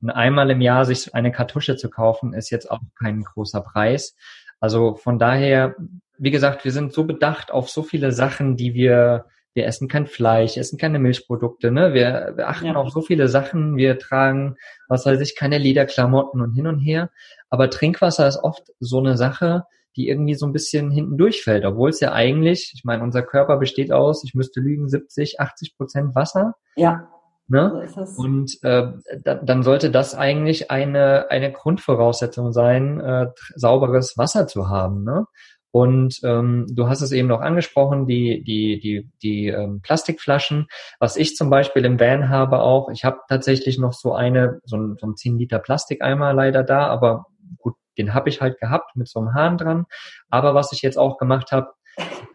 Und 0.01 0.11
einmal 0.11 0.51
im 0.51 0.61
Jahr 0.61 0.85
sich 0.85 1.12
eine 1.14 1.33
Kartusche 1.33 1.74
zu 1.74 1.90
kaufen, 1.90 2.35
ist 2.35 2.51
jetzt 2.51 2.70
auch 2.70 2.79
kein 3.03 3.24
großer 3.24 3.61
Preis. 3.61 4.14
Also 4.61 4.94
von 4.94 5.18
daher, 5.18 5.74
wie 6.18 6.31
gesagt, 6.31 6.64
wir 6.64 6.70
sind 6.70 6.92
so 6.92 7.05
bedacht 7.05 7.51
auf 7.51 7.68
so 7.68 7.83
viele 7.83 8.12
Sachen, 8.12 8.57
die 8.57 8.74
wir 8.74 9.24
wir 9.55 9.67
essen 9.67 9.89
kein 9.89 10.07
Fleisch, 10.07 10.57
essen 10.57 10.79
keine 10.79 10.99
Milchprodukte, 10.99 11.71
ne? 11.71 11.95
Wir, 11.95 12.33
wir 12.37 12.49
achten 12.49 12.67
ja. 12.67 12.75
auf 12.75 12.91
so 12.91 13.01
viele 13.01 13.29
Sachen, 13.29 13.77
wir 13.77 13.99
tragen, 13.99 14.57
was 14.89 15.07
weiß 15.07 15.21
ich, 15.21 15.37
keine 15.37 15.59
Lederklamotten 15.59 16.41
und 16.41 16.55
hin 16.55 16.67
und 16.67 16.79
her. 16.79 17.11
Aber 17.51 17.71
Trinkwasser 17.71 18.29
ist 18.29 18.39
oft 18.43 18.63
so 18.79 18.99
eine 18.99 19.17
Sache, 19.17 19.65
die 19.97 20.09
irgendwie 20.09 20.35
so 20.35 20.47
ein 20.47 20.53
bisschen 20.53 20.91
hinten 20.91 21.17
durchfällt, 21.19 21.65
obwohl 21.65 21.91
es 21.91 21.99
ja 21.99 22.13
eigentlich, 22.13 22.73
ich 22.75 22.85
meine, 22.85 23.03
unser 23.03 23.23
Körper 23.23 23.57
besteht 23.57 23.91
aus, 23.91 24.23
ich 24.23 24.35
müsste 24.35 24.61
lügen, 24.61 24.89
70, 24.89 25.41
80 25.41 25.77
Prozent 25.77 26.15
Wasser. 26.15 26.55
Ja. 26.77 27.09
Ne? 27.49 27.89
So 27.89 28.23
und 28.23 28.63
äh, 28.63 28.93
da, 29.25 29.35
dann 29.37 29.63
sollte 29.63 29.91
das 29.91 30.15
eigentlich 30.15 30.71
eine, 30.71 31.31
eine 31.31 31.51
Grundvoraussetzung 31.51 32.53
sein, 32.53 33.01
äh, 33.01 33.27
sauberes 33.57 34.19
Wasser 34.19 34.47
zu 34.47 34.69
haben. 34.69 35.03
Ne? 35.03 35.25
Und 35.71 36.21
ähm, 36.25 36.67
du 36.71 36.89
hast 36.89 37.03
es 37.03 37.13
eben 37.13 37.29
noch 37.29 37.41
angesprochen, 37.41 38.07
die, 38.07 38.43
die, 38.43 38.81
die, 38.81 39.11
die 39.23 39.49
ähm, 39.49 39.81
Plastikflaschen. 39.83 40.67
Was 40.99 41.17
ich 41.17 41.37
zum 41.37 41.51
Beispiel 41.51 41.85
im 41.85 42.01
Van 42.01 42.31
habe 42.31 42.61
auch, 42.61 42.89
ich 42.89 43.05
habe 43.05 43.19
tatsächlich 43.29 43.79
noch 43.79 43.93
so 43.93 44.15
eine, 44.15 44.61
so 44.65 44.77
ein, 44.77 44.97
so 44.99 45.07
ein 45.07 45.17
10 45.17 45.39
Liter 45.39 45.59
Plastikeimer 45.59 46.33
leider 46.33 46.63
da, 46.65 46.87
aber 46.87 47.27
gut, 47.59 47.75
den 47.99 48.15
habe 48.15 48.31
ich 48.31 48.41
halt 48.41 48.59
gehabt 48.59 48.97
mit 48.97 49.09
so 49.09 49.21
einem 49.21 49.35
Hahn 49.35 49.59
dran. 49.59 49.85
Aber 50.31 50.55
was 50.55 50.73
ich 50.73 50.81
jetzt 50.81 50.97
auch 50.97 51.19
gemacht 51.19 51.53
habe, 51.53 51.69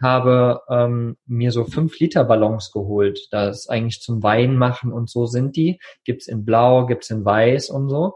habe 0.01 0.61
ähm, 0.69 1.17
mir 1.25 1.51
so 1.51 1.63
5 1.63 1.97
Liter 1.99 2.25
Ballons 2.25 2.71
geholt. 2.71 3.19
Das 3.31 3.67
eigentlich 3.67 4.01
zum 4.01 4.21
Wein 4.21 4.57
machen 4.57 4.91
und 4.91 5.09
so 5.09 5.25
sind 5.25 5.55
die. 5.55 5.79
Gibt's 6.03 6.27
in 6.27 6.45
Blau, 6.45 6.85
gibt's 6.85 7.09
in 7.09 7.25
Weiß 7.25 7.69
und 7.69 7.89
so. 7.89 8.15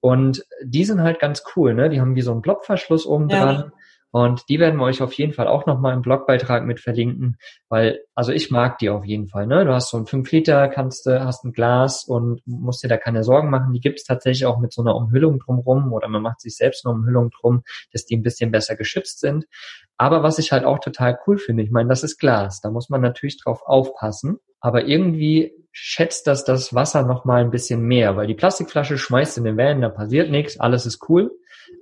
Und 0.00 0.44
die 0.64 0.84
sind 0.84 1.02
halt 1.02 1.20
ganz 1.20 1.42
cool, 1.54 1.74
ne? 1.74 1.88
Die 1.88 2.00
haben 2.00 2.16
wie 2.16 2.22
so 2.22 2.32
einen 2.32 2.42
Plopverschluss 2.42 3.06
oben 3.06 3.28
dran. 3.28 3.56
Ja 3.56 3.72
und 4.16 4.48
die 4.48 4.58
werden 4.58 4.80
wir 4.80 4.86
euch 4.86 5.02
auf 5.02 5.12
jeden 5.12 5.34
Fall 5.34 5.46
auch 5.46 5.66
nochmal 5.66 5.92
im 5.92 6.00
Blogbeitrag 6.00 6.64
mit 6.64 6.80
verlinken, 6.80 7.36
weil, 7.68 8.00
also 8.14 8.32
ich 8.32 8.50
mag 8.50 8.78
die 8.78 8.88
auf 8.88 9.04
jeden 9.04 9.28
Fall. 9.28 9.46
Ne? 9.46 9.66
Du 9.66 9.74
hast 9.74 9.90
so 9.90 9.98
ein 9.98 10.06
5 10.06 10.32
Liter, 10.32 10.68
kannst 10.68 11.04
du, 11.04 11.22
hast 11.22 11.44
ein 11.44 11.52
Glas 11.52 12.02
und 12.02 12.40
musst 12.46 12.82
dir 12.82 12.88
da 12.88 12.96
keine 12.96 13.24
Sorgen 13.24 13.50
machen. 13.50 13.74
Die 13.74 13.80
gibt's 13.80 14.04
tatsächlich 14.04 14.46
auch 14.46 14.58
mit 14.58 14.72
so 14.72 14.80
einer 14.80 14.96
Umhüllung 14.96 15.38
drumrum 15.38 15.92
oder 15.92 16.08
man 16.08 16.22
macht 16.22 16.40
sich 16.40 16.56
selbst 16.56 16.86
eine 16.86 16.94
Umhüllung 16.94 17.28
drum, 17.28 17.62
dass 17.92 18.06
die 18.06 18.16
ein 18.16 18.22
bisschen 18.22 18.50
besser 18.50 18.74
geschützt 18.74 19.20
sind. 19.20 19.44
Aber 19.98 20.22
was 20.22 20.38
ich 20.38 20.50
halt 20.50 20.64
auch 20.64 20.78
total 20.78 21.18
cool 21.26 21.36
finde, 21.36 21.62
ich 21.62 21.70
meine, 21.70 21.90
das 21.90 22.02
ist 22.02 22.16
Glas, 22.16 22.62
da 22.62 22.70
muss 22.70 22.88
man 22.88 23.02
natürlich 23.02 23.38
drauf 23.38 23.60
aufpassen. 23.66 24.38
Aber 24.60 24.86
irgendwie 24.86 25.52
schätzt 25.72 26.26
das 26.26 26.44
das 26.44 26.74
Wasser 26.74 27.02
nochmal 27.02 27.42
ein 27.42 27.50
bisschen 27.50 27.82
mehr, 27.82 28.16
weil 28.16 28.26
die 28.26 28.34
Plastikflasche 28.34 28.96
schmeißt 28.96 29.36
in 29.36 29.44
den 29.44 29.58
Van, 29.58 29.82
da 29.82 29.90
passiert 29.90 30.30
nichts, 30.30 30.58
alles 30.58 30.86
ist 30.86 31.06
cool. 31.10 31.32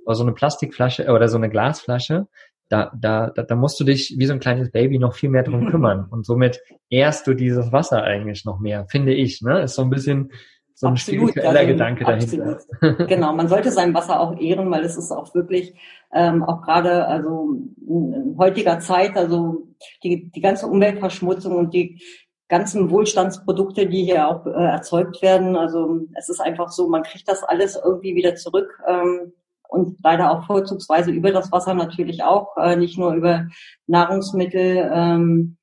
Aber 0.05 0.15
so 0.15 0.23
eine 0.23 0.33
Plastikflasche 0.33 1.07
oder 1.07 1.27
so 1.27 1.37
eine 1.37 1.49
Glasflasche, 1.49 2.27
da, 2.69 2.91
da, 2.99 3.29
da, 3.29 3.43
da 3.43 3.55
musst 3.55 3.79
du 3.79 3.83
dich 3.83 4.15
wie 4.17 4.25
so 4.25 4.33
ein 4.33 4.39
kleines 4.39 4.71
Baby 4.71 4.97
noch 4.97 5.13
viel 5.13 5.29
mehr 5.29 5.43
drum 5.43 5.69
kümmern. 5.69 6.07
Und 6.09 6.25
somit 6.25 6.61
ehrst 6.89 7.27
du 7.27 7.33
dieses 7.33 7.71
Wasser 7.71 8.03
eigentlich 8.03 8.45
noch 8.45 8.59
mehr, 8.59 8.85
finde 8.89 9.13
ich. 9.13 9.41
Ne? 9.41 9.61
Ist 9.61 9.75
so 9.75 9.83
ein 9.83 9.89
bisschen 9.89 10.31
so 10.73 10.87
ein 10.87 10.93
absolut, 10.93 11.29
spiritueller 11.29 11.59
also, 11.59 11.71
Gedanke 11.71 12.03
dahinter. 12.03 12.59
Absolut. 12.81 13.07
genau, 13.07 13.33
man 13.33 13.47
sollte 13.47 13.71
sein 13.71 13.93
Wasser 13.93 14.19
auch 14.19 14.37
ehren, 14.39 14.69
weil 14.71 14.83
es 14.83 14.97
ist 14.97 15.11
auch 15.11 15.33
wirklich 15.33 15.73
ähm, 16.13 16.43
auch 16.43 16.61
gerade 16.63 17.05
also 17.07 17.55
in 17.87 18.35
heutiger 18.37 18.79
Zeit, 18.79 19.15
also 19.15 19.67
die, 20.03 20.29
die 20.31 20.41
ganze 20.41 20.67
Umweltverschmutzung 20.67 21.55
und 21.55 21.73
die 21.73 22.01
ganzen 22.49 22.89
Wohlstandsprodukte, 22.89 23.87
die 23.87 24.03
hier 24.03 24.27
auch 24.27 24.45
äh, 24.45 24.49
erzeugt 24.49 25.21
werden. 25.21 25.55
Also 25.55 26.01
es 26.17 26.29
ist 26.29 26.41
einfach 26.41 26.69
so, 26.69 26.89
man 26.89 27.03
kriegt 27.03 27.27
das 27.27 27.43
alles 27.43 27.79
irgendwie 27.81 28.15
wieder 28.15 28.35
zurück. 28.35 28.77
Ähm, 28.87 29.31
und 29.69 29.97
leider 30.03 30.31
auch 30.31 30.45
vorzugsweise 30.45 31.11
über 31.11 31.31
das 31.31 31.51
Wasser 31.51 31.73
natürlich 31.73 32.23
auch, 32.23 32.55
äh, 32.57 32.75
nicht 32.75 32.97
nur 32.97 33.13
über 33.13 33.47
Nahrungsmittel, 33.87 34.89
ähm, 34.93 35.57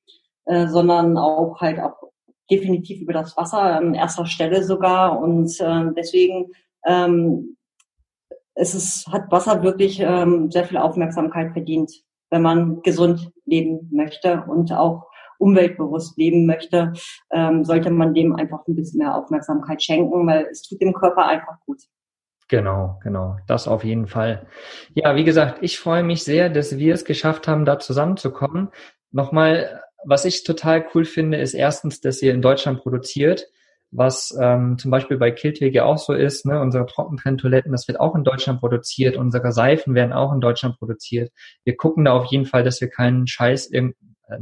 äh, 0.45 0.67
sondern 0.67 1.17
auch 1.17 1.61
halt 1.61 1.79
auch 1.79 1.95
definitiv 2.49 3.01
über 3.01 3.13
das 3.13 3.35
Wasser 3.37 3.61
an 3.61 3.93
erster 3.93 4.25
Stelle 4.25 4.63
sogar. 4.63 5.19
Und 5.19 5.59
äh, 5.59 5.85
deswegen 5.95 6.51
ähm, 6.85 7.55
es 8.55 8.75
ist, 8.75 9.07
hat 9.07 9.31
Wasser 9.31 9.63
wirklich 9.63 9.99
ähm, 9.99 10.51
sehr 10.51 10.65
viel 10.65 10.77
Aufmerksamkeit 10.77 11.53
verdient, 11.53 11.91
wenn 12.29 12.41
man 12.41 12.81
gesund 12.81 13.31
leben 13.45 13.89
möchte 13.91 14.43
und 14.47 14.71
auch 14.71 15.07
umweltbewusst 15.39 16.17
leben 16.17 16.45
möchte, 16.45 16.93
ähm, 17.31 17.65
sollte 17.65 17.89
man 17.89 18.13
dem 18.13 18.35
einfach 18.35 18.65
ein 18.67 18.75
bisschen 18.75 18.99
mehr 18.99 19.15
Aufmerksamkeit 19.15 19.83
schenken, 19.83 20.25
weil 20.27 20.47
es 20.51 20.61
tut 20.61 20.81
dem 20.81 20.93
Körper 20.93 21.25
einfach 21.25 21.59
gut. 21.65 21.81
Genau, 22.53 22.99
genau. 23.01 23.37
Das 23.47 23.67
auf 23.67 23.83
jeden 23.83 24.05
Fall. 24.05 24.45
Ja, 24.93 25.15
wie 25.15 25.23
gesagt, 25.23 25.63
ich 25.63 25.79
freue 25.79 26.03
mich 26.03 26.23
sehr, 26.23 26.51
dass 26.51 26.77
wir 26.77 26.93
es 26.93 27.03
geschafft 27.03 27.47
haben, 27.47 27.65
da 27.65 27.79
zusammenzukommen. 27.79 28.69
Nochmal, 29.11 29.81
was 30.05 30.23
ich 30.23 30.43
total 30.43 30.85
cool 30.93 31.03
finde, 31.03 31.39
ist 31.39 31.55
erstens, 31.55 31.99
dass 31.99 32.21
ihr 32.21 32.31
in 32.31 32.43
Deutschland 32.43 32.83
produziert, 32.83 33.47
was 33.89 34.37
ähm, 34.39 34.77
zum 34.77 34.91
Beispiel 34.91 35.17
bei 35.17 35.31
Kiltwege 35.31 35.83
auch 35.83 35.97
so 35.97 36.13
ist. 36.13 36.45
Ne? 36.45 36.61
Unsere 36.61 36.85
Trockentrenntoiletten, 36.85 37.71
das 37.71 37.87
wird 37.87 37.99
auch 37.99 38.13
in 38.13 38.23
Deutschland 38.23 38.59
produziert. 38.59 39.17
Unsere 39.17 39.51
Seifen 39.51 39.95
werden 39.95 40.13
auch 40.13 40.31
in 40.31 40.39
Deutschland 40.39 40.77
produziert. 40.77 41.31
Wir 41.63 41.75
gucken 41.75 42.05
da 42.05 42.13
auf 42.13 42.25
jeden 42.25 42.45
Fall, 42.45 42.63
dass 42.63 42.79
wir 42.81 42.87
keinen 42.87 43.25
Scheiß, 43.25 43.65
in 43.65 43.95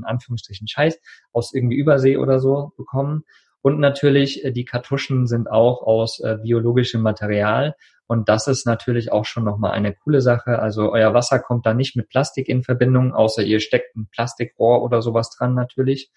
Anführungsstrichen 0.04 0.68
Scheiß, 0.68 1.00
aus 1.32 1.54
irgendwie 1.54 1.78
Übersee 1.78 2.18
oder 2.18 2.42
so 2.42 2.74
bekommen. 2.76 3.24
Und 3.62 3.80
natürlich, 3.80 4.44
äh, 4.44 4.52
die 4.52 4.66
Kartuschen 4.66 5.28
sind 5.28 5.50
auch 5.50 5.82
aus 5.82 6.20
äh, 6.20 6.38
biologischem 6.42 7.02
Material. 7.02 7.76
Und 8.08 8.28
das 8.28 8.48
ist 8.48 8.66
natürlich 8.66 9.12
auch 9.12 9.26
schon 9.26 9.46
nochmal 9.46 9.72
eine 9.72 9.94
coole 9.94 10.20
Sache. 10.20 10.60
Also 10.60 10.92
euer 10.92 11.14
Wasser 11.14 11.40
kommt 11.40 11.66
da 11.66 11.74
nicht 11.74 11.96
mit 11.96 12.10
Plastik 12.10 12.50
in 12.50 12.64
Verbindung, 12.64 13.14
außer 13.14 13.42
ihr 13.44 13.62
steckt 13.62 13.96
ein 13.96 14.08
Plastikrohr 14.12 14.84
oder 14.84 15.02
sowas 15.02 15.30
dran 15.30 15.56
natürlich. 15.56 16.12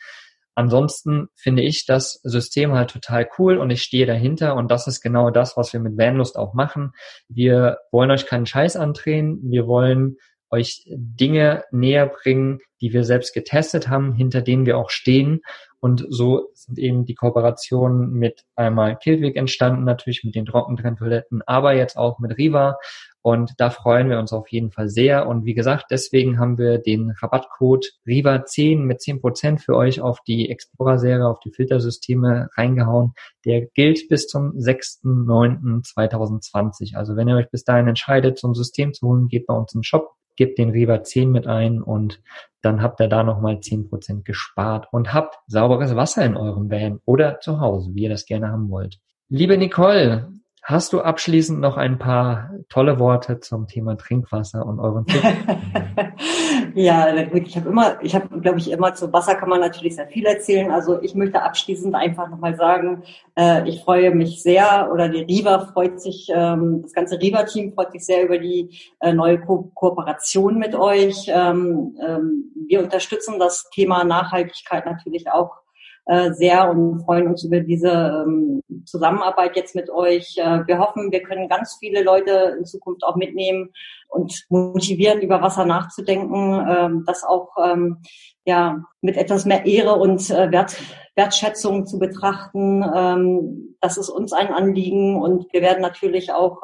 Ansonsten 0.56 1.28
finde 1.34 1.62
ich 1.62 1.84
das 1.84 2.20
System 2.22 2.72
halt 2.74 2.90
total 2.90 3.28
cool 3.38 3.58
und 3.58 3.70
ich 3.70 3.82
stehe 3.82 4.06
dahinter 4.06 4.54
und 4.54 4.70
das 4.70 4.86
ist 4.86 5.00
genau 5.00 5.30
das, 5.30 5.56
was 5.56 5.72
wir 5.72 5.80
mit 5.80 5.98
Vanlust 5.98 6.36
auch 6.38 6.54
machen. 6.54 6.92
Wir 7.28 7.78
wollen 7.90 8.10
euch 8.10 8.26
keinen 8.26 8.46
Scheiß 8.46 8.76
andrehen. 8.76 9.40
Wir 9.42 9.66
wollen 9.66 10.16
euch 10.50 10.84
Dinge 10.86 11.64
näher 11.72 12.06
bringen, 12.06 12.60
die 12.80 12.92
wir 12.92 13.04
selbst 13.04 13.34
getestet 13.34 13.88
haben, 13.88 14.14
hinter 14.14 14.42
denen 14.42 14.66
wir 14.66 14.78
auch 14.78 14.90
stehen. 14.90 15.40
Und 15.84 16.06
so 16.08 16.48
sind 16.54 16.78
eben 16.78 17.04
die 17.04 17.14
Kooperationen 17.14 18.14
mit 18.14 18.46
einmal 18.56 18.96
Kildwig 18.96 19.36
entstanden, 19.36 19.84
natürlich 19.84 20.24
mit 20.24 20.34
den 20.34 20.46
Trockentrenntoiletten, 20.46 21.42
aber 21.44 21.74
jetzt 21.74 21.98
auch 21.98 22.20
mit 22.20 22.38
Riva. 22.38 22.78
Und 23.20 23.52
da 23.58 23.68
freuen 23.68 24.08
wir 24.08 24.18
uns 24.18 24.32
auf 24.32 24.48
jeden 24.48 24.70
Fall 24.70 24.88
sehr. 24.88 25.26
Und 25.26 25.44
wie 25.44 25.52
gesagt, 25.52 25.88
deswegen 25.90 26.38
haben 26.38 26.56
wir 26.56 26.78
den 26.78 27.10
Rabattcode 27.10 27.86
RIVA10 28.06 28.78
mit 28.78 29.00
10% 29.00 29.58
für 29.58 29.76
euch 29.76 30.00
auf 30.00 30.20
die 30.26 30.48
Explorer-Serie, 30.48 31.28
auf 31.28 31.40
die 31.40 31.50
Filtersysteme 31.50 32.48
reingehauen. 32.56 33.12
Der 33.44 33.66
gilt 33.66 34.08
bis 34.08 34.26
zum 34.26 34.52
6.9.2020. 34.52 36.96
Also 36.96 37.14
wenn 37.14 37.28
ihr 37.28 37.36
euch 37.36 37.50
bis 37.50 37.64
dahin 37.64 37.88
entscheidet, 37.88 38.38
so 38.38 38.48
ein 38.48 38.54
System 38.54 38.94
zu 38.94 39.06
holen, 39.06 39.28
geht 39.28 39.46
bei 39.46 39.52
uns 39.52 39.74
im 39.74 39.82
Shop 39.82 40.14
gebt 40.36 40.58
den 40.58 40.70
Reber 40.70 41.02
10 41.02 41.30
mit 41.30 41.46
ein 41.46 41.82
und 41.82 42.22
dann 42.62 42.82
habt 42.82 43.00
ihr 43.00 43.08
da 43.08 43.22
nochmal 43.22 43.56
10% 43.56 44.22
gespart 44.24 44.88
und 44.90 45.12
habt 45.12 45.38
sauberes 45.46 45.96
Wasser 45.96 46.24
in 46.24 46.36
eurem 46.36 46.70
Van 46.70 47.00
oder 47.04 47.40
zu 47.40 47.60
Hause, 47.60 47.90
wie 47.94 48.04
ihr 48.04 48.08
das 48.08 48.26
gerne 48.26 48.48
haben 48.48 48.70
wollt. 48.70 48.98
Liebe 49.28 49.58
Nicole, 49.58 50.32
Hast 50.66 50.94
du 50.94 51.02
abschließend 51.02 51.60
noch 51.60 51.76
ein 51.76 51.98
paar 51.98 52.48
tolle 52.70 52.98
Worte 52.98 53.38
zum 53.38 53.66
Thema 53.66 53.98
Trinkwasser 53.98 54.64
und 54.64 54.80
euren 54.80 55.04
Tipp? 55.04 55.22
ja, 56.74 57.14
ich 57.14 57.56
habe 57.58 57.68
immer, 57.68 58.02
ich 58.02 58.14
habe, 58.14 58.40
glaube 58.40 58.58
ich, 58.58 58.70
immer 58.70 58.94
zu 58.94 59.12
Wasser 59.12 59.34
kann 59.34 59.50
man 59.50 59.60
natürlich 59.60 59.96
sehr 59.96 60.06
viel 60.06 60.24
erzählen. 60.24 60.70
Also 60.70 61.02
ich 61.02 61.14
möchte 61.14 61.42
abschließend 61.42 61.94
einfach 61.94 62.30
nochmal 62.30 62.56
sagen, 62.56 63.02
äh, 63.36 63.68
ich 63.68 63.82
freue 63.84 64.14
mich 64.14 64.42
sehr 64.42 64.88
oder 64.90 65.10
die 65.10 65.24
Riva 65.24 65.66
freut 65.66 66.00
sich, 66.00 66.28
ähm, 66.34 66.80
das 66.80 66.94
ganze 66.94 67.20
Riva-Team 67.20 67.74
freut 67.74 67.92
sich 67.92 68.06
sehr 68.06 68.24
über 68.24 68.38
die 68.38 68.70
äh, 69.00 69.12
neue 69.12 69.38
Ko 69.42 69.70
Kooperation 69.74 70.58
mit 70.58 70.74
euch. 70.74 71.26
Ähm, 71.28 71.94
ähm, 72.00 72.52
wir 72.68 72.82
unterstützen 72.82 73.38
das 73.38 73.68
Thema 73.68 74.02
Nachhaltigkeit 74.04 74.86
natürlich 74.86 75.30
auch 75.30 75.63
äh, 76.06 76.32
sehr 76.32 76.68
und 76.70 77.02
freuen 77.02 77.28
uns 77.28 77.44
über 77.44 77.60
diese 77.60 78.24
ähm, 78.26 78.60
Zusammenarbeit 78.84 79.56
jetzt 79.56 79.74
mit 79.74 79.88
euch. 79.88 80.36
Äh, 80.36 80.66
wir 80.66 80.78
hoffen, 80.78 81.10
wir 81.10 81.22
können 81.22 81.48
ganz 81.48 81.78
viele 81.80 82.02
Leute 82.02 82.56
in 82.58 82.66
Zukunft 82.66 83.02
auch 83.04 83.16
mitnehmen 83.16 83.72
und 84.08 84.44
motivieren, 84.50 85.22
über 85.22 85.40
Wasser 85.40 85.64
nachzudenken, 85.64 86.66
ähm, 86.68 87.04
das 87.06 87.24
auch 87.24 87.52
ähm, 87.62 88.02
ja 88.44 88.84
mit 89.00 89.16
etwas 89.16 89.46
mehr 89.46 89.64
Ehre 89.64 89.94
und 89.94 90.28
äh, 90.28 90.52
Wert, 90.52 90.76
Wertschätzung 91.14 91.86
zu 91.86 91.98
betrachten. 91.98 93.76
Das 93.80 93.96
ist 93.96 94.10
uns 94.10 94.32
ein 94.32 94.52
Anliegen 94.52 95.22
und 95.22 95.46
wir 95.52 95.62
werden 95.62 95.80
natürlich 95.80 96.32
auch 96.32 96.60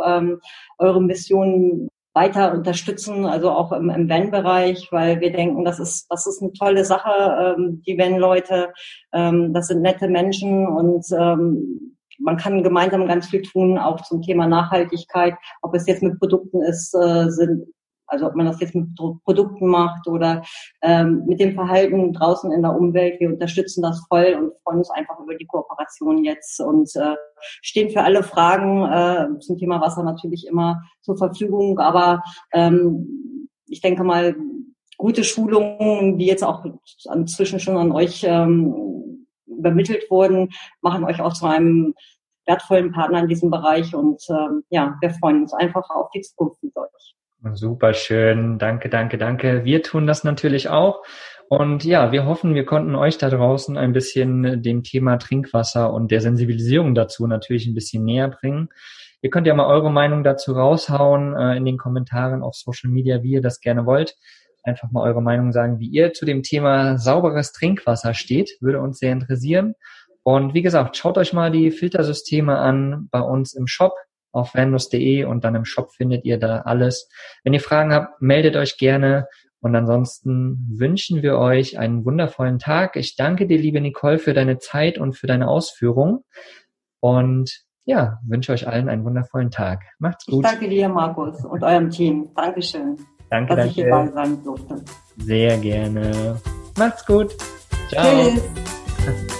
eure 0.79 1.01
Mission 1.01 1.89
weiter 2.21 2.53
unterstützen, 2.53 3.25
also 3.25 3.51
auch 3.51 3.73
im, 3.73 3.89
im 3.89 4.09
Van-Bereich, 4.09 4.89
weil 4.91 5.21
wir 5.21 5.33
denken, 5.33 5.65
das 5.65 5.79
ist, 5.81 6.07
das 6.11 6.27
ist 6.27 6.43
eine 6.43 6.53
tolle 6.53 6.85
Sache, 6.85 7.57
ähm, 7.59 7.83
die 7.87 7.97
Van-Leute, 7.99 8.73
ähm, 9.13 9.55
das 9.55 9.69
sind 9.69 9.81
nette 9.81 10.09
Menschen 10.09 10.67
und 10.67 11.07
ähm, 11.19 11.97
man 12.19 12.37
kann 12.37 12.63
gemeinsam 12.63 13.09
ganz 13.09 13.29
viel 13.29 13.41
tun, 13.41 13.79
auch 13.79 14.03
zum 14.03 14.21
Thema 14.21 14.47
Nachhaltigkeit, 14.47 15.35
ob 15.63 15.75
es 15.75 15.87
jetzt 15.87 16.03
mit 16.03 16.19
Produkten 16.19 16.61
ist, 16.63 16.95
äh, 16.95 17.31
sind, 17.31 17.67
also 18.11 18.27
ob 18.27 18.35
man 18.35 18.47
das 18.47 18.61
jetzt 18.61 18.75
mit 18.75 18.89
Produkten 19.25 19.67
macht 19.69 20.07
oder 20.07 20.43
ähm, 20.83 21.25
mit 21.27 21.41
dem 21.41 21.55
Verhalten 21.55 22.13
draußen 22.13 22.53
in 22.53 22.63
der 22.63 22.77
Umwelt. 22.77 23.21
Wir 23.21 23.29
unterstützen 23.29 23.83
das 23.83 24.05
voll 24.09 24.37
und 24.39 24.53
freuen 24.65 24.79
uns 24.79 24.91
einfach 24.91 25.19
über 25.21 25.35
die 25.37 25.47
Kooperation 25.47 26.25
jetzt 26.25 26.61
und 26.61 26.95
äh, 26.97 27.17
stehen 27.63 27.91
für 27.91 28.03
alle 28.03 28.23
Fragen 28.23 28.85
äh, 28.85 29.39
zum 29.41 29.59
Thema 29.59 29.81
Wasser 29.81 30.03
natürlich 30.03 30.47
immer 30.47 30.83
zur 31.01 31.17
Verfügung. 31.17 31.79
Aber 31.79 32.23
ähm, 32.53 33.49
ich 33.67 33.81
denke 33.81 34.05
mal, 34.05 34.35
gute 34.99 35.25
Schulungen, 35.25 36.19
die 36.19 36.27
jetzt 36.27 36.45
auch 36.45 36.65
inzwischen 37.15 37.61
schon 37.61 37.77
an 37.77 37.93
euch 37.93 38.25
ähm, 38.25 39.27
übermittelt 39.47 40.11
wurden, 40.11 40.51
machen 40.81 41.05
euch 41.05 41.21
auch 41.21 41.33
zu 41.33 41.47
einem 41.47 41.95
wertvollen 42.47 42.93
Partner 42.93 43.21
in 43.21 43.29
diesem 43.29 43.51
Bereich. 43.51 43.95
Und 43.95 44.23
ähm, 44.29 44.65
ja, 44.69 44.97
wir 45.01 45.11
freuen 45.11 45.43
uns 45.43 45.53
einfach 45.55 45.89
auf 45.91 46.11
die 46.11 46.21
Zukunft 46.21 46.63
mit 46.63 46.77
euch. 46.77 47.17
Super 47.55 47.95
schön. 47.95 48.59
Danke, 48.59 48.91
danke, 48.91 49.17
danke. 49.17 49.65
Wir 49.65 49.83
tun 49.83 50.07
das 50.07 50.25
natürlich 50.25 50.69
auch. 50.69 51.03
Und 51.49 51.85
ja, 51.85 52.13
wir 52.13 52.27
hoffen, 52.27 52.55
wir 52.55 52.67
konnten 52.67 52.95
euch 52.95 53.17
da 53.17 53.31
draußen 53.31 53.79
ein 53.79 53.93
bisschen 53.93 54.63
dem 54.63 54.83
Thema 54.83 55.17
Trinkwasser 55.17 55.93
und 55.93 56.11
der 56.11 56.21
Sensibilisierung 56.21 56.95
dazu 56.95 57.27
natürlich 57.27 57.67
ein 57.67 57.75
bisschen 57.75 58.05
näher 58.05 58.29
bringen. 58.29 58.69
Ihr 59.23 59.31
könnt 59.31 59.47
ja 59.47 59.55
mal 59.55 59.67
eure 59.67 59.91
Meinung 59.91 60.23
dazu 60.23 60.53
raushauen 60.53 61.35
äh, 61.35 61.57
in 61.57 61.65
den 61.65 61.79
Kommentaren 61.79 62.43
auf 62.43 62.55
Social 62.55 62.91
Media, 62.91 63.23
wie 63.23 63.33
ihr 63.33 63.43
das 63.43 63.61
gerne 63.61 63.87
wollt. 63.87 64.17
Einfach 64.63 64.91
mal 64.91 65.03
eure 65.03 65.23
Meinung 65.23 65.51
sagen, 65.51 65.81
wie 65.81 65.89
ihr 65.89 66.13
zu 66.13 66.27
dem 66.27 66.43
Thema 66.43 66.99
sauberes 66.99 67.53
Trinkwasser 67.53 68.13
steht. 68.13 68.51
Würde 68.61 68.81
uns 68.81 68.99
sehr 68.99 69.13
interessieren. 69.13 69.75
Und 70.23 70.53
wie 70.53 70.63
gesagt, 70.63 70.99
schaut 70.99 71.17
euch 71.17 71.33
mal 71.33 71.51
die 71.51 71.71
Filtersysteme 71.71 72.59
an 72.59 73.09
bei 73.11 73.21
uns 73.21 73.55
im 73.55 73.67
Shop 73.67 73.95
auf 74.33 74.55
vanlust.de 74.55 75.25
und 75.25 75.45
dann 75.45 75.55
im 75.55 75.65
Shop 75.65 75.93
findet 75.93 76.25
ihr 76.25 76.39
da 76.39 76.61
alles. 76.63 77.09
Wenn 77.45 77.55
ihr 77.55 77.61
Fragen 77.61 77.93
habt, 77.93 78.21
meldet 78.23 78.57
euch 78.57 78.79
gerne. 78.79 79.27
Und 79.61 79.77
ansonsten 79.77 80.67
wünschen 80.71 81.23
wir 81.23 81.37
euch 81.37 81.79
einen 81.79 82.05
wundervollen 82.05 82.59
Tag. 82.59 82.97
Ich 82.97 83.17
danke 83.17 83.47
dir, 83.47 83.59
liebe 83.59 83.81
Nicole, 83.81 84.19
für 84.19 84.33
deine 84.33 84.59
Zeit 84.59 84.99
und 84.99 85.15
für 85.15 85.27
deine 85.27 85.49
Ausführung. 85.49 86.25
Und 87.01 87.63
ja, 87.85 88.19
wünsche 88.27 88.53
euch 88.53 88.67
allen 88.69 88.89
einen 88.89 89.05
wundervollen 89.05 89.51
Tag. 89.51 89.83
Macht's 89.99 90.25
gut. 90.25 90.45
Ich 90.45 90.51
danke 90.51 90.69
dir, 90.69 90.89
Markus, 90.89 91.45
und 91.45 91.63
eurem 91.63 91.91
Team. 91.91 92.31
Dankeschön. 92.35 92.97
Danke, 93.31 93.57
dass 93.57 93.67
danke. 93.67 93.71
ich 93.71 93.75
hier 93.75 93.91
bei 93.91 94.07
sein 94.09 94.43
durfte. 94.43 94.83
Sehr 95.19 95.59
gerne. 95.59 96.41
Macht's 96.79 97.05
gut. 97.05 97.37
Ciao. 97.89 98.05
Tschüss. 98.05 99.37